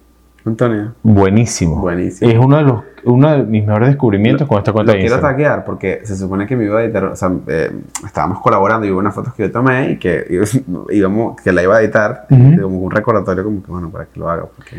Antonio. 0.44 0.94
Buenísimo. 1.02 1.76
Buenísimo. 1.80 2.30
Es 2.30 2.38
uno 2.38 2.56
de 2.56 2.62
los 2.62 2.82
uno 3.04 3.32
de 3.32 3.42
mis 3.42 3.64
mejores 3.66 3.88
descubrimientos 3.88 4.46
con 4.46 4.58
esta 4.58 4.72
cuenta 4.72 4.92
Lo 4.92 4.96
de 4.96 5.00
quiero 5.00 5.16
Instagram. 5.16 5.36
taguear 5.36 5.64
porque 5.64 6.00
se 6.04 6.16
supone 6.16 6.46
que 6.46 6.54
me 6.54 6.64
iba 6.64 6.78
a 6.78 6.84
editar, 6.84 7.04
o 7.06 7.16
sea, 7.16 7.32
eh, 7.48 7.72
estábamos 8.06 8.40
colaborando 8.40 8.86
y 8.86 8.90
hubo 8.92 9.00
unas 9.00 9.12
fotos 9.14 9.34
que 9.34 9.42
yo 9.44 9.50
tomé 9.50 9.90
y 9.92 9.96
que 9.98 10.24
íbamos, 10.90 11.40
que 11.40 11.50
la 11.52 11.62
iba 11.64 11.76
a 11.76 11.82
editar, 11.82 12.26
Ujú. 12.30 12.62
como 12.62 12.78
un 12.78 12.90
recordatorio 12.92 13.42
como 13.42 13.60
que 13.62 13.70
bueno, 13.72 13.90
para 13.90 14.04
que 14.06 14.20
lo 14.20 14.30
haga, 14.30 14.44
porque 14.46 14.76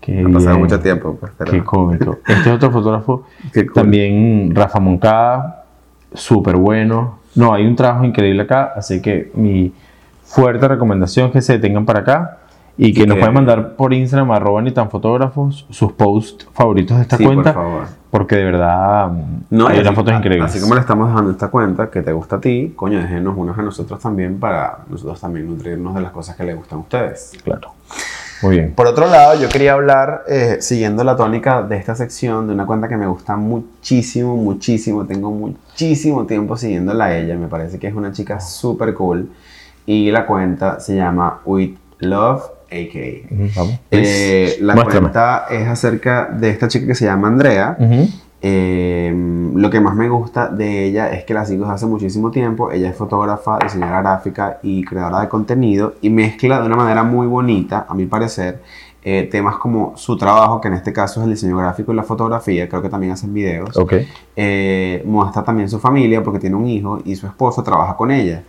Qué 0.00 0.20
Ha 0.20 0.24
pasado 0.24 0.50
bien. 0.56 0.60
mucho 0.60 0.80
tiempo. 0.80 1.16
pues, 1.20 1.32
pero- 1.36 1.50
Qué 1.50 1.62
cómico. 1.64 2.18
Este 2.26 2.40
es 2.50 2.54
otro 2.56 2.70
fotógrafo. 2.70 3.24
Qué 3.52 3.66
cool. 3.66 3.74
También 3.74 4.52
Rafa 4.54 4.80
Moncada, 4.80 5.64
súper 6.14 6.56
bueno. 6.56 7.18
No, 7.34 7.52
hay 7.52 7.66
un 7.66 7.76
trabajo 7.76 8.04
increíble 8.04 8.42
acá, 8.42 8.72
así 8.76 9.00
que 9.02 9.30
mi 9.34 9.72
fuerte 10.24 10.66
recomendación 10.68 11.26
es 11.26 11.32
que 11.32 11.42
se 11.42 11.52
detengan 11.54 11.84
para 11.86 12.00
acá 12.00 12.38
y 12.76 12.92
que 12.94 13.06
nos 13.06 13.16
que- 13.16 13.20
pueden 13.20 13.34
mandar 13.34 13.74
por 13.76 13.92
Instagram 13.92 14.30
arroba 14.30 14.62
ni 14.62 14.70
tan 14.70 14.88
fotógrafos 14.90 15.66
sus 15.70 15.92
posts 15.92 16.46
favoritos 16.52 16.96
de 16.96 17.02
esta 17.02 17.16
Sí, 17.16 17.24
cuenta, 17.24 17.52
por 17.52 17.62
favor. 17.64 17.86
porque 18.10 18.36
de 18.36 18.44
verdad 18.44 19.10
No, 19.50 19.66
hay 19.66 19.74
unas 19.78 19.86
así- 19.88 19.94
fotos 19.96 20.14
increíbles. 20.14 20.50
Así 20.50 20.60
como 20.60 20.74
le 20.74 20.80
estamos 20.80 21.08
dejando 21.08 21.30
esta 21.32 21.48
cuenta 21.48 21.90
que 21.90 22.02
te 22.02 22.12
gusta 22.12 22.36
a 22.36 22.40
ti, 22.40 22.72
coño, 22.76 22.98
déjenos 23.00 23.34
unos 23.36 23.58
a 23.58 23.62
nosotros 23.62 23.98
también 24.00 24.38
para 24.38 24.78
nosotros 24.88 25.20
también 25.20 25.46
nutrirnos 25.48 25.94
de 25.94 26.00
las 26.02 26.12
cosas 26.12 26.36
que 26.36 26.44
les 26.44 26.56
gustan 26.56 26.78
a 26.78 26.82
ustedes. 26.82 27.32
Claro. 27.44 27.70
Muy 28.42 28.56
bien. 28.56 28.72
Por 28.72 28.86
otro 28.86 29.08
lado, 29.08 29.40
yo 29.40 29.48
quería 29.48 29.72
hablar, 29.72 30.24
eh, 30.28 30.58
siguiendo 30.60 31.02
la 31.04 31.16
tónica 31.16 31.62
de 31.62 31.76
esta 31.76 31.94
sección, 31.94 32.46
de 32.46 32.54
una 32.54 32.66
cuenta 32.66 32.88
que 32.88 32.96
me 32.96 33.06
gusta 33.06 33.36
muchísimo, 33.36 34.36
muchísimo. 34.36 35.04
Tengo 35.06 35.30
muchísimo 35.30 36.26
tiempo 36.26 36.56
siguiéndola 36.56 37.06
a 37.06 37.18
ella. 37.18 37.36
Me 37.36 37.48
parece 37.48 37.78
que 37.78 37.88
es 37.88 37.94
una 37.94 38.12
chica 38.12 38.40
súper 38.40 38.94
cool. 38.94 39.30
Y 39.86 40.10
la 40.10 40.26
cuenta 40.26 40.80
se 40.80 40.96
llama 40.96 41.40
With 41.44 41.76
Love 42.00 42.42
AK. 42.70 43.54
Vamos. 43.56 43.80
Eh, 43.90 44.58
la 44.60 44.74
Muéstrame. 44.74 45.00
cuenta 45.00 45.46
es 45.50 45.66
acerca 45.66 46.26
de 46.26 46.50
esta 46.50 46.68
chica 46.68 46.86
que 46.86 46.94
se 46.94 47.06
llama 47.06 47.28
Andrea. 47.28 47.76
Eh, 48.40 49.12
lo 49.54 49.68
que 49.70 49.80
más 49.80 49.96
me 49.96 50.08
gusta 50.08 50.46
de 50.46 50.84
ella 50.84 51.10
es 51.10 51.24
que 51.24 51.34
la 51.34 51.44
sigo 51.44 51.64
desde 51.64 51.74
hace 51.74 51.86
muchísimo 51.86 52.30
tiempo. 52.30 52.70
Ella 52.70 52.90
es 52.90 52.96
fotógrafa, 52.96 53.58
diseñadora 53.62 54.00
gráfica 54.00 54.58
y 54.62 54.84
creadora 54.84 55.20
de 55.20 55.28
contenido 55.28 55.94
y 56.00 56.10
mezcla 56.10 56.60
de 56.60 56.66
una 56.66 56.76
manera 56.76 57.02
muy 57.02 57.26
bonita, 57.26 57.86
a 57.88 57.94
mi 57.94 58.06
parecer, 58.06 58.62
eh, 59.02 59.28
temas 59.30 59.56
como 59.56 59.96
su 59.96 60.16
trabajo, 60.16 60.60
que 60.60 60.68
en 60.68 60.74
este 60.74 60.92
caso 60.92 61.20
es 61.20 61.24
el 61.24 61.32
diseño 61.32 61.56
gráfico 61.56 61.92
y 61.92 61.96
la 61.96 62.04
fotografía. 62.04 62.68
Creo 62.68 62.82
que 62.82 62.88
también 62.88 63.12
hacen 63.12 63.32
videos. 63.32 63.76
Ok. 63.76 63.94
Eh, 64.36 65.02
muestra 65.04 65.42
también 65.42 65.68
su 65.68 65.78
familia 65.78 66.22
porque 66.22 66.38
tiene 66.38 66.56
un 66.56 66.66
hijo 66.66 67.00
y 67.04 67.16
su 67.16 67.26
esposo 67.26 67.62
trabaja 67.62 67.96
con 67.96 68.10
ella. 68.10 68.44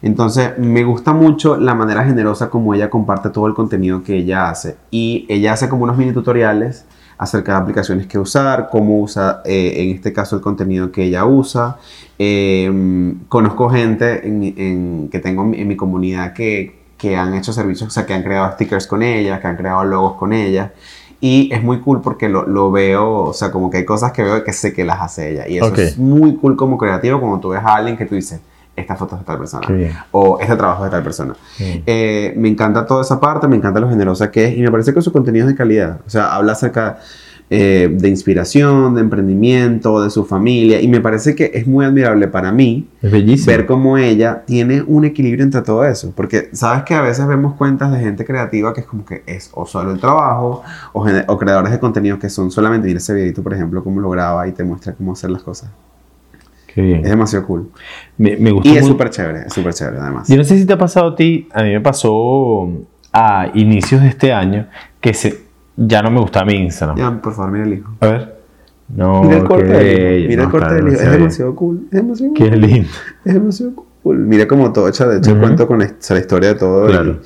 Entonces 0.00 0.58
me 0.58 0.84
gusta 0.84 1.14
mucho 1.14 1.56
la 1.56 1.74
manera 1.74 2.04
generosa 2.04 2.50
como 2.50 2.74
ella 2.74 2.90
comparte 2.90 3.30
todo 3.30 3.46
el 3.46 3.54
contenido 3.54 4.02
que 4.02 4.16
ella 4.16 4.50
hace. 4.50 4.76
Y 4.90 5.26
ella 5.28 5.54
hace 5.54 5.68
como 5.68 5.84
unos 5.84 5.96
mini 5.96 6.12
tutoriales 6.12 6.84
acerca 7.18 7.52
de 7.52 7.58
aplicaciones 7.58 8.06
que 8.06 8.18
usar, 8.18 8.68
cómo 8.70 9.00
usa 9.00 9.42
eh, 9.44 9.74
en 9.76 9.90
este 9.90 10.12
caso 10.12 10.36
el 10.36 10.42
contenido 10.42 10.90
que 10.90 11.04
ella 11.04 11.24
usa. 11.24 11.78
Eh, 12.18 13.14
conozco 13.28 13.68
gente 13.70 14.26
en, 14.26 15.08
que 15.10 15.18
tengo 15.18 15.42
en 15.52 15.68
mi, 15.68 15.76
comunidad 15.76 16.32
que, 16.32 16.76
que 16.98 17.16
han 17.16 17.34
hecho 17.34 17.52
servicios, 17.52 17.88
o 17.88 17.90
sea, 17.90 18.06
que 18.06 18.14
han 18.14 18.22
creado 18.22 18.52
stickers 18.52 18.86
con 18.86 19.02
ella, 19.02 19.40
que 19.40 19.46
han 19.46 19.56
creado 19.56 19.84
logos 19.84 20.14
con 20.14 20.32
ella. 20.32 20.72
Y 21.20 21.48
es 21.52 21.62
muy 21.62 21.80
cool 21.80 22.02
porque 22.02 22.28
lo, 22.28 22.46
lo 22.46 22.70
veo, 22.70 23.22
o 23.22 23.32
sea, 23.32 23.50
como 23.50 23.70
que 23.70 23.78
hay 23.78 23.84
cosas 23.84 24.12
que 24.12 24.22
veo 24.22 24.44
que 24.44 24.52
sé 24.52 24.74
que 24.74 24.84
las 24.84 25.00
hace 25.00 25.30
ella. 25.32 25.48
Y 25.48 25.56
eso 25.56 25.74
es 25.74 25.96
muy 25.96 26.36
cool 26.36 26.56
como 26.56 26.76
creativo 26.76 27.18
cuando 27.18 27.40
tú 27.40 27.48
ves 27.50 27.62
a 27.64 27.76
alguien 27.76 27.96
que 27.96 28.04
tú 28.04 28.14
dices, 28.14 28.40
esta 28.76 28.96
foto 28.96 29.14
es 29.14 29.20
de 29.20 29.26
tal 29.26 29.38
persona. 29.38 30.06
O 30.10 30.38
este 30.40 30.56
trabajo 30.56 30.84
de 30.84 30.90
tal 30.90 31.02
persona. 31.02 31.34
Eh, 31.58 32.34
me 32.36 32.48
encanta 32.48 32.86
toda 32.86 33.02
esa 33.02 33.20
parte, 33.20 33.46
me 33.48 33.56
encanta 33.56 33.80
lo 33.80 33.88
generosa 33.88 34.30
que 34.30 34.46
es 34.46 34.56
y 34.56 34.62
me 34.62 34.70
parece 34.70 34.92
que 34.92 35.00
su 35.00 35.12
contenido 35.12 35.46
es 35.46 35.52
de 35.52 35.56
calidad. 35.56 36.00
O 36.06 36.10
sea, 36.10 36.34
habla 36.34 36.52
acerca 36.52 36.98
eh, 37.50 37.88
de 37.92 38.08
inspiración, 38.08 38.94
de 38.94 39.02
emprendimiento, 39.02 40.02
de 40.02 40.08
su 40.08 40.24
familia 40.24 40.80
y 40.80 40.88
me 40.88 41.00
parece 41.00 41.34
que 41.34 41.50
es 41.54 41.66
muy 41.66 41.84
admirable 41.84 42.26
para 42.26 42.50
mí 42.50 42.88
Es 43.02 43.46
ver 43.46 43.66
cómo 43.66 43.98
ella 43.98 44.42
tiene 44.46 44.82
un 44.82 45.04
equilibrio 45.04 45.44
entre 45.44 45.60
todo 45.60 45.84
eso. 45.84 46.12
Porque 46.16 46.48
sabes 46.52 46.84
que 46.84 46.94
a 46.94 47.02
veces 47.02 47.26
vemos 47.26 47.54
cuentas 47.54 47.92
de 47.92 48.00
gente 48.00 48.24
creativa 48.24 48.72
que 48.72 48.80
es 48.80 48.86
como 48.86 49.04
que 49.04 49.22
es 49.26 49.50
o 49.52 49.66
solo 49.66 49.92
el 49.92 50.00
trabajo 50.00 50.62
o, 50.94 51.06
o 51.26 51.38
creadores 51.38 51.70
de 51.70 51.78
contenidos 51.78 52.18
que 52.18 52.30
son 52.30 52.50
solamente, 52.50 52.86
mira 52.86 52.98
ese 52.98 53.14
videito, 53.14 53.42
por 53.42 53.52
ejemplo, 53.52 53.84
cómo 53.84 54.00
lo 54.00 54.10
graba 54.10 54.48
y 54.48 54.52
te 54.52 54.64
muestra 54.64 54.94
cómo 54.94 55.12
hacer 55.12 55.30
las 55.30 55.42
cosas. 55.42 55.70
Qué 56.74 56.82
bien. 56.82 57.04
Es 57.04 57.10
demasiado 57.10 57.46
cool. 57.46 57.70
Me, 58.18 58.36
me 58.36 58.50
gustó 58.50 58.68
Y 58.68 58.76
es 58.76 58.84
súper 58.86 59.10
chévere, 59.10 59.46
es 59.46 59.52
súper 59.52 59.72
chévere 59.72 59.98
además. 59.98 60.28
Yo 60.28 60.36
no 60.36 60.44
sé 60.44 60.58
si 60.58 60.66
te 60.66 60.72
ha 60.72 60.78
pasado 60.78 61.10
a 61.10 61.14
ti, 61.16 61.48
a 61.52 61.62
mí 61.62 61.70
me 61.70 61.80
pasó 61.80 62.68
a 63.12 63.48
inicios 63.54 64.02
de 64.02 64.08
este 64.08 64.32
año 64.32 64.66
que 65.00 65.14
se, 65.14 65.42
ya 65.76 66.02
no 66.02 66.10
me 66.10 66.20
gustaba 66.20 66.46
mi 66.46 66.54
Instagram. 66.54 66.96
Ya, 66.96 67.22
por 67.22 67.32
favor, 67.32 67.52
mira 67.52 67.64
el 67.64 67.74
hijo. 67.74 67.92
A 68.00 68.06
ver. 68.06 68.34
No, 68.88 69.22
Mira 69.22 69.38
el 69.38 69.44
corte 69.44 69.66
del 69.66 70.18
hijo. 70.20 70.28
Mira 70.28 70.42
el 70.42 70.48
No, 70.48 70.52
corte 70.52 70.66
está 70.66 70.74
del 70.74 70.92
hijo. 70.92 71.02
Es 71.02 71.10
demasiado 71.12 71.54
cool. 71.56 71.84
Es 71.84 71.90
demasiado 71.90 72.32
bien. 72.32 72.50
Qué 72.50 72.56
cool. 72.56 72.68
lindo. 72.68 72.88
Es 73.24 73.34
demasiado 73.34 73.72
cool. 74.02 74.18
Mira 74.18 74.48
como 74.48 74.72
todo 74.72 74.84
de 74.84 74.90
hecho, 74.90 75.10
el 75.10 75.18
Ujú. 75.20 75.40
cuento 75.40 75.66
con 75.66 75.78
la, 75.78 75.86
historia 76.18 76.48
de 76.50 76.54
todo. 76.56 76.88
y- 76.88 76.92
Claro. 76.92 77.20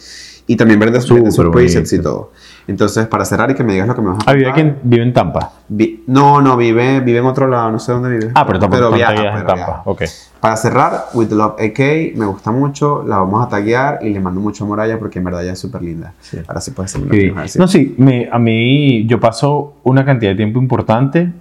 Y, 0.46 0.56
también 0.56 0.80
ver 0.80 0.92
de 0.92 1.00
sus 1.00 1.34
sus 1.34 1.48
presets 1.50 1.92
y 1.92 1.98
todo. 2.00 2.32
Entonces, 2.68 3.06
para 3.06 3.24
cerrar 3.24 3.50
y 3.50 3.54
que 3.54 3.64
me 3.64 3.72
digas 3.72 3.88
lo 3.88 3.94
que 3.94 4.02
me 4.02 4.08
vas 4.10 4.18
a 4.26 4.30
Ah, 4.30 4.34
vive 4.34 4.50
aquí 4.50 4.60
contar. 4.60 4.78
en, 4.84 4.90
vive 4.90 5.02
en 5.02 5.12
Tampa. 5.14 5.52
Vi- 5.68 6.04
no, 6.06 6.40
no, 6.42 6.54
vive, 6.56 7.00
vive 7.00 7.18
en 7.18 7.24
otro 7.24 7.48
lado, 7.48 7.72
no 7.72 7.78
sé 7.78 7.92
dónde 7.92 8.10
vive. 8.10 8.30
Ah, 8.34 8.46
pero 8.46 8.58
tampoco 8.58 8.92
viaja, 8.92 9.12
viajas 9.12 9.40
en 9.40 9.46
pero 9.46 9.46
Tampa. 9.46 9.64
viaja. 9.66 9.82
Ok. 9.86 10.02
Para 10.38 10.56
cerrar, 10.56 11.06
With 11.14 11.30
Love 11.32 11.54
AK, 11.60 11.78
me 12.16 12.26
gusta 12.26 12.50
mucho, 12.52 13.02
la 13.08 13.16
vamos 13.16 13.44
a 13.44 13.48
taguear 13.48 14.00
y 14.02 14.10
le 14.10 14.20
mando 14.20 14.40
mucho 14.40 14.64
amor 14.64 14.80
a 14.80 14.86
ella 14.86 14.98
porque 14.98 15.18
en 15.18 15.24
verdad 15.24 15.42
ella 15.42 15.52
es 15.54 15.58
súper 15.58 15.80
linda. 15.82 16.12
Sí. 16.20 16.38
Ahora 16.46 16.60
sí 16.60 16.70
puedes 16.72 16.96
mujer, 16.98 17.48
sí. 17.48 17.58
No, 17.58 17.66
sí, 17.66 17.94
me- 17.96 18.28
a 18.30 18.38
mí 18.38 19.06
yo 19.06 19.18
paso 19.18 19.76
una 19.82 20.04
cantidad 20.04 20.32
de 20.32 20.36
tiempo 20.36 20.60
importante 20.60 21.32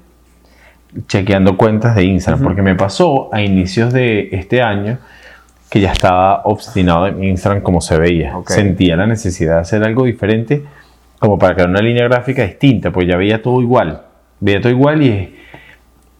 chequeando 1.07 1.57
cuentas 1.57 1.95
de 1.95 2.03
Instagram, 2.05 2.41
porque 2.43 2.61
me 2.61 2.75
pasó 2.75 3.29
a 3.33 3.41
inicios 3.41 3.93
de 3.93 4.29
este 4.31 4.61
año 4.61 4.97
que 5.69 5.81
ya 5.81 5.91
estaba 5.91 6.41
obstinado 6.45 7.07
en 7.07 7.23
Instagram 7.23 7.61
como 7.61 7.81
se 7.81 7.97
veía. 7.99 8.37
Ok. 8.37 8.49
Sentía 8.49 8.95
la 8.95 9.05
necesidad 9.05 9.55
de 9.55 9.61
hacer 9.61 9.83
algo 9.83 10.05
diferente 10.05 10.63
como 11.19 11.37
para 11.37 11.53
crear 11.55 11.69
una 11.69 11.81
línea 11.81 12.03
gráfica 12.07 12.43
distinta, 12.43 12.91
pues 12.91 13.07
ya 13.07 13.17
veía 13.17 13.41
todo 13.41 13.61
igual. 13.61 14.01
Veía 14.39 14.61
todo 14.61 14.71
igual 14.71 15.01
y, 15.01 15.35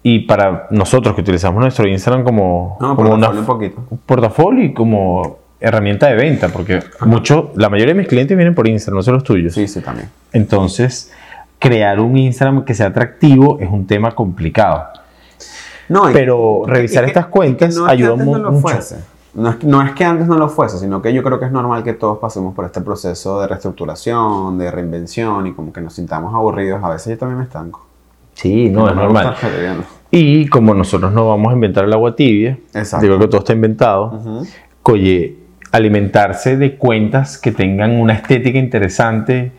y 0.03 0.19
para 0.19 0.67
nosotros 0.71 1.13
que 1.15 1.21
utilizamos 1.21 1.61
nuestro 1.61 1.87
Instagram 1.87 2.23
como, 2.23 2.77
No, 2.81 2.95
como 2.95 3.13
una 3.13 3.29
un 3.29 3.45
poquito. 3.45 3.83
portafolio 4.05 4.63
y 4.63 4.73
como 4.73 5.37
herramienta 5.59 6.07
de 6.07 6.15
venta, 6.15 6.49
porque 6.49 6.79
mucho, 7.05 7.51
la 7.55 7.69
mayoría 7.69 7.93
de 7.93 7.99
mis 7.99 8.07
clientes 8.07 8.35
vienen 8.37 8.53
por 8.55 8.67
Instagram, 8.67 8.97
no 8.97 9.03
son 9.03 9.13
los 9.15 9.23
tuyos. 9.23 9.53
Sí, 9.53 9.67
sí, 9.67 9.81
también. 9.81 10.09
Entonces, 10.33 11.11
crear 11.59 11.99
un 11.99 12.15
Instagram 12.17 12.63
que 12.65 12.73
sea 12.73 12.87
atractivo 12.87 13.57
es 13.59 13.69
un 13.69 13.85
tema 13.87 14.11
complicado. 14.13 14.85
No, 15.89 16.03
Pero 16.11 16.63
revisar 16.67 17.03
que- 17.05 17.09
estas 17.11 17.27
cuentas 17.27 17.69
y 17.71 17.75
que 17.75 17.79
no 17.79 17.87
es 17.87 17.93
ayuda 17.93 18.15
mucho. 18.15 18.95
No 19.37 19.49
es, 19.51 19.55
que- 19.57 19.67
no 19.67 19.81
es 19.83 19.91
que 19.93 20.03
antes 20.03 20.27
no 20.27 20.35
lo 20.37 20.49
fuese, 20.49 20.77
sino 20.79 21.01
que 21.01 21.13
yo 21.13 21.21
creo 21.23 21.39
que 21.39 21.45
es 21.45 21.51
normal 21.51 21.83
que 21.83 21.93
todos 21.93 22.17
pasemos 22.17 22.53
por 22.55 22.65
este 22.65 22.81
proceso 22.81 23.39
de 23.39 23.47
reestructuración, 23.47 24.57
de 24.57 24.71
reinvención 24.71 25.47
y 25.47 25.53
como 25.53 25.71
que 25.71 25.79
nos 25.79 25.93
sintamos 25.93 26.33
aburridos. 26.33 26.83
A 26.83 26.89
veces 26.89 27.13
yo 27.13 27.17
también 27.19 27.37
me 27.37 27.43
estanco. 27.45 27.85
Sí, 28.33 28.69
no, 28.69 28.87
es 28.89 28.95
me 28.95 29.01
normal. 29.03 29.35
Y 30.11 30.47
como 30.47 30.73
nosotros 30.73 31.11
no 31.13 31.27
vamos 31.27 31.51
a 31.51 31.53
inventar 31.53 31.85
el 31.85 31.93
agua 31.93 32.15
tibia, 32.15 32.57
Exacto. 32.73 33.05
digo 33.05 33.19
que 33.19 33.27
todo 33.27 33.39
está 33.39 33.53
inventado, 33.53 34.11
Ujú. 34.13 34.45
oye, 34.83 35.37
alimentarse 35.71 36.57
de 36.57 36.75
cuentas 36.77 37.37
que 37.37 37.51
tengan 37.51 37.99
una 37.99 38.13
estética 38.13 38.57
interesante 38.57 39.51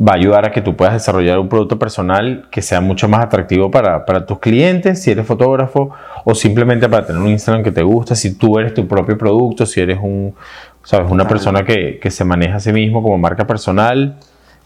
va 0.00 0.12
a 0.12 0.14
ayudar 0.16 0.46
a 0.46 0.52
que 0.52 0.60
tú 0.60 0.76
puedas 0.76 0.94
desarrollar 0.94 1.38
un 1.38 1.48
producto 1.48 1.78
personal 1.78 2.46
que 2.50 2.62
sea 2.62 2.80
mucho 2.80 3.08
más 3.08 3.24
atractivo 3.24 3.70
para, 3.70 4.04
para 4.04 4.26
tus 4.26 4.38
clientes, 4.38 5.02
si 5.02 5.10
eres 5.10 5.26
fotógrafo, 5.26 5.90
o 6.24 6.34
simplemente 6.34 6.88
para 6.88 7.06
tener 7.06 7.20
un 7.20 7.28
Instagram 7.28 7.64
que 7.64 7.72
te 7.72 7.82
gusta, 7.82 8.14
si 8.14 8.34
tú 8.34 8.58
eres 8.58 8.74
tu 8.74 8.86
propio 8.86 9.18
producto, 9.18 9.66
si 9.66 9.80
eres 9.80 9.98
un, 10.00 10.34
sabes, 10.84 11.10
una 11.10 11.26
persona 11.26 11.64
que, 11.64 11.98
que 12.00 12.10
se 12.10 12.24
maneja 12.24 12.56
a 12.56 12.60
sí 12.60 12.72
mismo 12.72 13.02
como 13.02 13.18
marca 13.18 13.46
personal, 13.46 14.18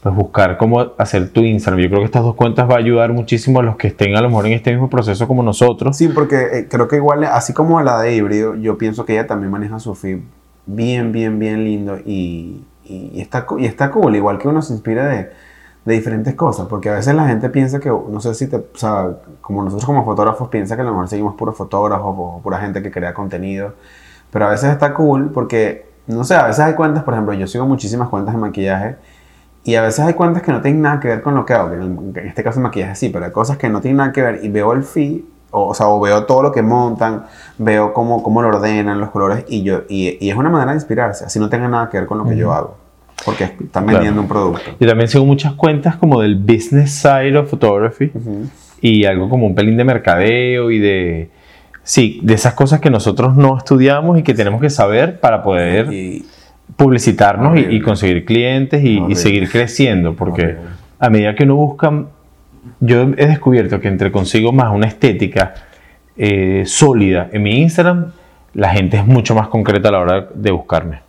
pues 0.03 0.13
buscar 0.13 0.57
cómo 0.57 0.93
hacer 0.97 1.29
tu 1.29 1.41
Instagram. 1.41 1.81
Yo 1.81 1.89
creo 1.89 2.01
que 2.01 2.05
estas 2.05 2.23
dos 2.23 2.35
cuentas 2.35 2.69
va 2.69 2.75
a 2.75 2.79
ayudar 2.79 3.13
muchísimo 3.13 3.61
a 3.61 3.63
los 3.63 3.77
que 3.77 3.87
estén 3.87 4.15
a 4.17 4.21
lo 4.21 4.29
mejor 4.29 4.45
en 4.47 4.53
este 4.53 4.71
mismo 4.71 4.89
proceso 4.89 5.27
como 5.27 5.41
nosotros. 5.41 5.97
Sí, 5.97 6.09
porque 6.09 6.35
eh, 6.35 6.67
creo 6.69 6.87
que 6.87 6.97
igual, 6.97 7.23
así 7.23 7.53
como 7.53 7.81
la 7.81 8.01
de 8.01 8.13
híbrido, 8.13 8.55
yo 8.55 8.77
pienso 8.77 9.05
que 9.05 9.13
ella 9.13 9.27
también 9.27 9.49
maneja 9.49 9.79
su 9.79 9.95
feed 9.95 10.19
bien, 10.65 11.11
bien, 11.11 11.39
bien 11.39 11.63
lindo 11.63 11.97
y, 12.05 12.63
y, 12.85 13.11
y 13.13 13.21
está, 13.21 13.45
y 13.57 13.65
está 13.65 13.91
cool, 13.91 14.15
igual 14.15 14.37
que 14.37 14.47
uno 14.47 14.61
se 14.61 14.73
inspira 14.73 15.07
de, 15.07 15.31
de 15.85 15.93
diferentes 15.93 16.33
cosas, 16.35 16.67
porque 16.67 16.89
a 16.89 16.93
veces 16.93 17.13
la 17.13 17.27
gente 17.27 17.49
piensa 17.49 17.79
que, 17.79 17.89
no 17.89 18.19
sé 18.21 18.33
si 18.33 18.47
te, 18.47 18.55
o 18.57 18.65
sea, 18.73 19.17
como 19.41 19.63
nosotros 19.63 19.85
como 19.85 20.05
fotógrafos 20.05 20.47
piensa 20.49 20.75
que 20.75 20.81
a 20.81 20.85
lo 20.85 20.91
mejor 20.91 21.09
seguimos 21.09 21.35
puros 21.35 21.57
fotógrafos 21.57 22.15
o 22.17 22.39
pura 22.41 22.59
gente 22.59 22.81
que 22.81 22.89
crea 22.89 23.13
contenido, 23.13 23.73
pero 24.31 24.47
a 24.47 24.49
veces 24.49 24.71
está 24.71 24.93
cool 24.93 25.31
porque, 25.31 25.91
no 26.07 26.23
sé, 26.23 26.35
a 26.35 26.47
veces 26.47 26.61
hay 26.61 26.73
cuentas, 26.73 27.03
por 27.03 27.13
ejemplo, 27.13 27.33
yo 27.33 27.47
sigo 27.47 27.65
muchísimas 27.65 28.09
cuentas 28.09 28.33
de 28.33 28.39
maquillaje 28.39 28.95
y 29.65 29.75
a 29.75 29.81
veces 29.81 30.05
hay 30.05 30.13
cuentas 30.13 30.41
que 30.41 30.51
no 30.51 30.61
tienen 30.61 30.81
nada 30.81 30.99
que 30.99 31.09
ver 31.09 31.21
con 31.21 31.35
lo 31.35 31.45
que 31.45 31.53
hago, 31.53 31.69
que 31.69 31.75
en, 31.75 32.13
en 32.15 32.27
este 32.27 32.43
caso 32.43 32.59
el 32.59 32.63
maquillaje 32.63 32.95
sí, 32.95 33.09
pero 33.09 33.25
hay 33.25 33.31
cosas 33.31 33.57
que 33.57 33.69
no 33.69 33.81
tienen 33.81 33.97
nada 33.97 34.11
que 34.13 34.21
ver 34.21 34.39
y 34.43 34.49
veo 34.49 34.71
el 34.73 34.83
feed, 34.83 35.21
o, 35.51 35.67
o 35.67 35.73
sea, 35.73 35.87
o 35.87 35.99
veo 35.99 36.25
todo 36.25 36.41
lo 36.43 36.51
que 36.51 36.61
montan, 36.61 37.25
veo 37.57 37.93
cómo, 37.93 38.23
cómo 38.23 38.41
lo 38.41 38.47
ordenan, 38.47 38.99
los 38.99 39.11
colores, 39.11 39.45
y, 39.47 39.63
yo, 39.63 39.83
y, 39.89 40.17
y 40.25 40.29
es 40.29 40.35
una 40.35 40.49
manera 40.49 40.71
de 40.71 40.77
inspirarse, 40.77 41.25
así 41.25 41.39
no 41.39 41.49
tenga 41.49 41.67
nada 41.67 41.89
que 41.89 41.99
ver 41.99 42.07
con 42.07 42.17
lo 42.17 42.25
que 42.25 42.35
yo 42.35 42.51
hago, 42.51 42.75
porque 43.25 43.43
están 43.45 43.83
Claro. 43.83 43.87
vendiendo 43.99 44.21
un 44.21 44.27
producto. 44.27 44.61
Yo 44.79 44.87
también 44.87 45.07
sigo 45.07 45.25
muchas 45.25 45.53
cuentas 45.53 45.95
como 45.95 46.21
del 46.21 46.35
business 46.35 46.91
side 46.91 47.37
of 47.37 47.49
photography 47.49 48.11
y 48.81 49.05
algo 49.05 49.29
como 49.29 49.45
un 49.47 49.55
pelín 49.55 49.77
de 49.77 49.83
mercadeo 49.83 50.71
y 50.71 50.79
de... 50.79 51.29
Sí, 51.85 52.19
de 52.23 52.33
esas 52.33 52.53
cosas 52.53 52.79
que 52.79 52.89
nosotros 52.89 53.35
no 53.35 53.57
estudiamos 53.57 54.17
y 54.17 54.23
que 54.23 54.33
tenemos 54.33 54.61
que 54.61 54.69
saber 54.69 55.19
para 55.19 55.43
poder 55.43 55.91
Y 55.91 56.25
publicitarnos 56.77 57.57
y, 57.59 57.61
y 57.75 57.81
conseguir 57.81 58.23
clientes 58.25 58.83
y, 58.83 59.01
y 59.09 59.15
seguir 59.15 59.49
creciendo, 59.49 60.13
porque 60.15 60.43
Horrible. 60.43 60.61
a 60.99 61.09
medida 61.09 61.35
que 61.35 61.43
uno 61.43 61.55
busca, 61.55 61.91
yo 62.79 63.01
he 63.17 63.27
descubierto 63.27 63.79
que 63.81 63.89
entre 63.89 64.11
consigo 64.13 64.51
más 64.53 64.73
una 64.73 64.87
estética 64.87 65.53
eh, 66.17 66.63
sólida 66.65 67.29
en 67.33 67.43
mi 67.43 67.59
Instagram, 67.61 68.11
la 68.53 68.69
gente 68.69 68.97
es 68.97 69.05
mucho 69.05 69.35
más 69.35 69.49
concreta 69.49 69.89
a 69.89 69.91
la 69.91 69.99
hora 69.99 70.27
de 70.33 70.51
buscarme. 70.51 70.99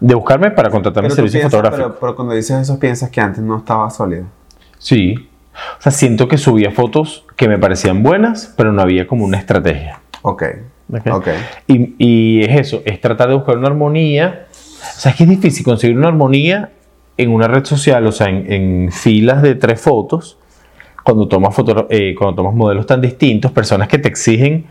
De 0.00 0.14
buscarme 0.14 0.50
para 0.50 0.70
contratar 0.70 1.02
mi 1.02 1.08
Pero, 1.08 1.14
tú 1.14 1.16
servicio 1.16 1.40
piensas- 1.40 1.50
fotográfico. 1.50 1.88
pero, 1.88 2.00
pero 2.00 2.16
cuando 2.16 2.34
dices 2.34 2.58
eso, 2.62 2.78
piensas 2.78 3.10
que 3.10 3.20
antes 3.20 3.42
no 3.42 3.58
estaba 3.58 3.88
sólido. 3.90 4.24
Sí. 4.78 5.28
O 5.78 5.82
sea, 5.82 5.92
siento 5.92 6.26
que 6.26 6.38
subía 6.38 6.70
fotos 6.70 7.24
que 7.36 7.48
me 7.48 7.58
parecían 7.58 8.02
buenas, 8.02 8.54
pero 8.56 8.72
no 8.72 8.80
había 8.82 9.06
como 9.06 9.24
una 9.24 9.36
estrategia. 9.38 10.00
Ok. 10.22 10.44
¿ok? 10.92 11.06
Ok. 11.12 11.28
Y, 11.66 11.94
y 11.98 12.42
es 12.44 12.60
eso, 12.60 12.82
es 12.84 13.00
tratar 13.00 13.28
de 13.28 13.34
buscar 13.34 13.58
una 13.58 13.68
armonía. 13.68 14.46
O 14.50 14.98
sea, 15.00 15.10
es 15.12 15.18
que 15.18 15.24
es 15.24 15.30
difícil 15.30 15.64
conseguir 15.64 15.96
una 15.98 16.08
armonía 16.08 16.70
en 17.18 17.30
una 17.30 17.46
red 17.48 17.64
social, 17.66 18.06
o 18.06 18.12
sea, 18.12 18.28
en, 18.28 18.50
en 18.50 18.90
filas 18.92 19.42
de 19.42 19.54
tres 19.54 19.78
fotos, 19.80 20.38
cuando 21.04 21.28
tomas, 21.28 21.54
foto, 21.54 21.86
eh, 21.90 22.14
cuando 22.16 22.36
tomas 22.36 22.54
modelos 22.54 22.86
tan 22.86 23.00
distintos, 23.02 23.52
personas 23.52 23.88
que 23.88 23.98
te 23.98 24.08
exigen 24.08 24.64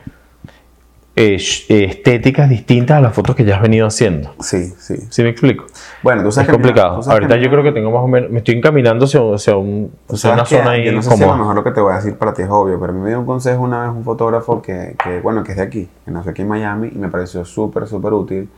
eh, 1.20 1.86
estéticas 1.88 2.49
distintas 2.49 2.97
a 2.97 3.01
las 3.01 3.13
fotos 3.13 3.36
que 3.36 3.43
ya 3.43 3.57
has 3.57 3.61
venido 3.61 3.86
haciendo. 3.86 4.34
Sí, 4.39 4.74
sí. 4.78 4.95
¿Sí 5.09 5.22
me 5.22 5.30
explico? 5.30 5.65
Bueno, 6.01 6.22
tú 6.24 6.30
Es 6.30 6.36
sabes 6.36 6.47
que... 6.47 6.53
complicado. 6.53 6.95
tú 6.97 7.03
sabes 7.03 7.15
Ahorita 7.15 7.36
que- 7.38 7.43
yo 7.43 7.49
creo 7.51 7.63
que 7.63 7.72
tengo 7.74 7.91
más 7.91 8.01
o 8.03 8.07
menos, 8.07 8.30
me 8.32 8.38
estoy 8.38 8.55
encaminando 8.55 9.05
hacia, 9.05 9.20
hacia 9.34 9.57
un- 9.57 9.91
hacia 10.09 10.32
una 10.34 10.45
zona 10.45 10.72
ahí 10.72 10.86
Yo 10.86 10.93
no 10.93 11.01
sé 11.01 11.11
si 11.15 11.24
a 11.24 11.28
lo 11.28 11.36
mejor 11.36 11.55
lo 11.55 11.63
que 11.63 11.72
te 11.72 11.82
voy 11.82 11.91
a 11.91 11.97
decir 11.97 12.15
para 12.15 12.34
ti 12.34 12.43
es 12.43 12.49
obvio, 12.49 12.80
pero 12.80 12.93
me 12.93 13.09
dio 13.09 13.20
un 13.20 13.26
consejo 13.26 13.61
una 13.61 13.82
vez 13.88 13.91
un 13.95 14.03
fotógrafo 14.03 14.61
que, 14.61 14.95
que, 15.03 15.20
bueno, 15.20 15.43
que 15.43 15.51
es 15.51 15.57
de 15.57 15.63
aquí, 15.63 15.89
que 16.05 16.11
nació 16.11 16.32
aquí 16.32 16.41
en 16.43 16.47
Miami 16.47 16.89
y 16.93 16.97
me 16.97 17.09
pareció 17.09 17.43
súper, 17.43 17.86
súper 17.88 18.13
útil 18.13 18.49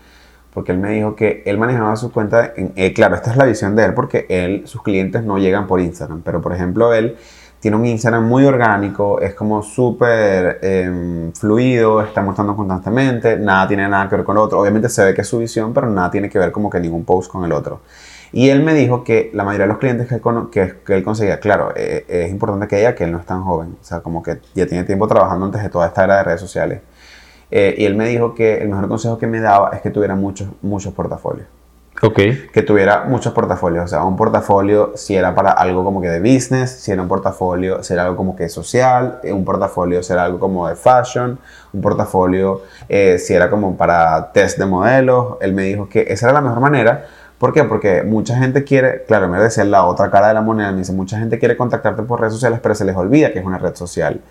porque 0.54 0.74
él 0.74 0.78
me 0.80 0.92
dijo 0.92 1.16
que 1.16 1.44
él 1.46 1.58
manejaba 1.58 1.96
su 1.96 2.12
cuenta, 2.12 2.52
en, 2.58 2.74
eh, 2.76 2.92
claro, 2.94 3.16
esta 3.16 3.32
es 3.32 3.38
la 3.38 3.46
visión 3.46 3.76
de 3.76 3.86
él 3.86 3.94
porque 3.94 4.26
él, 4.30 4.64
sus 4.66 4.84
clientes 4.84 5.24
no 5.24 5.38
llegan 5.38 5.66
por 5.66 5.80
Instagram, 5.80 6.22
pero 6.24 6.42
por 6.42 6.54
ejemplo 6.54 6.94
él 6.94 7.16
tiene 7.62 7.78
un 7.78 7.86
Instagram 7.86 8.28
muy 8.28 8.44
orgánico, 8.44 9.22
es 9.22 9.36
como 9.36 9.62
súper 9.62 10.60
em, 10.64 11.32
fluido, 11.32 12.02
está 12.02 12.22
mostrando 12.22 12.56
constantemente, 12.56 13.38
nada 13.38 13.68
tiene 13.68 13.88
nada 13.88 14.10
que 14.10 14.16
ver 14.16 14.26
con 14.26 14.36
el 14.36 14.42
otro, 14.44 14.60
obviamente 14.60 14.90
se 14.90 15.06
ve 15.06 15.14
que 15.14 15.22
es 15.22 15.28
su 15.28 15.38
visión, 15.38 15.72
pero 15.72 15.88
nada 15.90 16.10
tiene 16.10 16.28
que 16.28 16.40
ver 16.40 16.52
como 16.52 16.72
que 16.72 16.80
ningún 16.80 17.06
post 17.06 17.32
con 17.32 17.46
el 17.46 17.52
otro. 17.52 17.82
Y 18.34 18.50
él 18.50 18.64
me 18.64 18.74
dijo 18.74 19.04
que 19.04 19.30
la 19.34 19.44
mayoría 19.44 19.66
de 19.68 19.74
los 19.74 19.78
clientes 19.78 20.08
que 20.08 20.20
que, 20.52 20.76
que 20.86 20.94
él 20.96 21.04
conseguía, 21.04 21.40
claro, 21.40 21.72
eh, 21.76 22.06
es 22.08 22.32
importante 22.32 22.68
que 22.68 22.80
ella, 22.80 22.96
que 22.96 23.04
él 23.04 23.12
no 23.12 23.20
es 23.20 23.26
tan 23.28 23.44
joven, 23.44 23.78
o 23.80 23.84
sea, 23.84 24.00
como 24.02 24.24
que 24.24 24.40
ya 24.56 24.66
tiene 24.66 24.84
tiempo 24.84 25.08
trabajando 25.08 25.46
antes 25.46 25.62
de 25.62 25.70
toda 25.70 25.86
esta 25.88 26.04
era 26.04 26.18
de 26.18 26.24
redes 26.24 26.42
sociales. 26.42 26.82
Eh, 27.52 27.76
y 27.78 27.86
él 27.86 27.96
me 27.96 28.08
dijo 28.08 28.34
que 28.34 28.58
el 28.60 28.70
mejor 28.70 28.88
consejo 28.88 29.18
que 29.20 29.28
me 29.28 29.40
daba 29.40 29.70
es 29.74 29.82
que 29.82 29.92
tuviera 29.92 30.16
muchos, 30.16 30.50
muchos 30.62 30.94
portafolios. 30.94 31.48
Ok. 32.12 32.20
Que 32.52 32.64
tuviera 32.64 33.06
muchos 33.06 33.32
portafolios. 33.34 33.86
O 33.86 33.88
sea, 33.88 34.04
un 34.04 34.16
portafolio 34.16 34.94
si 34.96 35.16
era 35.16 35.36
para 35.36 35.52
algo 35.52 35.84
como 35.84 36.02
que 36.02 36.10
de 36.10 36.20
business, 36.20 36.72
si 36.72 36.92
era 36.92 37.02
un 37.02 37.08
portafolio, 37.08 37.84
si 37.84 37.94
era 37.94 38.04
algo 38.04 38.16
como 38.16 38.36
que 38.36 38.50
social, 38.50 39.20
eh, 39.24 39.32
un 39.32 39.46
portafolio 39.46 40.02
si 40.02 40.12
era 40.14 40.24
algo 40.24 40.40
como 40.40 40.68
de 40.68 40.76
fashion, 40.76 41.38
un 41.74 41.82
portafolio 41.82 42.62
eh, 42.90 43.18
si 43.20 43.34
era 43.34 43.50
como 43.50 43.78
para 43.78 44.32
test 44.32 44.58
de 44.58 44.66
modelos. 44.66 45.38
Él 45.42 45.54
me 45.54 45.64
dijo 45.64 45.88
que 45.88 46.06
esa 46.10 46.28
era 46.28 46.34
la 46.34 46.42
mejor 46.42 46.60
manera. 46.60 47.06
¿Por 47.38 47.54
qué? 47.54 47.64
Porque 47.64 48.04
mucha 48.04 48.38
gente 48.38 48.64
quiere, 48.64 49.04
claro, 49.08 49.28
me 49.28 49.40
decía 49.40 49.64
la 49.64 49.86
otra 49.86 50.12
cara 50.12 50.28
de 50.28 50.36
la 50.36 50.42
moneda, 50.42 50.72
me 50.72 50.80
dice, 50.80 50.94
mucha 50.94 51.18
gente 51.18 51.40
quiere 51.40 51.58
contactarte 51.58 52.04
por 52.04 52.20
redes 52.20 52.34
sociales, 52.34 52.60
pero 52.62 52.76
se 52.76 52.86
les 52.86 52.96
olvida 52.96 53.32
que 53.32 53.40
es 53.40 53.46
una 53.46 53.58
red 53.58 53.74
social. 53.76 54.22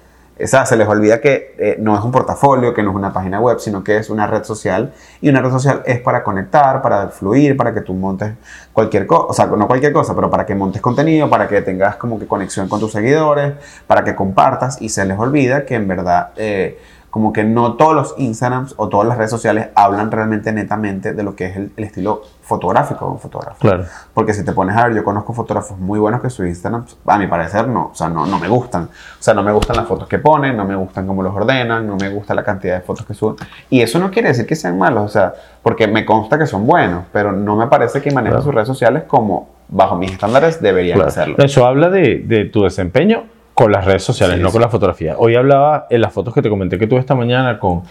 O 0.42 0.46
sea, 0.46 0.64
se 0.66 0.76
les 0.76 0.88
olvida 0.88 1.20
que 1.20 1.54
eh, 1.58 1.76
no 1.78 1.96
es 1.96 2.02
un 2.02 2.10
portafolio, 2.10 2.72
que 2.72 2.82
no 2.82 2.90
es 2.90 2.96
una 2.96 3.12
página 3.12 3.40
web, 3.40 3.58
sino 3.58 3.84
que 3.84 3.96
es 3.96 4.10
una 4.10 4.26
red 4.26 4.44
social. 4.44 4.92
Y 5.20 5.28
una 5.28 5.40
red 5.40 5.50
social 5.50 5.82
es 5.86 6.00
para 6.00 6.22
conectar, 6.22 6.82
para 6.82 7.08
fluir, 7.08 7.56
para 7.56 7.74
que 7.74 7.80
tú 7.80 7.94
montes 7.94 8.32
cualquier 8.72 9.06
cosa, 9.06 9.26
o 9.28 9.32
sea, 9.34 9.46
no 9.46 9.66
cualquier 9.66 9.92
cosa, 9.92 10.14
pero 10.14 10.30
para 10.30 10.46
que 10.46 10.54
montes 10.54 10.80
contenido, 10.80 11.28
para 11.28 11.48
que 11.48 11.62
tengas 11.62 11.96
como 11.96 12.18
que 12.18 12.26
conexión 12.26 12.68
con 12.68 12.80
tus 12.80 12.92
seguidores, 12.92 13.54
para 13.86 14.04
que 14.04 14.14
compartas. 14.14 14.80
Y 14.80 14.88
se 14.88 15.04
les 15.04 15.18
olvida 15.18 15.64
que 15.64 15.74
en 15.74 15.88
verdad, 15.88 16.30
eh, 16.36 16.78
como 17.10 17.32
que 17.32 17.42
no 17.42 17.74
todos 17.74 17.94
los 17.94 18.14
Instagrams 18.18 18.74
o 18.76 18.88
todas 18.88 19.08
las 19.08 19.18
redes 19.18 19.30
sociales 19.32 19.68
hablan 19.74 20.10
realmente 20.12 20.52
netamente 20.52 21.12
de 21.12 21.22
lo 21.24 21.34
que 21.34 21.46
es 21.46 21.56
el, 21.56 21.72
el 21.76 21.84
estilo 21.84 22.22
fotográfico 22.40 23.04
de 23.06 23.10
un 23.12 23.18
fotógrafo. 23.18 23.58
Claro. 23.60 23.84
Porque 24.14 24.32
si 24.32 24.44
te 24.44 24.52
pones 24.52 24.76
a 24.76 24.86
ver, 24.86 24.96
yo 24.96 25.04
conozco 25.04 25.32
fotógrafos 25.32 25.76
muy 25.78 25.98
buenos 25.98 26.20
que 26.20 26.30
su 26.30 26.44
Instagram, 26.44 26.84
a 27.06 27.18
mi 27.18 27.26
parecer, 27.26 27.66
no, 27.68 27.90
o 27.92 27.94
sea, 27.94 28.08
no, 28.08 28.26
no 28.26 28.38
me 28.38 28.48
gustan. 28.48 28.84
O 28.84 28.88
sea, 29.22 29.34
no 29.34 29.42
me 29.42 29.52
gustan 29.52 29.76
las 29.76 29.86
fotos 29.86 30.06
que 30.08 30.18
ponen, 30.18 30.56
no 30.56 30.64
me 30.64 30.74
gustan 30.76 31.06
cómo 31.06 31.22
los 31.22 31.34
ordenan, 31.34 31.86
no 31.86 31.96
me 31.96 32.08
gusta 32.10 32.34
la 32.34 32.42
cantidad 32.44 32.76
de 32.76 32.80
fotos 32.82 33.04
que 33.06 33.14
suben. 33.14 33.36
Y 33.68 33.80
eso 33.82 33.98
no 33.98 34.10
quiere 34.10 34.28
decir 34.28 34.46
que 34.46 34.54
sean 34.56 34.78
malos, 34.78 35.04
o 35.04 35.08
sea, 35.08 35.32
porque 35.62 35.86
me 35.88 36.04
consta 36.04 36.38
que 36.38 36.46
son 36.46 36.66
buenos, 36.66 37.04
pero 37.12 37.32
no 37.32 37.56
me 37.56 37.66
parece 37.66 38.00
que 38.00 38.10
manejan 38.10 38.30
Claro. 38.38 38.44
sus 38.44 38.54
redes 38.54 38.68
sociales 38.68 39.02
como 39.08 39.48
bajo 39.68 39.96
mis 39.96 40.12
estándares 40.12 40.60
deberían 40.60 40.96
Claro. 40.96 41.08
hacerlo. 41.08 41.36
Eso 41.38 41.66
habla 41.66 41.90
de, 41.90 42.22
de 42.24 42.44
tu 42.46 42.62
desempeño 42.62 43.24
con 43.60 43.72
las 43.72 43.84
redes 43.84 44.02
sociales, 44.02 44.36
Sí, 44.36 44.42
no 44.42 44.48
sí. 44.48 44.52
con 44.54 44.62
la 44.62 44.68
fotografía. 44.70 45.14
Hoy 45.18 45.34
hablaba 45.36 45.86
en 45.90 46.00
las 46.00 46.12
fotos 46.14 46.32
que 46.32 46.40
te 46.40 46.48
comenté 46.48 46.78
que 46.78 46.86
tuve 46.86 46.98
esta 47.00 47.14
mañana 47.14 47.58
con 47.58 47.82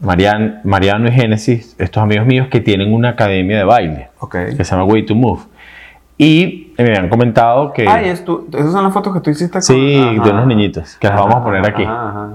Marian, 0.00 0.60
Mariano 0.62 1.08
y 1.08 1.12
Génesis, 1.12 1.74
estos 1.78 2.00
amigos 2.00 2.24
míos 2.24 2.46
que 2.48 2.60
tienen 2.60 2.92
una 2.94 3.08
academia 3.10 3.58
de 3.58 3.64
baile 3.64 4.08
Ok. 4.20 4.36
que 4.56 4.64
se 4.64 4.70
llama 4.70 4.84
Way 4.84 5.06
to 5.06 5.16
Move. 5.16 5.40
Y 6.16 6.72
me 6.78 6.84
habían 6.84 7.08
comentado 7.08 7.72
que... 7.72 7.86
Ay, 7.88 8.10
es 8.10 8.24
tu- 8.24 8.46
esas 8.52 8.70
son 8.70 8.84
las 8.84 8.92
fotos 8.92 9.12
que 9.12 9.20
tú 9.20 9.30
hiciste 9.30 9.54
con... 9.54 9.62
sí, 9.62 9.96
Ajá. 10.00 10.22
de 10.24 10.30
unos 10.30 10.46
niñitos, 10.46 10.96
que 11.00 11.08
las 11.08 11.16
vamos 11.16 11.34
a 11.34 11.42
poner 11.42 11.66
aquí. 11.68 11.82
Ajá, 11.82 12.08
ajá, 12.10 12.30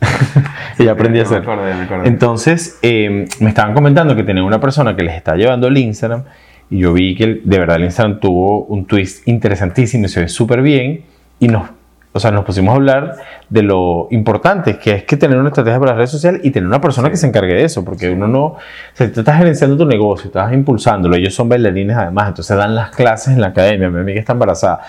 ajá. 0.02 0.52
Y 0.78 0.84
ya 0.84 0.92
aprendí 0.92 1.20
a 1.20 1.24
Ya 1.24 1.30
me 1.30 1.36
hacer. 1.36 1.50
acordé, 1.50 1.74
me 1.74 1.82
acordé. 1.84 2.08
Entonces, 2.08 2.78
eh, 2.82 3.28
me 3.40 3.48
estaban 3.48 3.72
comentando 3.74 4.14
que 4.14 4.24
tenían 4.24 4.44
una 4.44 4.60
persona 4.60 4.94
que 4.94 5.02
les 5.04 5.14
está 5.14 5.36
llevando 5.36 5.68
el 5.68 5.76
Instagram 5.78 6.24
y 6.70 6.78
yo 6.80 6.92
vi 6.92 7.14
que 7.14 7.24
el- 7.24 7.40
de 7.44 7.58
verdad 7.58 7.76
el 7.76 7.84
Instagram 7.84 8.20
tuvo 8.20 8.64
un 8.64 8.84
twist 8.86 9.26
interesantísimo 9.26 10.04
y 10.04 10.08
se 10.08 10.20
ve 10.20 10.28
súper 10.28 10.60
bien 10.62 11.04
y 11.38 11.48
nos, 11.48 11.68
o 12.12 12.18
sea, 12.18 12.30
nos 12.32 12.44
pusimos 12.44 12.72
a 12.72 12.76
hablar 12.76 13.16
de 13.48 13.62
lo 13.62 14.08
importante 14.10 14.78
que 14.78 14.92
es 14.92 15.04
que 15.04 15.16
tener 15.16 15.38
una 15.38 15.48
estrategia 15.48 15.78
para 15.78 15.92
las 15.92 15.98
redes 15.98 16.10
sociales 16.10 16.40
y 16.42 16.50
tener 16.50 16.66
una 16.66 16.80
persona 16.80 17.08
que 17.08 17.16
se 17.16 17.26
encargue 17.26 17.54
de 17.54 17.64
eso, 17.64 17.84
porque 17.84 18.10
uno 18.10 18.26
no, 18.26 18.44
o 18.46 18.58
sea, 18.94 19.12
tú 19.12 19.20
estás 19.20 19.38
gerenciando 19.38 19.76
tu 19.76 19.86
negocio, 19.86 20.26
estás 20.26 20.52
impulsándolo, 20.52 21.14
ellos 21.14 21.34
son 21.34 21.48
bailarines 21.48 21.96
además, 21.96 22.28
entonces 22.28 22.56
dan 22.56 22.74
las 22.74 22.90
clases 22.90 23.34
en 23.34 23.40
la 23.40 23.48
academia, 23.48 23.90
mi 23.90 24.00
amiga 24.00 24.18
está 24.18 24.32
embarazada, 24.32 24.80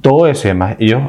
todo 0.00 0.28
eso 0.28 0.46
y 0.46 0.50
además 0.50 0.76
ellos 0.78 1.02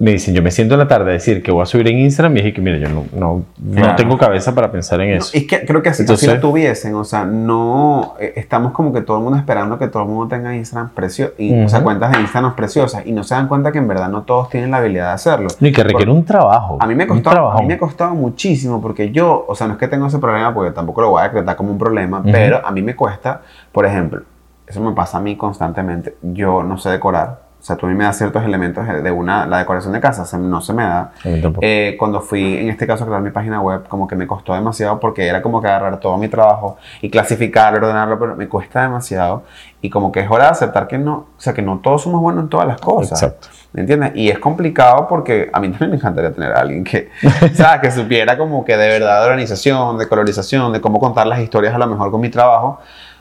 me 0.00 0.12
dicen, 0.12 0.32
yo 0.32 0.42
me 0.42 0.52
siento 0.52 0.74
en 0.74 0.78
la 0.78 0.86
tarde 0.86 1.10
a 1.10 1.12
decir 1.14 1.42
que 1.42 1.50
voy 1.50 1.62
a 1.62 1.66
subir 1.66 1.88
en 1.88 1.98
Instagram 1.98 2.32
y 2.36 2.40
dije 2.40 2.52
que 2.54 2.60
mira, 2.60 2.78
yo 2.78 2.88
no, 2.88 3.04
no, 3.12 3.42
no 3.60 3.96
tengo 3.96 4.16
cabeza 4.16 4.54
para 4.54 4.70
pensar 4.70 5.00
en 5.00 5.10
No, 5.10 5.16
eso. 5.16 5.30
es 5.36 5.44
que 5.46 5.66
creo 5.66 5.82
que 5.82 5.88
así, 5.88 6.02
Entonces- 6.02 6.28
así 6.28 6.36
lo 6.36 6.40
tuviesen, 6.40 6.94
o 6.94 7.02
sea, 7.02 7.24
no, 7.24 8.14
eh, 8.20 8.34
estamos 8.36 8.70
como 8.72 8.92
que 8.92 9.00
todo 9.00 9.16
el 9.16 9.24
mundo 9.24 9.38
esperando 9.38 9.76
que 9.76 9.88
todo 9.88 10.04
el 10.04 10.08
mundo 10.08 10.28
tenga 10.28 10.54
Instagram 10.54 10.90
precioso, 10.90 11.32
y, 11.36 11.64
o 11.64 11.68
sea, 11.68 11.82
cuentas 11.82 12.12
de 12.12 12.20
Instagram 12.20 12.54
preciosas, 12.54 13.06
y 13.06 13.12
no 13.12 13.24
se 13.24 13.34
dan 13.34 13.48
cuenta 13.48 13.72
que 13.72 13.78
en 13.78 13.88
verdad 13.88 14.08
no 14.08 14.22
todos 14.22 14.50
tienen 14.50 14.70
la 14.70 14.76
habilidad 14.76 15.08
de 15.08 15.12
hacerlo. 15.14 15.48
Y 15.60 15.72
que 15.72 15.82
requiere 15.82 16.12
un 16.12 16.24
trabajo. 16.24 16.78
A 16.80 16.86
mí 16.86 16.94
me 16.94 17.06
costó, 17.06 17.30
a 17.30 17.60
mí 17.60 17.66
me 17.66 17.74
ha 17.74 17.78
costado 17.78 18.14
muchísimo 18.14 18.80
porque 18.80 19.10
yo, 19.10 19.44
o 19.48 19.54
sea, 19.56 19.66
no 19.66 19.72
es 19.72 19.78
que 19.80 19.88
tengo 19.88 20.06
ese 20.06 20.18
problema 20.18 20.54
porque 20.54 20.70
tampoco 20.70 21.00
lo 21.02 21.10
voy 21.10 21.22
a 21.22 21.24
decretar 21.24 21.56
como 21.56 21.72
un 21.72 21.78
problema, 21.78 22.22
pero 22.22 22.64
a 22.64 22.70
mí 22.70 22.82
me 22.82 22.94
cuesta, 22.94 23.40
por 23.72 23.84
ejemplo, 23.84 24.22
eso 24.64 24.80
me 24.80 24.92
pasa 24.92 25.18
a 25.18 25.20
mí 25.20 25.34
constantemente, 25.34 26.14
yo 26.22 26.62
no 26.62 26.78
sé 26.78 26.90
decorar, 26.90 27.47
o 27.60 27.62
sea, 27.62 27.76
tú 27.76 27.86
a 27.86 27.88
mí 27.88 27.94
me 27.96 28.04
das 28.04 28.16
ciertos 28.16 28.44
elementos 28.44 28.86
de 28.86 29.10
una, 29.10 29.44
la 29.46 29.58
decoración 29.58 29.92
de 29.92 30.00
casa, 30.00 30.24
se- 30.24 30.38
no 30.38 30.60
se 30.60 30.72
me 30.72 30.84
da. 30.84 31.12
Eh, 31.60 31.96
cuando 31.98 32.20
fui, 32.20 32.56
en 32.56 32.70
este 32.70 32.86
caso, 32.86 33.04
a 33.04 33.06
crear 33.06 33.20
mi 33.20 33.30
página 33.30 33.60
web, 33.60 33.86
como 33.88 34.06
que 34.06 34.14
me 34.16 34.26
costó 34.26 34.54
demasiado 34.54 35.00
porque 35.00 35.26
era 35.26 35.42
como 35.42 35.60
que 35.60 35.66
agarrar 35.68 35.98
todo 36.00 36.16
mi 36.18 36.28
trabajo 36.28 36.76
y 37.02 37.10
clasificarlo, 37.10 37.78
ordenarlo, 37.78 38.18
pero 38.18 38.36
me 38.36 38.48
cuesta 38.48 38.82
demasiado. 38.82 39.42
Y 39.80 39.90
como 39.90 40.10
que 40.12 40.20
es 40.20 40.30
hora 40.30 40.44
de 40.44 40.50
aceptar 40.50 40.88
que 40.88 40.98
no, 40.98 41.12
o 41.14 41.26
sea, 41.40 41.52
que 41.52 41.62
no 41.62 41.78
todos 41.78 42.02
somos 42.02 42.20
buenos 42.20 42.44
en 42.44 42.48
todas 42.48 42.66
las 42.66 42.80
cosas. 42.80 43.22
Exacto. 43.22 43.48
¿Me 43.72 43.82
entiendes? 43.82 44.12
Y 44.14 44.28
es 44.30 44.38
complicado 44.38 45.06
porque 45.08 45.50
a 45.52 45.60
mí 45.60 45.68
también 45.70 45.90
me 45.90 45.96
encantaría 45.96 46.32
tener 46.32 46.52
a 46.52 46.60
alguien 46.60 46.84
que, 46.84 47.10
¿sabes? 47.54 47.80
que 47.82 47.90
supiera 47.90 48.38
como 48.38 48.64
que 48.64 48.76
de 48.76 48.88
verdad 48.88 49.20
de 49.20 49.26
organización, 49.26 49.98
de 49.98 50.08
colorización, 50.08 50.72
de 50.72 50.80
cómo 50.80 50.98
contar 50.98 51.26
las 51.26 51.40
historias 51.40 51.74
a 51.74 51.78
lo 51.78 51.86
mejor 51.86 52.10
con 52.10 52.20
mi 52.20 52.28
trabajo. 52.30 52.80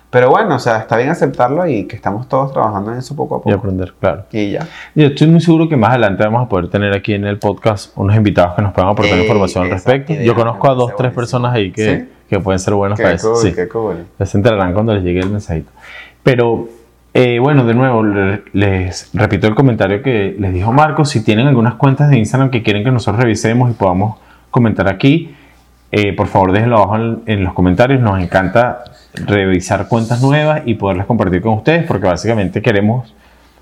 Pero 0.09 0.29
bueno, 0.29 0.55
o 0.55 0.59
sea, 0.59 0.77
está 0.77 0.95
bien 0.95 1.09
aceptarlo 1.09 1.67
y 1.67 1.83
que 1.85 1.95
estamos 1.97 2.29
todos 2.29 2.53
trabajando 2.53 2.93
en 2.93 2.99
eso 2.99 3.13
poco 3.15 3.35
a 3.35 3.37
Y 3.39 3.41
poco. 3.41 3.55
aprender, 3.55 3.93
claro. 3.99 4.23
Y 4.31 4.51
ya. 4.51 4.65
Yo 4.95 5.07
estoy 5.07 5.27
muy 5.27 5.41
seguro 5.41 5.67
que 5.67 5.75
más 5.75 5.89
adelante 5.89 6.23
vamos 6.23 6.45
a 6.45 6.49
poder 6.49 6.69
tener 6.69 6.95
aquí 6.95 7.13
en 7.13 7.25
el 7.25 7.37
podcast 7.39 7.91
unos 7.97 8.15
invitados 8.15 8.55
que 8.55 8.61
nos 8.61 8.71
puedan 8.73 8.91
aportar 8.91 9.15
Ey, 9.15 9.23
información 9.23 9.65
al 9.65 9.71
respecto. 9.71 10.13
idea 10.13 10.23
Yo 10.25 10.33
conozco 10.33 10.69
a 10.69 10.75
dos, 10.75 10.87
tres 10.95 11.13
buenísima. 11.13 11.15
personas 11.21 11.53
ahí 11.53 11.71
que, 11.71 11.97
¿Sí? 11.99 12.09
que 12.29 12.39
pueden 12.39 12.59
ser 12.59 12.73
buenas 12.75 12.97
para 12.97 13.09
Qué 13.09 13.15
eso. 13.15 13.33
cool, 13.33 13.41
Sí. 13.41 13.53
qué 13.53 13.67
cool. 13.67 14.05
Se 14.23 14.37
enterarán 14.37 14.73
cuando 14.73 14.93
les 14.93 15.03
llegue 15.03 15.19
el 15.19 15.29
mensajito. 15.29 15.71
Pero, 16.23 16.69
eh, 17.13 17.39
bueno, 17.39 17.65
de 17.65 17.73
nuevo, 17.73 18.01
le- 18.03 18.43
les 18.53 19.09
repito 19.13 19.47
el 19.47 19.55
comentario 19.55 20.01
que 20.01 20.35
les 20.39 20.53
dijo 20.53 20.71
Marcos. 20.71 21.09
Si 21.09 21.21
tienen 21.21 21.47
algunas 21.47 21.73
cuentas 21.75 22.09
de 22.09 22.17
Instagram 22.17 22.49
que 22.49 22.63
quieren 22.63 22.85
que 22.85 22.91
nosotros 22.91 23.21
revisemos 23.21 23.69
y 23.71 23.73
podamos 23.73 24.17
comentar 24.51 24.87
aquí, 24.87 25.35
eh, 25.91 26.13
por 26.13 26.27
favor 26.27 26.51
déjenlo 26.51 26.77
abajo 26.77 26.95
en, 26.97 27.21
en 27.25 27.43
los 27.43 27.53
comentarios. 27.53 28.01
Nos 28.01 28.21
encanta 28.21 28.83
revisar 29.13 29.87
cuentas 29.87 30.21
nuevas 30.21 30.61
y 30.65 30.75
poderlas 30.75 31.05
compartir 31.05 31.41
con 31.41 31.53
ustedes 31.53 31.85
porque 31.85 32.07
básicamente 32.07 32.61
queremos 32.61 33.13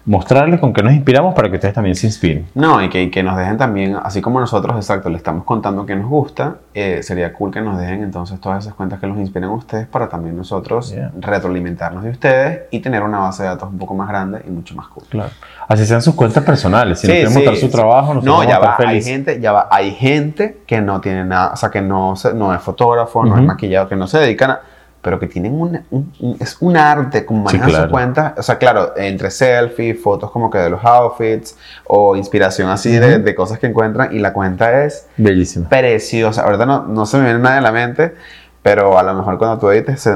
mostrarles 0.05 0.59
con 0.59 0.71
qué 0.71 0.83
nos 0.83 0.93
inspiramos 0.93 1.33
para 1.33 1.49
que 1.49 1.55
ustedes 1.55 1.73
también 1.73 1.95
se 1.95 2.05
inspiren. 2.07 2.45
No, 2.53 2.81
y 2.83 2.89
que, 2.89 3.01
y 3.03 3.09
que 3.09 3.23
nos 3.23 3.35
dejen 3.37 3.57
también, 3.57 3.97
así 4.03 4.21
como 4.21 4.39
nosotros, 4.39 4.75
exacto, 4.75 5.09
le 5.09 5.17
estamos 5.17 5.43
contando 5.45 5.85
que 5.85 5.95
nos 5.95 6.07
gusta, 6.07 6.57
eh, 6.75 7.01
sería 7.01 7.33
cool 7.33 7.51
que 7.51 7.59
nos 7.61 7.79
dejen 7.79 8.03
entonces 8.03 8.39
todas 8.39 8.63
esas 8.63 8.75
cuentas 8.75 8.99
que 8.99 9.07
los 9.07 9.17
inspiren 9.17 9.49
a 9.49 9.53
ustedes 9.53 9.87
para 9.87 10.07
también 10.07 10.37
nosotros 10.37 10.91
Yeah. 10.91 11.11
retroalimentarnos 11.19 12.03
de 12.03 12.11
ustedes 12.11 12.61
y 12.71 12.79
tener 12.79 13.01
una 13.01 13.17
base 13.19 13.43
de 13.43 13.49
datos 13.49 13.69
un 13.69 13.77
poco 13.79 13.95
más 13.95 14.07
grande 14.07 14.41
y 14.47 14.51
mucho 14.51 14.75
más 14.75 14.87
cool. 14.89 15.03
Claro. 15.09 15.31
Así 15.67 15.85
sean 15.85 16.01
sus 16.01 16.13
cuentas 16.13 16.43
personales. 16.43 16.99
Si 16.99 17.07
no 17.07 17.11
Sí, 17.11 17.15
quieren 17.17 17.31
sí, 17.31 17.37
mostrar 17.39 17.55
su 17.57 17.65
sí. 17.65 17.71
trabajo, 17.71 18.13
No, 18.13 18.21
vamos 18.21 18.47
ya 18.47 18.59
va, 18.59 18.75
hay 18.77 19.01
gente, 19.01 19.39
ya 19.41 19.51
va, 19.51 19.67
hay 19.71 19.91
gente 19.91 20.59
que 20.67 20.81
no 20.81 21.01
tiene 21.01 21.25
nada, 21.25 21.53
o 21.53 21.55
sea, 21.55 21.69
que 21.71 21.81
no, 21.81 22.15
se- 22.15 22.33
no 22.35 22.53
es 22.53 22.61
fotógrafo, 22.61 23.25
no 23.25 23.35
es 23.37 23.43
maquillado, 23.43 23.87
que 23.89 23.95
no 23.95 24.05
se 24.05 24.19
dedican 24.19 24.51
a, 24.51 24.59
pero 25.05 25.19
que 25.19 25.27
tienen 25.27 25.53
un, 25.53 25.79
un- 25.91 26.11
un- 26.19 26.37
es 26.39 26.57
un 26.61 26.75
arte 26.75 27.23
como 27.25 27.47
Sí, 27.47 27.57
manejar 27.57 27.69
claro. 27.69 27.85
su 27.85 27.91
cuenta, 27.91 28.33
o 28.37 28.41
sea, 28.41 28.57
claro, 28.57 28.93
entre 28.97 29.29
selfies, 29.29 30.01
fotos 30.01 30.31
como 30.31 30.49
que 30.49 30.57
de 30.57 30.71
los 30.71 30.83
outfits 30.83 31.55
o 31.85 32.15
inspiración 32.15 32.69
así 32.69 32.91
de, 32.91 33.19
de 33.19 33.35
cosas 33.35 33.59
que 33.59 33.67
encuentran 33.67 34.15
y 34.15 34.19
la 34.19 34.33
cuenta 34.33 34.83
es 34.83 35.07
Bellísimo. 35.15 35.69
preciosa. 35.69 36.41
Ahorita 36.41 36.65
no, 36.65 36.87
no 36.87 37.05
se 37.05 37.17
me 37.19 37.25
viene 37.25 37.37
nada 37.39 37.57
en 37.57 37.63
la 37.63 37.71
mente, 37.71 38.15
pero 38.63 38.97
a 38.97 39.03
lo 39.03 39.13
mejor 39.13 39.37
cuando 39.37 39.59
tú 39.59 39.69
edites 39.69 40.01
se 40.01 40.09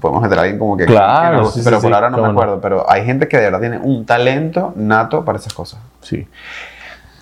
podemos 0.00 0.22
meter 0.22 0.38
a 0.38 0.40
alguien 0.40 0.58
como 0.58 0.74
que... 0.74 0.86
Claro, 0.86 1.36
que 1.36 1.42
no- 1.42 1.48
sí, 1.50 1.58
sí, 1.58 1.64
pero 1.64 1.76
sí, 1.76 1.82
por 1.82 1.92
ahora 1.94 2.08
no 2.08 2.16
me 2.16 2.22
cómo 2.22 2.32
no. 2.32 2.38
acuerdo, 2.40 2.60
pero 2.62 2.90
hay 2.90 3.04
gente 3.04 3.28
que 3.28 3.36
de 3.36 3.42
verdad 3.44 3.60
tiene 3.60 3.76
un 3.78 4.06
talento 4.06 4.72
nato 4.74 5.22
para 5.22 5.38
esas 5.38 5.52
cosas. 5.52 5.80
Sí. 6.00 6.26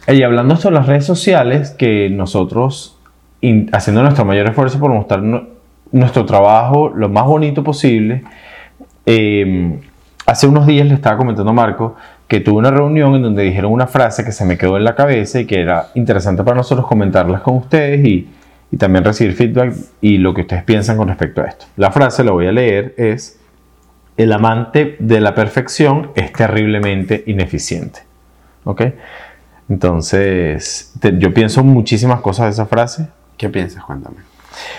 Y 0.07 0.23
hablando 0.23 0.55
sobre 0.55 0.77
las 0.77 0.87
redes 0.87 1.05
sociales, 1.05 1.71
que 1.71 2.09
nosotros, 2.11 2.97
haciendo 3.73 4.03
nuestro 4.03 4.25
mayor 4.25 4.47
esfuerzo 4.49 4.79
por 4.79 4.91
mostrar 4.93 5.21
nuestro 5.93 6.25
trabajo 6.25 6.91
lo 6.95 7.09
más 7.09 7.25
bonito 7.27 7.63
posible, 7.65 8.23
eh, 9.07 9.79
hace 10.27 10.47
unos 10.47 10.67
días 10.67 10.87
le 10.87 10.95
estaba 10.95 11.17
comentando 11.17 11.51
a 11.51 11.55
Marco 11.55 11.97
que 12.27 12.41
tuve 12.41 12.59
una 12.59 12.71
reunión 12.71 13.15
en 13.15 13.23
donde 13.23 13.43
dijeron 13.43 13.73
una 13.73 13.87
frase 13.87 14.23
que 14.25 14.33
se 14.33 14.45
me 14.45 14.59
quedó 14.59 14.77
en 14.77 14.85
la 14.85 14.95
cabeza 14.95 15.41
y 15.41 15.47
que 15.47 15.61
era 15.61 15.89
interesante 15.95 16.43
para 16.45 16.57
nosotros 16.57 16.87
comentarlas 16.87 17.41
con 17.41 17.55
ustedes 17.57 18.05
y, 18.05 18.29
y 18.71 18.77
también 18.77 19.03
recibir 19.05 19.35
feedback 19.35 19.75
y 20.03 20.19
lo 20.19 20.35
que 20.35 20.43
ustedes 20.43 20.63
piensan 20.65 20.99
con 20.99 21.09
respecto 21.09 21.41
a 21.41 21.47
esto. 21.47 21.65
La 21.77 21.91
frase, 21.91 22.23
la 22.25 22.33
voy 22.33 22.47
a 22.47 22.53
leer, 22.53 22.95
es, 22.99 23.41
el 24.19 24.31
amante 24.33 24.97
de 24.99 25.21
la 25.23 25.35
perfección 25.35 26.11
es 26.17 26.33
terriblemente 26.33 27.23
ineficiente. 27.27 28.01
¿Ok? 28.65 28.83
Entonces, 29.71 30.93
te- 31.01 31.17
yo 31.19 31.33
pienso 31.33 31.63
muchísimas 31.65 32.21
cosas 32.21 32.47
de 32.47 32.51
esa 32.51 32.67
frase. 32.67 33.09
¿Qué 33.39 33.49
piensas? 33.49 33.83
Cuéntame. 33.85 34.17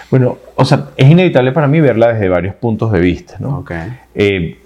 Bueno, 0.09 0.37
o 0.55 0.65
sea, 0.65 0.89
es 0.97 1.09
inevitable 1.09 1.51
para 1.51 1.67
mí 1.67 1.79
verla 1.79 2.13
desde 2.13 2.29
varios 2.29 2.55
puntos 2.55 2.91
de 2.91 2.99
vista, 2.99 3.35
¿no? 3.39 3.63
Eh, 4.15 4.59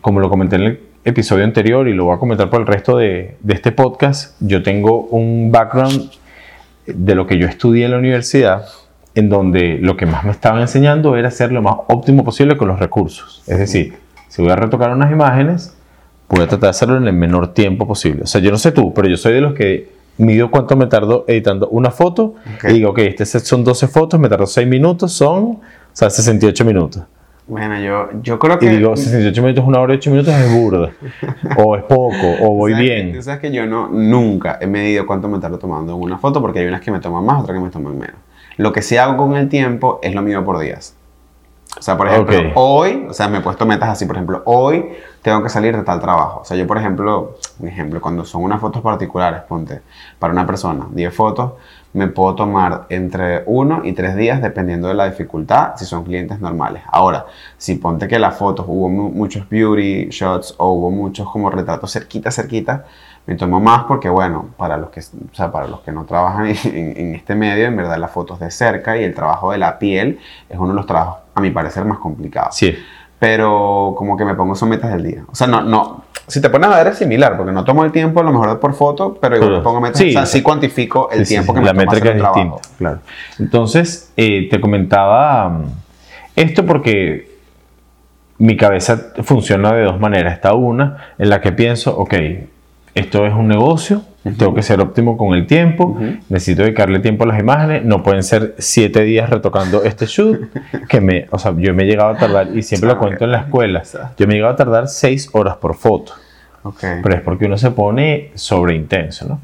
como 0.00 0.20
lo 0.20 0.28
comenté 0.28 0.56
en 0.56 0.62
el 0.62 0.80
episodio 1.04 1.44
anterior 1.44 1.86
y 1.88 1.94
lo 1.94 2.06
voy 2.06 2.16
a 2.16 2.18
comentar 2.18 2.48
por 2.50 2.60
el 2.60 2.66
resto 2.66 2.96
de, 2.96 3.36
de 3.40 3.54
este 3.54 3.72
podcast, 3.72 4.36
yo 4.40 4.62
tengo 4.62 5.02
un 5.10 5.50
background 5.52 6.10
de 6.86 7.14
lo 7.14 7.26
que 7.26 7.38
yo 7.38 7.46
estudié 7.46 7.86
en 7.86 7.92
la 7.92 7.98
universidad, 7.98 8.66
en 9.14 9.28
donde 9.28 9.78
lo 9.80 9.96
que 9.96 10.06
más 10.06 10.24
me 10.24 10.30
estaban 10.30 10.60
enseñando 10.60 11.16
era 11.16 11.30
ser 11.30 11.52
lo 11.52 11.62
más 11.62 11.76
óptimo 11.88 12.24
posible 12.24 12.56
con 12.56 12.68
los 12.68 12.78
recursos. 12.78 13.42
Es 13.46 13.58
decir, 13.58 13.94
si 14.28 14.42
voy 14.42 14.50
a 14.50 14.56
retocar 14.56 14.90
unas 14.90 15.12
imágenes, 15.12 15.76
voy 16.28 16.42
a 16.42 16.48
tratar 16.48 16.60
de 16.60 16.68
hacerlo 16.70 16.96
en 16.96 17.06
el 17.06 17.12
menor 17.12 17.54
tiempo 17.54 17.86
posible. 17.86 18.22
O 18.24 18.26
sea, 18.26 18.40
yo 18.40 18.50
no 18.50 18.58
sé 18.58 18.72
tú, 18.72 18.92
pero 18.92 19.08
yo 19.08 19.16
soy 19.16 19.34
de 19.34 19.40
los 19.40 19.54
que 19.54 19.93
mido 20.18 20.50
cuánto 20.50 20.76
me 20.76 20.86
tardo 20.86 21.24
editando 21.28 21.68
una 21.68 21.90
foto 21.90 22.34
Ok. 22.56 22.64
y 22.70 22.72
digo, 22.74 22.90
ok, 22.90 22.98
este 22.98 23.26
set 23.26 23.42
son 23.42 23.64
12 23.64 23.88
fotos, 23.88 24.18
me 24.20 24.28
tardó 24.28 24.46
6 24.46 24.66
minutos, 24.68 25.12
son, 25.12 25.42
o 25.44 25.60
sea, 25.92 26.10
68 26.10 26.64
minutos. 26.64 27.02
Bueno, 27.46 27.78
yo, 27.78 28.08
yo 28.22 28.38
creo 28.38 28.58
que... 28.58 28.64
Y 28.66 28.68
digo, 28.76 28.96
68 28.96 29.42
minutos, 29.42 29.64
una 29.66 29.78
hora 29.80 29.92
y 29.94 29.96
8 29.98 30.10
minutos 30.10 30.32
es 30.34 30.50
burda. 30.54 30.90
o 31.58 31.76
es 31.76 31.82
poco, 31.82 32.16
o 32.40 32.54
voy 32.54 32.72
¿Sabes 32.72 32.88
que- 32.88 32.94
bien. 32.94 33.12
Tú 33.12 33.22
sabes 33.22 33.40
que 33.40 33.52
yo 33.52 33.66
no, 33.66 33.88
nunca 33.88 34.58
he 34.62 34.66
medido 34.66 35.06
cuánto 35.06 35.28
me 35.28 35.38
tardo 35.38 35.58
tomando 35.58 35.94
una 35.96 36.16
foto 36.18 36.40
porque 36.40 36.60
hay 36.60 36.66
unas 36.66 36.80
que 36.80 36.90
me 36.90 37.00
toman 37.00 37.24
más, 37.24 37.42
otras 37.42 37.58
que 37.58 37.62
me 37.64 37.70
toman 37.70 37.98
menos. 37.98 38.16
Lo 38.56 38.72
que 38.72 38.80
sí 38.82 38.96
hago 38.96 39.16
con 39.18 39.36
el 39.36 39.48
tiempo 39.48 39.98
es 40.02 40.14
lo 40.14 40.22
mido 40.22 40.42
por 40.44 40.58
días. 40.58 40.96
O 41.78 41.82
sea, 41.82 41.96
por 41.96 42.06
ejemplo, 42.08 42.36
Ok. 42.38 42.44
hoy, 42.54 43.06
o 43.10 43.12
sea, 43.12 43.28
me 43.28 43.38
he 43.38 43.40
puesto 43.40 43.66
metas 43.66 43.88
así, 43.90 44.06
por 44.06 44.16
ejemplo, 44.16 44.42
hoy 44.46 44.90
tengo 45.22 45.42
que 45.42 45.48
salir 45.48 45.76
de 45.76 45.82
tal 45.82 46.00
trabajo. 46.00 46.40
O 46.40 46.44
sea, 46.44 46.56
yo, 46.56 46.66
por 46.66 46.78
ejemplo, 46.78 47.36
un 47.58 47.68
ejemplo, 47.68 48.00
cuando 48.00 48.24
son 48.24 48.42
unas 48.44 48.60
fotos 48.60 48.80
particulares, 48.82 49.42
ponte, 49.42 49.82
para 50.18 50.32
una 50.32 50.46
persona, 50.46 50.86
10 50.90 51.12
fotos, 51.14 51.52
me 51.92 52.08
puedo 52.08 52.34
tomar 52.34 52.86
entre 52.88 53.42
1 53.46 53.82
y 53.84 53.92
3 53.92 54.16
días 54.16 54.40
dependiendo 54.42 54.88
de 54.88 54.94
la 54.94 55.06
dificultad, 55.08 55.72
si 55.76 55.84
son 55.84 56.04
clientes 56.04 56.40
normales. 56.40 56.82
Ahora, 56.90 57.26
si 57.56 57.76
ponte 57.76 58.08
que 58.08 58.18
las 58.18 58.36
fotos 58.36 58.66
hubo 58.68 58.88
mu- 58.88 59.10
muchos 59.10 59.48
beauty 59.48 60.08
shots 60.10 60.54
o 60.58 60.72
hubo 60.72 60.90
muchos 60.90 61.28
como 61.30 61.50
retratos 61.50 61.92
cerquita, 61.92 62.30
cerquita, 62.30 62.84
me 63.26 63.36
tomo 63.36 63.58
más 63.60 63.84
porque, 63.84 64.08
bueno, 64.08 64.50
para 64.56 64.76
los 64.76 64.90
que, 64.90 65.00
o 65.00 65.34
sea, 65.34 65.50
para 65.50 65.66
los 65.68 65.80
que 65.80 65.92
no 65.92 66.04
trabajan 66.04 66.46
en, 66.64 66.94
en 66.96 67.14
este 67.14 67.34
medio, 67.34 67.66
en 67.66 67.76
verdad 67.76 67.96
las 67.98 68.10
fotos 68.10 68.38
de 68.40 68.50
cerca 68.50 68.96
y 68.96 69.04
el 69.04 69.14
trabajo 69.14 69.52
de 69.52 69.58
la 69.58 69.78
piel 69.78 70.18
es 70.48 70.58
uno 70.58 70.68
de 70.70 70.74
los 70.74 70.86
trabajos, 70.86 71.18
a 71.34 71.40
mi 71.40 71.50
parecer, 71.50 71.84
más 71.84 71.98
complicados. 71.98 72.56
Sí. 72.56 72.74
Pero 73.18 73.94
como 73.96 74.16
que 74.16 74.24
me 74.24 74.34
pongo 74.34 74.54
son 74.54 74.68
metas 74.68 74.90
del 74.92 75.02
día. 75.02 75.24
O 75.30 75.34
sea, 75.34 75.46
no, 75.46 75.62
no. 75.62 76.04
Si 76.26 76.40
te 76.40 76.48
pones 76.50 76.70
a 76.70 76.76
ver 76.76 76.88
es 76.88 76.98
similar, 76.98 77.36
porque 77.36 77.52
no 77.52 77.64
tomo 77.64 77.84
el 77.84 77.92
tiempo 77.92 78.20
a 78.20 78.22
lo 78.22 78.32
mejor 78.32 78.58
por 78.60 78.74
foto, 78.74 79.16
pero 79.20 79.36
igual 79.36 79.50
Pero- 79.50 79.58
me 79.58 79.64
pongo 79.64 79.80
metas. 79.80 79.98
sí. 79.98 80.08
o 80.10 80.12
sea, 80.12 80.26
sí 80.26 80.42
cuantifico 80.42 81.10
el 81.10 81.24
Sí, 81.26 81.34
tiempo 81.34 81.52
sí, 81.52 81.56
que 81.56 81.60
me 81.60 81.66
la 81.66 81.72
toma 81.72 81.82
métrica 81.84 82.04
hacer 82.10 82.16
es 82.16 82.22
trabajo. 82.22 82.40
distinta, 82.60 82.68
claro. 82.78 82.98
Entonces, 83.38 84.12
eh, 84.16 84.48
te 84.50 84.60
comentaba 84.60 85.48
mm, 85.50 85.64
esto 86.36 86.64
porque 86.66 87.34
mi 88.38 88.56
cabeza 88.56 89.12
funciona 89.22 89.72
de 89.72 89.82
dos 89.84 90.00
maneras. 90.00 90.34
Está 90.34 90.54
una 90.54 90.96
en 91.18 91.28
la 91.30 91.40
que 91.40 91.52
pienso, 91.52 91.96
ok, 91.96 92.14
esto 92.94 93.26
es 93.26 93.32
un 93.34 93.48
negocio, 93.48 94.02
tengo 94.38 94.54
que 94.54 94.62
ser 94.62 94.80
óptimo 94.80 95.16
con 95.16 95.34
el 95.34 95.46
tiempo, 95.46 95.84
Ujú. 95.84 96.04
necesito 96.30 96.62
dedicarle 96.62 96.98
tiempo 97.00 97.24
a 97.24 97.26
las 97.26 97.38
imágenes, 97.40 97.84
no 97.84 98.02
pueden 98.02 98.22
ser 98.22 98.54
siete 98.58 99.02
días 99.04 99.28
retocando 99.28 99.84
este 99.84 100.06
shoot, 100.06 100.40
que 100.88 101.00
me, 101.00 101.26
o 101.30 101.38
sea, 101.38 101.54
yo 101.56 101.74
me 101.74 101.82
he 101.82 101.86
llegado 101.86 102.10
a 102.10 102.16
tardar, 102.16 102.48
y 102.56 102.62
siempre 102.62 102.88
lo 102.88 102.98
cuento 102.98 103.24
en 103.24 103.32
la 103.32 103.38
escuela, 103.40 103.82
yo 104.16 104.26
me 104.26 104.32
he 104.32 104.36
llegado 104.36 104.54
a 104.54 104.56
tardar 104.56 104.88
seis 104.88 105.28
horas 105.32 105.56
por 105.56 105.74
foto 105.74 106.14
Ok. 106.62 106.82
pero 107.02 107.14
es 107.14 107.20
porque 107.20 107.44
uno 107.44 107.58
se 107.58 107.70
pone 107.72 108.30
sobre 108.34 108.74
intenso, 108.74 109.28
¿no? 109.28 109.40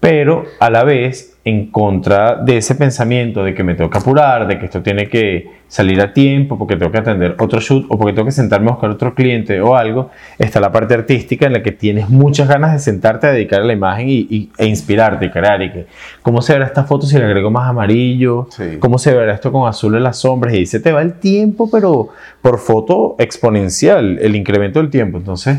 Pero 0.00 0.44
a 0.58 0.70
la 0.70 0.82
vez, 0.82 1.29
en 1.42 1.70
contra 1.70 2.36
de 2.36 2.58
ese 2.58 2.74
pensamiento 2.74 3.42
de 3.42 3.54
que 3.54 3.64
me 3.64 3.74
tengo 3.74 3.88
que 3.88 3.96
apurar, 3.98 4.46
de 4.46 4.58
que 4.58 4.66
esto 4.66 4.82
tiene 4.82 5.08
que 5.08 5.58
salir 5.68 5.98
a 6.02 6.12
tiempo, 6.12 6.58
porque 6.58 6.76
tengo 6.76 6.92
que 6.92 6.98
atender 6.98 7.34
otro 7.38 7.60
shoot 7.60 7.86
o 7.88 7.96
porque 7.96 8.12
tengo 8.12 8.26
que 8.26 8.32
sentarme 8.32 8.68
a 8.68 8.72
buscar 8.72 8.90
otro 8.90 9.14
cliente 9.14 9.58
o 9.60 9.74
algo, 9.74 10.10
está 10.38 10.60
la 10.60 10.70
parte 10.70 10.92
artística 10.94 11.46
en 11.46 11.54
la 11.54 11.62
que 11.62 11.72
tienes 11.72 12.10
muchas 12.10 12.46
ganas 12.48 12.72
de 12.72 12.78
sentarte 12.80 13.26
a 13.28 13.32
dedicar 13.32 13.62
a 13.62 13.64
la 13.64 13.72
imagen 13.72 14.08
y, 14.08 14.26
y- 14.28 14.50
e 14.58 14.66
inspirarte 14.66 15.26
y 15.26 15.30
crear. 15.30 15.62
Y 15.62 15.70
que, 15.72 15.86
¿Cómo 16.22 16.42
se 16.42 16.52
verá 16.52 16.66
esta 16.66 16.84
foto 16.84 17.06
si 17.06 17.16
le 17.16 17.24
agrego 17.24 17.50
más 17.50 17.68
amarillo? 17.70 18.48
Sí. 18.50 18.76
¿Cómo 18.78 18.98
se 18.98 19.14
verá 19.14 19.32
esto 19.32 19.50
con 19.50 19.66
azul 19.66 19.94
en 19.94 20.02
las 20.02 20.18
sombras? 20.18 20.52
Y 20.54 20.66
se 20.66 20.78
te 20.80 20.92
va 20.92 21.00
el 21.00 21.14
tiempo, 21.14 21.70
pero 21.70 22.08
por 22.42 22.58
foto 22.58 23.14
exponencial, 23.18 24.18
el 24.20 24.36
incremento 24.36 24.78
del 24.80 24.90
tiempo. 24.90 25.16
Entonces, 25.18 25.58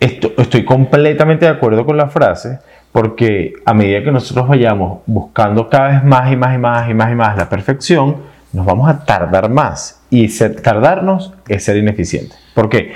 esto- 0.00 0.32
estoy 0.36 0.64
completamente 0.64 1.46
de 1.46 1.52
acuerdo 1.52 1.86
con 1.86 1.96
la 1.96 2.08
frase 2.08 2.58
porque 2.94 3.54
a 3.64 3.74
medida 3.74 4.04
que 4.04 4.12
nosotros 4.12 4.46
vayamos 4.46 5.00
buscando 5.06 5.68
cada 5.68 5.88
vez 5.88 6.04
más 6.04 6.30
y 6.30 6.36
más 6.36 6.54
y 6.54 6.58
más 6.58 6.88
y 6.88 6.94
más 6.94 7.10
y 7.10 7.14
más 7.16 7.36
la 7.36 7.48
perfección, 7.48 8.18
nos 8.52 8.64
vamos 8.64 8.88
a 8.88 9.04
tardar 9.04 9.50
más 9.50 10.00
y 10.10 10.28
ser- 10.28 10.62
tardarnos 10.62 11.32
es 11.48 11.64
ser 11.64 11.76
ineficiente. 11.76 12.36
¿Por 12.54 12.68
qué? 12.68 12.92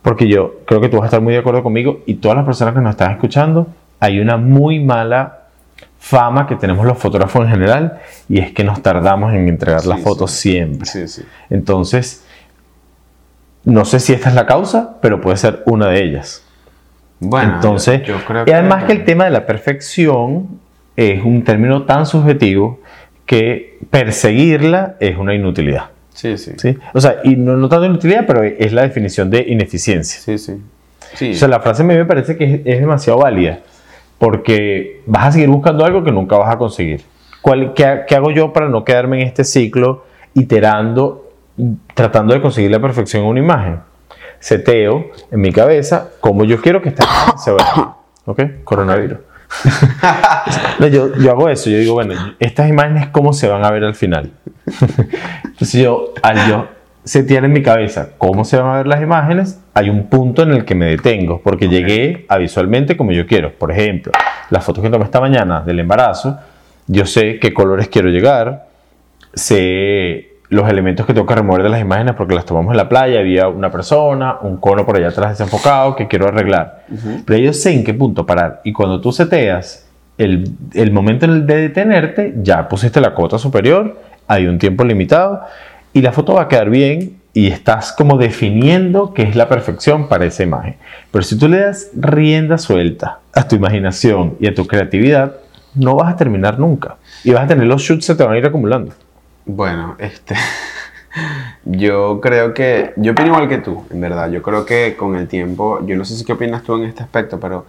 Porque 0.00 0.26
yo 0.26 0.60
creo 0.66 0.80
que 0.80 0.88
tú 0.88 0.96
vas 0.96 1.02
a 1.02 1.06
estar 1.08 1.20
muy 1.20 1.34
de 1.34 1.40
acuerdo 1.40 1.62
conmigo 1.62 2.00
y 2.06 2.14
todas 2.14 2.34
las 2.38 2.46
personas 2.46 2.72
que 2.72 2.80
nos 2.80 2.92
están 2.92 3.10
escuchando, 3.10 3.66
hay 4.00 4.20
una 4.20 4.38
muy 4.38 4.80
mala 4.82 5.40
fama 5.98 6.46
que 6.46 6.56
tenemos 6.56 6.86
los 6.86 6.96
fotógrafos 6.96 7.44
en 7.44 7.50
general 7.50 7.98
y 8.30 8.38
es 8.38 8.52
que 8.52 8.64
nos 8.64 8.80
tardamos 8.80 9.34
en 9.34 9.48
entregar 9.50 9.82
Sí, 9.82 9.88
las 9.90 10.00
fotos 10.00 10.30
sí. 10.30 10.52
siempre. 10.52 10.86
Sí. 10.86 11.22
Entonces, 11.50 12.24
no 13.64 13.84
sé 13.84 14.00
si 14.00 14.14
esta 14.14 14.30
es 14.30 14.34
la 14.34 14.46
causa, 14.46 14.96
pero 15.02 15.20
puede 15.20 15.36
ser 15.36 15.62
una 15.66 15.88
de 15.88 16.02
ellas. 16.02 16.42
Bueno, 17.20 17.54
Entonces, 17.54 18.02
yo, 18.02 18.18
yo 18.18 18.24
creo 18.24 18.44
y 18.46 18.50
además 18.50 18.84
que 18.84 18.92
el 18.92 19.04
tema 19.04 19.24
de 19.24 19.30
la 19.30 19.46
perfección 19.46 20.60
es 20.96 21.22
un 21.24 21.44
término 21.44 21.84
tan 21.84 22.06
subjetivo 22.06 22.80
que 23.24 23.78
perseguirla 23.90 24.96
es 25.00 25.16
una 25.16 25.34
inutilidad. 25.34 25.90
Sí, 26.12 26.38
sí. 26.38 26.52
¿sí? 26.56 26.76
O 26.94 27.00
sea, 27.00 27.16
y 27.24 27.36
no, 27.36 27.56
no 27.56 27.68
tanto 27.68 27.86
inutilidad, 27.86 28.24
pero 28.26 28.42
es 28.42 28.72
la 28.72 28.82
definición 28.82 29.30
de 29.30 29.44
ineficiencia. 29.48 30.20
Sí, 30.20 30.38
sí. 30.38 30.60
Sí. 31.14 31.32
O 31.32 31.34
sea, 31.34 31.48
la 31.48 31.60
frase 31.60 31.82
a 31.82 31.84
mí 31.84 31.94
me 31.94 32.04
parece 32.04 32.36
que 32.36 32.44
es, 32.44 32.60
es 32.64 32.80
demasiado 32.80 33.18
válida 33.20 33.60
porque 34.18 35.02
vas 35.06 35.26
a 35.26 35.32
seguir 35.32 35.48
buscando 35.48 35.84
algo 35.84 36.02
que 36.02 36.12
nunca 36.12 36.36
vas 36.36 36.54
a 36.54 36.58
conseguir. 36.58 37.02
¿Cuál, 37.42 37.74
qué, 37.74 38.02
qué 38.08 38.14
hago 38.16 38.30
yo 38.30 38.52
para 38.52 38.68
no 38.68 38.84
quedarme 38.84 39.20
en 39.20 39.28
este 39.28 39.44
ciclo 39.44 40.04
iterando, 40.34 41.30
tratando 41.94 42.34
de 42.34 42.40
conseguir 42.40 42.70
la 42.70 42.80
perfección 42.80 43.22
en 43.24 43.28
una 43.28 43.40
imagen? 43.40 43.80
Seteo 44.46 45.10
en 45.32 45.40
mi 45.40 45.50
cabeza 45.50 46.10
cómo 46.20 46.44
yo 46.44 46.62
quiero 46.62 46.80
que 46.80 46.90
esta 46.90 47.04
se 47.36 47.50
vea. 47.50 47.96
¿Ok? 48.26 48.42
Coronavirus. 48.62 49.18
No, 50.78 50.86
yo, 50.86 51.16
yo 51.16 51.30
hago 51.32 51.48
eso, 51.48 51.68
yo 51.70 51.78
digo, 51.78 51.94
bueno, 51.94 52.14
estas 52.38 52.68
imágenes, 52.68 53.08
¿cómo 53.08 53.32
se 53.32 53.48
van 53.48 53.64
a 53.64 53.70
ver 53.72 53.82
al 53.82 53.94
final? 53.94 54.30
Entonces 55.44 55.80
yo, 55.80 56.12
al 56.22 56.48
yo 56.48 56.68
setear 57.02 57.44
en 57.44 57.52
mi 57.54 57.62
cabeza 57.62 58.10
cómo 58.18 58.44
se 58.44 58.56
van 58.58 58.72
a 58.72 58.76
ver 58.76 58.86
las 58.86 59.02
imágenes, 59.02 59.58
hay 59.74 59.90
un 59.90 60.08
punto 60.08 60.42
en 60.42 60.52
el 60.52 60.64
que 60.64 60.76
me 60.76 60.86
detengo, 60.86 61.40
porque 61.42 61.68
llegué 61.68 62.24
a 62.28 62.36
visualmente 62.36 62.96
como 62.96 63.10
yo 63.10 63.26
quiero. 63.26 63.52
Por 63.52 63.72
ejemplo, 63.72 64.12
las 64.50 64.62
fotos 64.62 64.84
que 64.84 64.90
tomé 64.90 65.06
esta 65.06 65.20
mañana 65.20 65.62
del 65.62 65.80
embarazo, 65.80 66.38
yo 66.86 67.04
sé 67.04 67.40
qué 67.40 67.52
colores 67.52 67.88
quiero 67.88 68.10
llegar, 68.10 68.68
sé 69.34 70.35
los 70.48 70.68
elementos 70.68 71.06
que 71.06 71.14
tengo 71.14 71.26
que 71.26 71.34
remover 71.34 71.62
de 71.62 71.68
las 71.68 71.80
imágenes 71.80 72.14
porque 72.14 72.34
las 72.34 72.44
tomamos 72.44 72.72
en 72.72 72.76
la 72.76 72.88
playa, 72.88 73.20
había 73.20 73.48
una 73.48 73.70
persona, 73.70 74.36
un 74.42 74.58
cono 74.58 74.86
por 74.86 74.96
allá 74.96 75.08
atrás 75.08 75.30
desenfocado 75.30 75.96
que 75.96 76.06
quiero 76.06 76.28
arreglar. 76.28 76.84
Pero 77.24 77.38
yo 77.38 77.52
sé 77.52 77.72
en 77.72 77.84
qué 77.84 77.94
punto 77.94 78.24
parar. 78.24 78.60
Y 78.64 78.72
cuando 78.72 79.00
tú 79.00 79.12
seteas 79.12 79.88
el, 80.18 80.50
el 80.74 80.92
momento 80.92 81.26
de 81.26 81.56
detenerte, 81.56 82.34
ya 82.42 82.68
pusiste 82.68 83.00
la 83.00 83.14
cuota 83.14 83.38
superior, 83.38 83.98
hay 84.28 84.46
un 84.46 84.58
tiempo 84.58 84.84
limitado 84.84 85.42
y 85.92 86.00
la 86.02 86.12
foto 86.12 86.34
va 86.34 86.42
a 86.42 86.48
quedar 86.48 86.70
bien 86.70 87.16
y 87.32 87.48
estás 87.48 87.92
como 87.92 88.16
definiendo 88.16 89.12
qué 89.12 89.22
es 89.22 89.36
la 89.36 89.48
perfección 89.48 90.08
para 90.08 90.24
esa 90.24 90.42
imagen. 90.42 90.76
Pero 91.10 91.22
si 91.22 91.36
tú 91.36 91.48
le 91.48 91.58
das 91.58 91.90
rienda 91.94 92.56
suelta 92.56 93.18
a 93.34 93.46
tu 93.46 93.56
imaginación 93.56 94.36
y 94.40 94.46
a 94.46 94.54
tu 94.54 94.66
creatividad, 94.66 95.36
no 95.74 95.96
vas 95.96 96.14
a 96.14 96.16
terminar 96.16 96.58
nunca. 96.58 96.96
Y 97.24 97.32
vas 97.32 97.44
a 97.44 97.46
tener 97.46 97.66
los 97.66 97.82
shoots 97.82 98.06
se 98.06 98.14
te 98.14 98.24
van 98.24 98.34
a 98.34 98.38
ir 98.38 98.46
acumulando. 98.46 98.92
Bueno, 99.46 99.96
este. 99.98 100.34
yo 101.64 102.20
creo 102.20 102.52
que. 102.52 102.92
Yo 102.96 103.12
opino 103.12 103.28
igual 103.28 103.48
que 103.48 103.58
tú, 103.58 103.84
en 103.90 104.00
verdad. 104.00 104.28
Yo 104.30 104.42
creo 104.42 104.66
que 104.66 104.96
con 104.96 105.16
el 105.16 105.28
tiempo. 105.28 105.80
Yo 105.86 105.96
no 105.96 106.04
sé 106.04 106.16
si 106.16 106.24
qué 106.24 106.32
opinas 106.32 106.62
tú 106.62 106.74
en 106.74 106.84
este 106.84 107.02
aspecto, 107.02 107.40
pero 107.40 107.64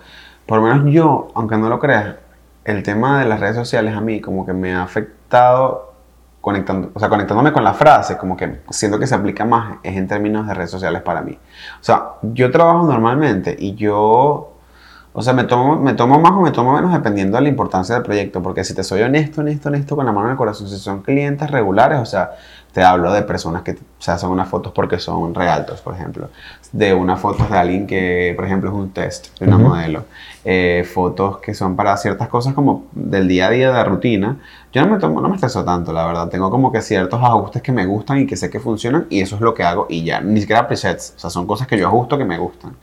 por 0.46 0.60
lo 0.60 0.68
menos 0.68 0.92
yo, 0.92 1.30
aunque 1.36 1.58
no 1.58 1.70
lo 1.70 1.80
creas, 1.80 2.16
el 2.66 2.84
tema 2.84 3.20
de 3.20 3.28
las 3.28 3.40
redes 3.40 3.56
sociales 3.56 3.96
a 3.96 4.02
mí 4.02 4.20
como 4.20 4.46
que 4.46 4.54
me 4.54 4.74
ha 4.74 4.84
afectado 4.84 5.94
conectando, 6.42 6.92
o 6.94 7.00
sea, 7.00 7.10
conectándome 7.10 7.52
con 7.52 7.64
la 7.64 7.74
frase, 7.74 8.18
como 8.18 8.38
que 8.38 8.62
siento 8.70 8.98
que 8.98 9.08
se 9.08 9.16
aplica 9.16 9.44
más, 9.46 9.78
es 9.84 9.98
en 9.98 10.08
términos 10.08 10.48
de 10.48 10.54
redes 10.54 10.72
sociales 10.72 11.02
para 11.02 11.22
mí. 11.22 11.38
O 11.80 11.84
sea, 11.84 12.14
yo 12.22 12.52
trabajo 12.52 12.86
normalmente 12.86 13.56
y 13.58 13.76
yo, 13.76 14.57
o 15.20 15.22
sea, 15.24 15.34
me 15.34 15.46
tomo, 15.46 15.78
me 15.78 15.96
tomo 15.96 16.20
más 16.20 16.34
o 16.34 16.42
me 16.42 16.52
tomo 16.52 16.74
menos 16.74 16.94
dependiendo 16.94 17.38
de 17.38 17.42
la 17.42 17.50
importancia 17.50 17.96
del 17.96 18.04
proyecto, 18.04 18.44
porque 18.44 18.64
si 18.64 18.76
te 18.76 18.84
soy 18.84 19.02
honesto, 19.02 19.42
honesto, 19.42 19.70
honesto, 19.70 19.96
con 19.96 20.06
la 20.06 20.12
mano 20.12 20.28
en 20.28 20.34
el 20.34 20.38
corazón, 20.38 20.70
si 20.70 20.78
son 20.78 21.02
clientes 21.02 21.50
regulares, 21.50 22.00
o 22.00 22.06
sea, 22.06 22.34
te 22.72 22.84
hablo 22.84 23.12
de 23.12 23.24
personas 23.24 23.64
que 23.64 23.76
se 23.98 24.12
hacen 24.12 24.30
unas 24.30 24.48
fotos 24.48 24.74
porque 24.74 25.00
son 25.00 25.34
realtos, 25.34 25.82
por 25.82 25.96
ejemplo. 25.96 26.30
De 26.72 26.94
unas 26.94 27.20
fotos 27.20 27.50
de 27.50 27.58
alguien 27.58 27.88
que, 27.88 28.34
por 28.36 28.46
ejemplo, 28.46 28.70
es 28.70 28.76
un 28.76 28.92
test 28.92 29.40
de 29.40 29.48
una 29.48 29.58
modelo. 29.58 30.06
Eh, 30.46 30.88
fotos 30.88 31.40
que 31.40 31.56
son 31.56 31.76
para 31.76 31.98
ciertas 31.98 32.28
cosas 32.28 32.54
como 32.54 32.86
del 32.92 33.28
día 33.28 33.48
a 33.48 33.50
día, 33.50 33.72
de 33.72 33.84
rutina. 33.86 34.38
Yo 34.72 34.86
no 34.86 34.94
me, 34.94 35.00
tomo, 35.00 35.20
no 35.20 35.30
me 35.30 35.36
estreso 35.38 35.66
tanto, 35.66 35.92
la 35.92 36.06
verdad. 36.06 36.30
Tengo 36.30 36.52
como 36.52 36.72
que 36.72 36.84
ciertos 36.84 37.20
ajustes 37.24 37.64
que 37.64 37.72
me 37.72 37.88
gustan 37.88 38.20
y 38.20 38.28
que 38.28 38.36
sé 38.36 38.52
que 38.52 38.60
funcionan 38.60 39.08
y 39.10 39.22
eso 39.22 39.34
es 39.38 39.42
lo 39.42 39.56
que 39.56 39.64
hago 39.64 39.88
y 39.90 40.04
ya. 40.04 40.22
Ni 40.22 40.42
siquiera 40.42 40.68
presets. 40.68 41.16
O 41.18 41.20
sea, 41.20 41.32
son 41.32 41.48
cosas 41.48 41.66
que 41.68 41.76
yo 41.76 41.88
ajusto 41.88 42.20
que 42.20 42.26
me 42.26 42.38
gustan. 42.38 42.76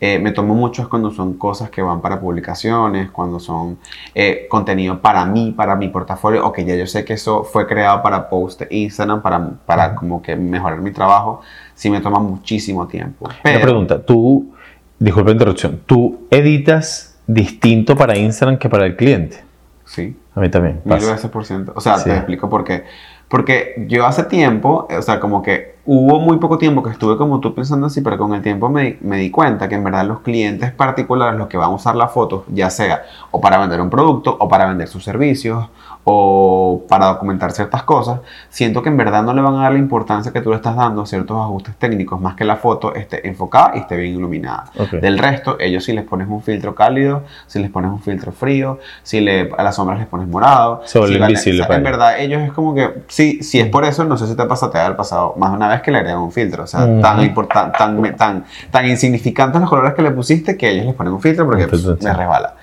Eh, 0.00 0.18
me 0.18 0.30
tomo 0.30 0.54
mucho 0.54 0.88
cuando 0.88 1.10
son 1.10 1.34
cosas 1.34 1.70
que 1.70 1.82
van 1.82 2.00
para 2.00 2.20
publicaciones, 2.20 3.10
cuando 3.10 3.40
son 3.40 3.78
eh, 4.14 4.46
contenido 4.48 5.00
para 5.00 5.24
mí, 5.24 5.52
para 5.56 5.74
mi 5.74 5.88
portafolio, 5.88 6.46
o 6.46 6.52
que 6.52 6.64
ya 6.64 6.76
yo 6.76 6.86
sé 6.86 7.04
que 7.04 7.14
eso 7.14 7.42
fue 7.42 7.66
creado 7.66 8.00
para 8.02 8.28
post 8.28 8.62
Instagram, 8.70 9.22
para, 9.22 9.50
para 9.66 9.94
como 9.96 10.22
que 10.22 10.36
mejorar 10.36 10.80
mi 10.80 10.92
trabajo, 10.92 11.40
sí 11.74 11.90
me 11.90 12.00
toma 12.00 12.20
muchísimo 12.20 12.86
tiempo. 12.86 13.28
Pero, 13.42 13.60
pregunta, 13.60 14.00
tú, 14.00 14.52
disculpa 14.98 15.30
la 15.30 15.34
interrupción, 15.34 15.80
¿tú 15.84 16.26
editas 16.30 17.18
distinto 17.26 17.96
para 17.96 18.16
Instagram 18.16 18.56
que 18.56 18.68
para 18.68 18.86
el 18.86 18.96
cliente? 18.96 19.42
Sí. 19.84 20.16
A 20.38 20.40
mí 20.40 20.48
también. 20.50 20.80
Mil 20.84 20.98
veces 20.98 21.28
por 21.28 21.44
ciento. 21.44 21.72
O 21.74 21.80
sea, 21.80 22.02
te 22.02 22.14
explico 22.14 22.48
por 22.48 22.62
qué. 22.62 22.84
Porque 23.28 23.84
yo 23.88 24.06
hace 24.06 24.24
tiempo, 24.24 24.88
o 24.90 25.02
sea, 25.02 25.20
como 25.20 25.42
que 25.42 25.76
hubo 25.84 26.18
muy 26.20 26.38
poco 26.38 26.58
tiempo 26.58 26.82
que 26.82 26.90
estuve 26.90 27.16
como 27.16 27.40
tú 27.40 27.54
pensando 27.54 27.86
así, 27.86 28.00
pero 28.00 28.18
con 28.18 28.34
el 28.34 28.42
tiempo 28.42 28.68
me, 28.68 28.98
di 29.00 29.30
cuenta 29.30 29.68
que 29.68 29.74
en 29.74 29.84
verdad 29.84 30.06
los 30.06 30.20
clientes 30.20 30.70
particulares, 30.72 31.38
los 31.38 31.48
que 31.48 31.56
van 31.56 31.70
a 31.70 31.74
usar 31.74 31.96
la 31.96 32.08
foto, 32.08 32.44
ya 32.48 32.68
sea 32.68 33.04
o 33.30 33.40
para 33.40 33.58
vender 33.58 33.80
un 33.80 33.88
producto 33.88 34.36
o 34.38 34.48
para 34.48 34.66
vender 34.66 34.88
sus 34.88 35.04
servicios 35.04 35.68
o 36.10 36.84
para 36.88 37.06
documentar 37.08 37.52
ciertas 37.52 37.82
cosas, 37.82 38.20
siento 38.48 38.82
que 38.82 38.88
en 38.88 38.96
verdad 38.96 39.22
no 39.22 39.34
le 39.34 39.42
van 39.42 39.56
a 39.56 39.64
dar 39.64 39.72
la 39.72 39.78
importancia 39.78 40.32
que 40.32 40.40
tú 40.40 40.48
le 40.48 40.56
estás 40.56 40.74
dando 40.74 41.02
a 41.02 41.06
ciertos 41.06 41.36
ajustes 41.36 41.76
técnicos, 41.76 42.18
más 42.18 42.34
que 42.34 42.46
la 42.46 42.56
foto 42.56 42.94
esté 42.94 43.28
enfocada 43.28 43.72
y 43.74 43.80
esté 43.80 43.96
bien 43.96 44.14
iluminada. 44.14 44.70
Del 45.02 45.18
resto, 45.18 45.58
ellos 45.60 45.84
si 45.84 45.92
les 45.92 46.04
pones 46.04 46.26
un 46.28 46.42
filtro 46.42 46.74
cálido, 46.74 47.24
si 47.46 47.58
les 47.58 47.70
pones 47.70 47.90
un 47.90 48.00
filtro 48.00 48.32
frío, 48.32 48.78
si 49.02 49.20
le, 49.20 49.50
a 49.56 49.62
las 49.62 49.76
sombras 49.76 49.98
les 49.98 50.08
pones 50.08 50.28
morado, 50.28 50.80
se 50.86 50.98
vuelve 50.98 51.18
invisible. 51.18 51.66
en 51.68 51.82
verdad, 51.82 52.18
ellos 52.18 52.40
es 52.40 52.52
como 52.52 52.74
que, 52.74 53.02
sí, 53.08 53.42
si 53.42 53.60
es 53.60 53.68
por 53.68 53.84
eso, 53.84 54.04
no 54.04 54.16
sé 54.16 54.26
si 54.26 54.34
te 54.34 54.46
pasa, 54.46 54.70
te 54.70 54.78
ha 54.78 54.96
pasado 54.96 55.34
más 55.36 55.50
de 55.50 55.56
una 55.58 55.68
vez 55.68 55.82
que 55.82 55.90
le 55.90 55.98
agregan 55.98 56.20
un 56.20 56.32
filtro. 56.32 56.64
O 56.64 56.66
sea, 56.66 56.86
tan, 57.02 57.34
tan, 57.76 58.16
tan, 58.16 58.44
tan 58.70 58.86
insignificantes 58.86 59.60
los 59.60 59.68
colores 59.68 59.92
que 59.92 60.00
le 60.00 60.10
pusiste 60.10 60.56
que 60.56 60.70
ellos 60.70 60.86
les 60.86 60.94
ponen 60.94 61.12
un 61.12 61.20
filtro 61.20 61.44
porque 61.44 61.68
pues, 61.68 61.84
me 61.84 62.14
resbala. 62.14 62.54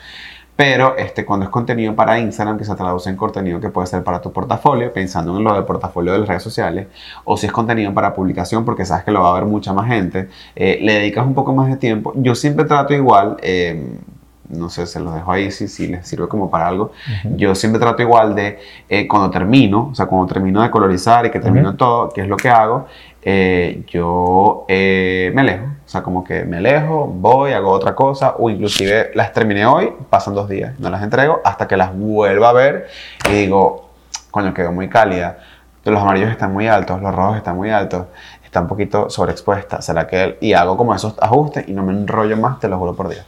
Pero 0.56 0.96
este, 0.98 1.26
cuando 1.26 1.46
es 1.46 1.50
contenido 1.52 1.94
para 1.96 2.18
Instagram, 2.18 2.58
que 2.58 2.64
se 2.64 2.74
traduce 2.76 3.10
en 3.10 3.18
contenido 3.18 3.60
que 3.60 3.70
puede 3.70 3.88
ser 3.88 4.04
para 4.04 4.22
tu 4.22 4.32
portafolio, 4.32 4.92
pensando 4.94 5.38
en 5.38 5.44
lo 5.44 5.54
del 5.54 5.66
portafolio 5.66 6.14
de 6.14 6.20
las 6.20 6.28
redes 6.28 6.44
sociales, 6.44 6.88
o 7.26 7.36
si 7.36 7.46
es 7.46 7.52
contenido 7.52 7.94
para 7.94 8.14
publicación, 8.14 8.64
porque 8.64 8.86
sabes 8.86 9.04
que 9.04 9.12
lo 9.12 9.22
va 9.22 9.32
a 9.32 9.34
ver 9.34 9.46
mucha 9.46 9.74
más 9.74 9.88
gente, 9.88 10.30
eh, 10.56 10.80
le 10.82 10.94
dedicas 10.94 11.26
un 11.26 11.34
poco 11.34 11.54
más 11.54 11.70
de 11.70 11.76
tiempo. 11.76 12.14
Yo 12.16 12.36
siempre 12.36 12.66
trato 12.66 12.94
igual, 12.94 13.38
eh, 13.42 13.98
no 14.50 14.70
sé, 14.70 14.86
se 14.86 15.00
los 15.00 15.14
dejo 15.14 15.32
ahí 15.32 15.52
si, 15.52 15.68
si 15.68 15.88
les 15.88 16.08
sirve 16.08 16.28
como 16.28 16.50
para 16.50 16.68
algo. 16.68 16.92
Yo 17.36 17.56
siempre 17.56 17.80
trato 17.80 18.02
igual 18.02 18.36
de, 18.36 18.60
eh, 18.90 19.08
cuando 19.08 19.30
termino, 19.30 19.90
o 19.92 19.96
sea, 19.96 20.06
cuando 20.06 20.32
termino 20.32 20.62
de 20.62 20.70
colorizar 20.70 21.26
y 21.26 21.32
que 21.32 21.40
termino 21.40 21.76
todo, 21.76 22.10
¿qué 22.10 22.22
es 22.22 22.28
lo 22.28 22.38
que 22.38 22.50
hago? 22.50 22.88
Eh, 23.22 23.84
yo 23.88 24.66
eh, 24.68 25.32
me 25.34 25.42
alejo, 25.42 25.66
o 25.66 25.90
sea, 25.90 26.04
como 26.04 26.24
que 26.24 26.46
me 26.46 26.58
alejo, 26.58 27.08
voy, 27.08 27.54
hago 27.54 27.72
otra 27.72 27.96
cosa, 27.96 28.36
o 28.38 28.50
inclusive 28.50 29.12
las 29.16 29.34
terminé 29.34 29.66
hoy, 29.66 29.92
pasan 30.10 30.36
dos 30.36 30.48
días, 30.48 30.80
no 30.80 30.92
las 30.92 31.02
entrego 31.02 31.42
hasta 31.44 31.68
que 31.68 31.76
las 31.76 31.96
vuelva 31.96 32.50
a 32.50 32.54
ver 32.54 32.88
y 33.28 33.34
digo, 33.34 33.90
coño, 34.30 34.54
quedó 34.54 34.72
muy 34.72 34.90
cálida. 34.90 35.40
Los 35.84 36.02
amarillos 36.02 36.32
están 36.32 36.52
muy 36.52 36.68
altos, 36.68 37.02
los 37.02 37.14
rojos 37.14 37.38
están 37.38 37.56
muy 37.56 37.70
altos, 37.70 38.08
está 38.44 38.60
un 38.62 38.68
poquito 38.68 39.10
sobreexpuesta, 39.10 39.82
será 39.82 40.08
que... 40.08 40.38
Y 40.42 40.54
hago 40.54 40.78
como 40.78 40.96
esos 40.96 41.16
ajustes 41.20 41.68
y 41.68 41.74
no 41.74 41.84
me 41.84 41.94
enrollo 41.94 42.36
más, 42.36 42.60
te 42.60 42.68
lo 42.68 42.78
juro 42.80 42.96
por 42.96 43.10
Dios. 43.10 43.26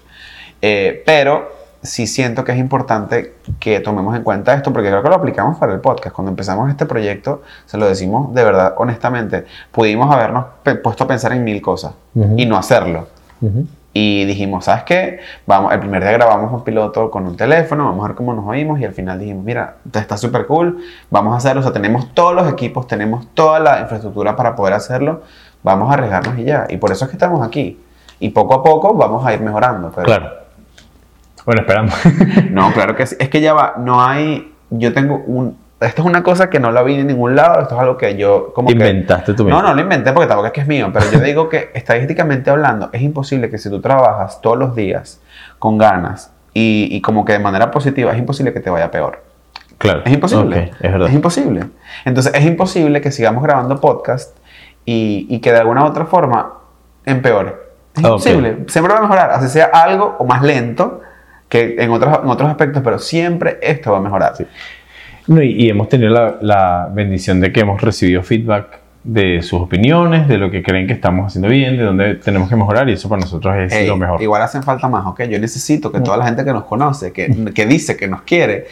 Eh, 0.62 1.04
pero 1.06 1.58
sí 1.82 2.08
siento 2.08 2.44
que 2.44 2.52
es 2.52 2.58
importante 2.58 3.36
que 3.60 3.80
tomemos 3.80 4.16
en 4.16 4.24
cuenta 4.24 4.54
esto 4.54 4.74
porque 4.74 4.90
creo 4.90 5.02
que 5.02 5.10
lo 5.10 5.16
aplicamos 5.16 5.58
para 5.58 5.74
el 5.74 5.80
podcast. 5.80 6.16
Cuando 6.16 6.32
empezamos 6.32 6.70
este 6.70 6.86
proyecto, 6.86 7.44
se 7.66 7.78
lo 7.78 7.88
decimos 7.88 8.34
de 8.34 8.44
verdad, 8.44 8.74
honestamente, 8.78 9.46
pudimos 9.72 10.14
habernos 10.14 10.46
puesto 10.84 11.04
a 11.04 11.08
pensar 11.08 11.34
en 11.34 11.44
mil 11.44 11.62
cosas 11.62 11.94
y 12.36 12.46
no 12.46 12.58
hacerlo. 12.58 13.08
Y 13.94 14.26
dijimos, 14.26 14.66
¿sabes 14.66 14.84
qué? 14.84 15.20
Vamos, 15.48 15.74
el 15.74 15.80
primer 15.80 16.04
día 16.04 16.12
grabamos 16.12 16.54
un 16.54 16.64
piloto 16.64 17.10
con 17.10 17.26
un 17.26 17.36
teléfono, 17.36 17.86
vamos 17.86 18.04
a 18.06 18.10
ver 18.10 18.18
cómo 18.18 18.34
nos 18.34 18.46
oímos 18.46 18.80
y 18.80 18.86
al 18.86 18.94
final 18.94 19.18
dijimos, 19.20 19.44
mira, 19.44 19.78
está 19.92 20.18
súper 20.18 20.46
cool, 20.46 20.84
vamos 21.10 21.34
a 21.34 21.38
hacerlo, 21.38 21.62
o 21.62 21.64
sea, 21.64 21.74
tenemos 21.74 22.14
todos 22.14 22.36
los 22.36 22.48
equipos, 22.52 22.86
tenemos 22.88 23.28
toda 23.34 23.60
la 23.60 23.82
infraestructura 23.82 24.36
para 24.36 24.56
poder 24.56 24.76
hacerlo, 24.76 25.24
vamos 25.64 25.90
a 25.90 25.94
arriesgarnos 25.94 26.38
y 26.38 26.44
ya. 26.44 26.68
Y 26.70 26.78
por 26.78 26.92
eso 26.92 27.06
es 27.06 27.10
que 27.10 27.16
estamos 27.16 27.46
aquí. 27.46 27.80
Y 28.20 28.30
poco 28.30 28.56
a 28.56 28.64
poco 28.64 28.94
vamos 28.94 29.26
a 29.26 29.34
ir 29.34 29.42
mejorando. 29.42 29.92
Claro. 29.92 30.47
Bueno, 31.48 31.62
esperamos. 31.62 31.96
no, 32.52 32.74
claro 32.74 32.94
que 32.98 33.06
sí. 33.06 33.16
Es 33.20 33.30
que 33.30 33.40
ya 33.40 33.54
va, 33.54 33.76
no 33.78 34.06
hay. 34.06 34.54
Yo 34.70 34.92
tengo 34.92 35.24
un. 35.26 35.58
Esto 35.80 36.02
es 36.02 36.06
una 36.06 36.22
cosa 36.22 36.50
que 36.50 36.60
no 36.60 36.72
la 36.72 36.84
vi 36.84 36.96
en 36.96 37.08
ningún 37.08 37.38
lado, 37.38 37.62
esto 37.62 37.76
es 37.76 37.82
algo 37.82 37.96
que 37.96 38.18
yo 38.18 38.52
como 38.54 38.70
Inventaste 38.70 39.34
tú 39.34 39.46
mismo. 39.46 39.62
No, 39.62 39.66
no 39.70 39.74
lo 39.74 39.82
inventé 39.82 40.12
porque 40.12 40.28
tampoco 40.28 40.48
es 40.48 40.52
que 40.52 40.62
es 40.62 40.68
mío, 40.68 40.90
pero 40.92 41.10
yo 41.10 41.20
digo 41.22 41.48
que 41.48 41.70
estadísticamente 41.74 42.50
hablando, 42.50 42.90
es 42.92 43.02
imposible 43.02 43.50
que 43.50 43.58
si 43.60 43.70
tú 43.70 43.80
trabajas 43.80 44.42
todos 44.42 44.58
los 44.58 44.76
días 44.76 45.22
con 45.60 45.78
ganas 45.78 46.34
y, 46.54 46.90
y 46.92 47.00
como 47.00 47.24
que 47.24 47.34
de 47.34 47.40
manera 47.40 47.72
positiva, 47.72 48.12
es 48.12 48.18
imposible 48.18 48.52
que 48.52 48.60
te 48.60 48.70
vaya 48.70 48.92
peor. 48.92 49.24
Claro. 49.78 50.02
Es 50.04 50.12
imposible. 50.12 50.72
es 50.82 50.92
verdad. 50.92 51.08
Es 51.08 51.14
imposible. 51.14 51.64
Entonces, 52.04 52.34
es 52.36 52.44
imposible 52.44 53.00
que 53.00 53.12
sigamos 53.12 53.42
grabando 53.44 53.80
podcast 53.80 54.36
y, 54.84 55.28
y 55.30 55.40
que 55.40 55.54
de 55.54 55.60
alguna 55.60 55.84
u 55.84 55.86
otra 55.86 56.06
forma 56.06 56.56
empeore. 57.06 57.56
Es 57.96 58.04
imposible. 58.04 58.66
Siempre 58.68 58.94
va 58.94 59.00
a 59.00 59.04
mejorar, 59.04 59.32
así 59.32 59.48
sea 59.48 59.68
algo 59.68 60.18
o 60.20 60.26
más 60.26 60.42
lento, 60.42 61.04
que 61.50 61.76
en 61.78 61.92
otros, 61.92 62.20
en 62.24 62.30
otros 62.30 62.50
aspectos, 62.50 62.82
pero 62.84 63.00
siempre 63.00 63.58
esto 63.62 63.92
va 63.92 63.98
a 63.98 64.02
mejorar. 64.02 64.36
Sí. 64.36 64.46
No, 65.28 65.42
y, 65.42 65.70
hemos 65.70 65.90
tenido 65.90 66.12
la, 66.12 66.38
la, 66.42 66.90
bendición 66.92 67.42
de 67.42 67.52
que 67.52 67.60
hemos 67.60 67.82
recibido 67.82 68.24
feedback 68.24 68.80
de 69.08 69.42
sus 69.42 69.62
opiniones, 69.62 70.28
de 70.28 70.38
lo 70.38 70.52
que 70.52 70.62
creen 70.62 70.86
que 70.86 70.92
estamos 70.92 71.28
haciendo 71.28 71.48
bien, 71.48 71.78
de 71.78 71.84
dónde 71.84 72.16
tenemos 72.16 72.50
que 72.50 72.58
mejorar 72.58 72.90
y 72.90 72.94
eso 72.94 73.08
para 73.08 73.22
nosotros 73.22 73.56
es 73.58 73.88
lo 73.88 73.96
mejor. 73.96 74.22
Igual 74.22 74.42
hacen 74.42 74.64
falta 74.64 74.90
más, 74.90 75.06
¿ok? 75.06 75.24
Yo 75.24 75.40
necesito 75.40 75.94
que 75.94 76.02
toda 76.02 76.18
la 76.18 76.26
gente 76.26 76.44
que 76.44 76.52
nos 76.52 76.66
conoce, 76.66 77.14
que, 77.14 77.54
que 77.56 77.66
dice 77.66 77.96
que 77.96 78.10
nos 78.10 78.24
quiere, 78.24 78.68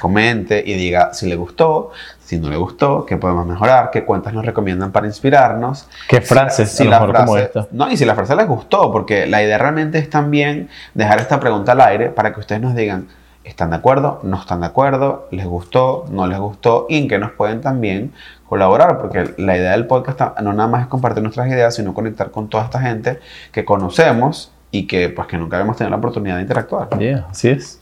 comente 0.00 0.62
y 0.64 0.74
diga 0.74 1.12
si 1.12 1.26
le 1.26 1.34
gustó, 1.34 1.90
si 2.20 2.38
no 2.38 2.48
le 2.48 2.56
gustó, 2.56 3.04
qué 3.04 3.16
podemos 3.16 3.44
mejorar, 3.44 3.90
qué 3.90 4.04
cuentas 4.04 4.32
nos 4.32 4.46
recomiendan 4.46 4.92
para 4.92 5.08
inspirarnos. 5.08 5.88
Qué 6.08 6.20
frases, 6.20 6.70
si, 6.70 6.84
la, 6.84 7.00
como 7.00 7.36
esta. 7.36 7.66
No, 7.72 7.90
y 7.90 7.96
si 7.96 8.04
la 8.04 8.14
frase 8.14 8.36
les 8.36 8.46
gustó, 8.46 8.92
porque 8.92 9.26
la 9.26 9.42
idea 9.42 9.58
realmente 9.58 9.98
es 9.98 10.08
también 10.08 10.68
dejar 10.94 11.18
esta 11.18 11.40
pregunta 11.40 11.72
al 11.72 11.80
aire 11.80 12.10
para 12.10 12.32
que 12.32 12.38
ustedes 12.38 12.62
nos 12.62 12.76
digan, 12.76 13.08
¿están 13.42 13.70
de 13.70 13.76
acuerdo? 13.76 14.20
¿No 14.22 14.36
están 14.36 14.60
de 14.60 14.66
acuerdo? 14.66 15.26
¿Les 15.32 15.46
gustó? 15.46 16.04
¿No 16.12 16.28
les 16.28 16.38
gustó? 16.38 16.86
Y 16.88 16.98
en 16.98 17.08
qué 17.08 17.18
nos 17.18 17.32
pueden 17.32 17.60
también 17.60 18.12
colaborar, 18.50 18.98
porque 18.98 19.32
la 19.38 19.56
idea 19.56 19.70
del 19.70 19.86
podcast 19.86 20.20
no 20.42 20.52
nada 20.52 20.68
más 20.68 20.82
es 20.82 20.88
compartir 20.88 21.22
nuestras 21.22 21.46
ideas, 21.48 21.74
sino 21.74 21.94
conectar 21.94 22.30
con 22.32 22.48
toda 22.48 22.64
esta 22.64 22.80
gente 22.80 23.20
que 23.52 23.64
conocemos 23.64 24.52
y 24.72 24.86
que 24.88 25.08
pues 25.08 25.28
que 25.28 25.38
nunca 25.38 25.56
habíamos 25.56 25.76
tenido 25.76 25.90
la 25.90 25.96
oportunidad 25.98 26.34
de 26.36 26.42
interactuar. 26.42 26.88
Yeah, 26.98 27.26
así 27.30 27.48
es. 27.48 27.80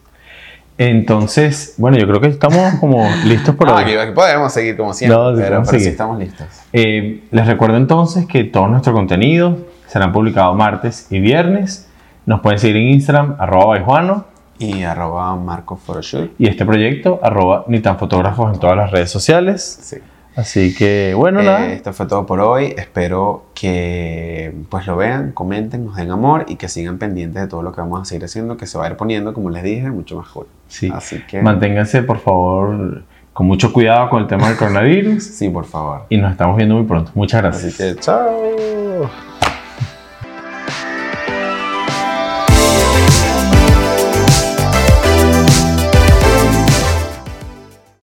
Entonces, 0.76 1.74
bueno, 1.78 1.96
yo 1.96 2.06
creo 2.06 2.20
que 2.20 2.28
estamos 2.28 2.74
como 2.80 3.08
listos 3.24 3.54
por 3.56 3.66
No, 3.66 3.74
hoy. 3.76 3.82
aquí, 3.94 4.12
podemos 4.14 4.52
seguir 4.52 4.76
como 4.76 4.92
siempre, 4.92 5.18
No, 5.18 5.34
pero, 5.34 5.62
pero 5.64 5.78
sí 5.80 5.88
estamos 5.88 6.18
listos. 6.18 6.46
Eh, 6.72 7.24
les 7.30 7.46
recuerdo 7.46 7.76
entonces 7.78 8.26
que 8.26 8.44
todos 8.44 8.70
nuestros 8.70 8.94
contenidos 8.94 9.56
serán 9.86 10.12
publicados 10.12 10.54
martes 10.56 11.06
y 11.10 11.18
viernes. 11.18 11.88
Nos 12.26 12.40
pueden 12.42 12.58
seguir 12.58 12.76
en 12.76 12.88
Instagram, 12.88 13.36
arroba 13.38 13.66
baijuano, 13.68 14.26
Y 14.58 14.82
arroba 14.82 15.34
Marco 15.34 15.76
Photoshoot. 15.76 16.32
y 16.38 16.46
este 16.46 16.64
proyecto, 16.66 17.18
arroba 17.22 17.64
ni 17.68 17.80
tan 17.80 17.98
fotógrafos 17.98 18.52
en 18.54 18.60
todas 18.60 18.76
las 18.76 18.90
redes 18.90 19.10
sociales. 19.10 19.78
Sí. 19.82 19.96
Así 20.38 20.72
que, 20.72 21.14
bueno, 21.16 21.40
Eh, 21.40 21.44
nada. 21.44 21.72
esto 21.72 21.92
fue 21.92 22.06
todo 22.06 22.24
por 22.24 22.40
hoy. 22.40 22.72
Espero 22.78 23.46
que 23.54 24.54
pues 24.70 24.86
lo 24.86 24.96
vean, 24.96 25.32
comenten, 25.32 25.84
nos 25.84 25.96
den 25.96 26.12
amor 26.12 26.44
y 26.46 26.54
que 26.54 26.68
sigan 26.68 26.96
pendientes 26.98 27.42
de 27.42 27.48
todo 27.48 27.62
lo 27.62 27.72
que 27.72 27.80
vamos 27.80 28.00
a 28.02 28.04
seguir 28.04 28.24
haciendo, 28.24 28.56
que 28.56 28.66
se 28.66 28.78
va 28.78 28.86
a 28.86 28.90
ir 28.90 28.96
poniendo, 28.96 29.34
como 29.34 29.50
les 29.50 29.64
dije, 29.64 29.90
mucho 29.90 30.16
más 30.16 30.28
cool. 30.28 30.46
Sí. 30.68 30.90
Así 30.94 31.20
que 31.28 31.42
Manténganse, 31.42 32.04
por 32.04 32.20
favor, 32.20 33.02
con 33.32 33.46
mucho 33.48 33.72
cuidado 33.72 34.08
con 34.10 34.22
el 34.22 34.28
tema 34.28 34.46
del 34.48 34.56
coronavirus. 34.56 35.24
sí, 35.38 35.48
por 35.48 35.64
favor. 35.64 36.02
Y 36.08 36.18
nos 36.18 36.30
estamos 36.30 36.56
viendo 36.56 36.76
muy 36.76 36.84
pronto. 36.84 37.10
Muchas 37.16 37.42
gracias. 37.42 37.74
Así 37.74 37.76
que 37.94 38.00
chao. 38.00 39.27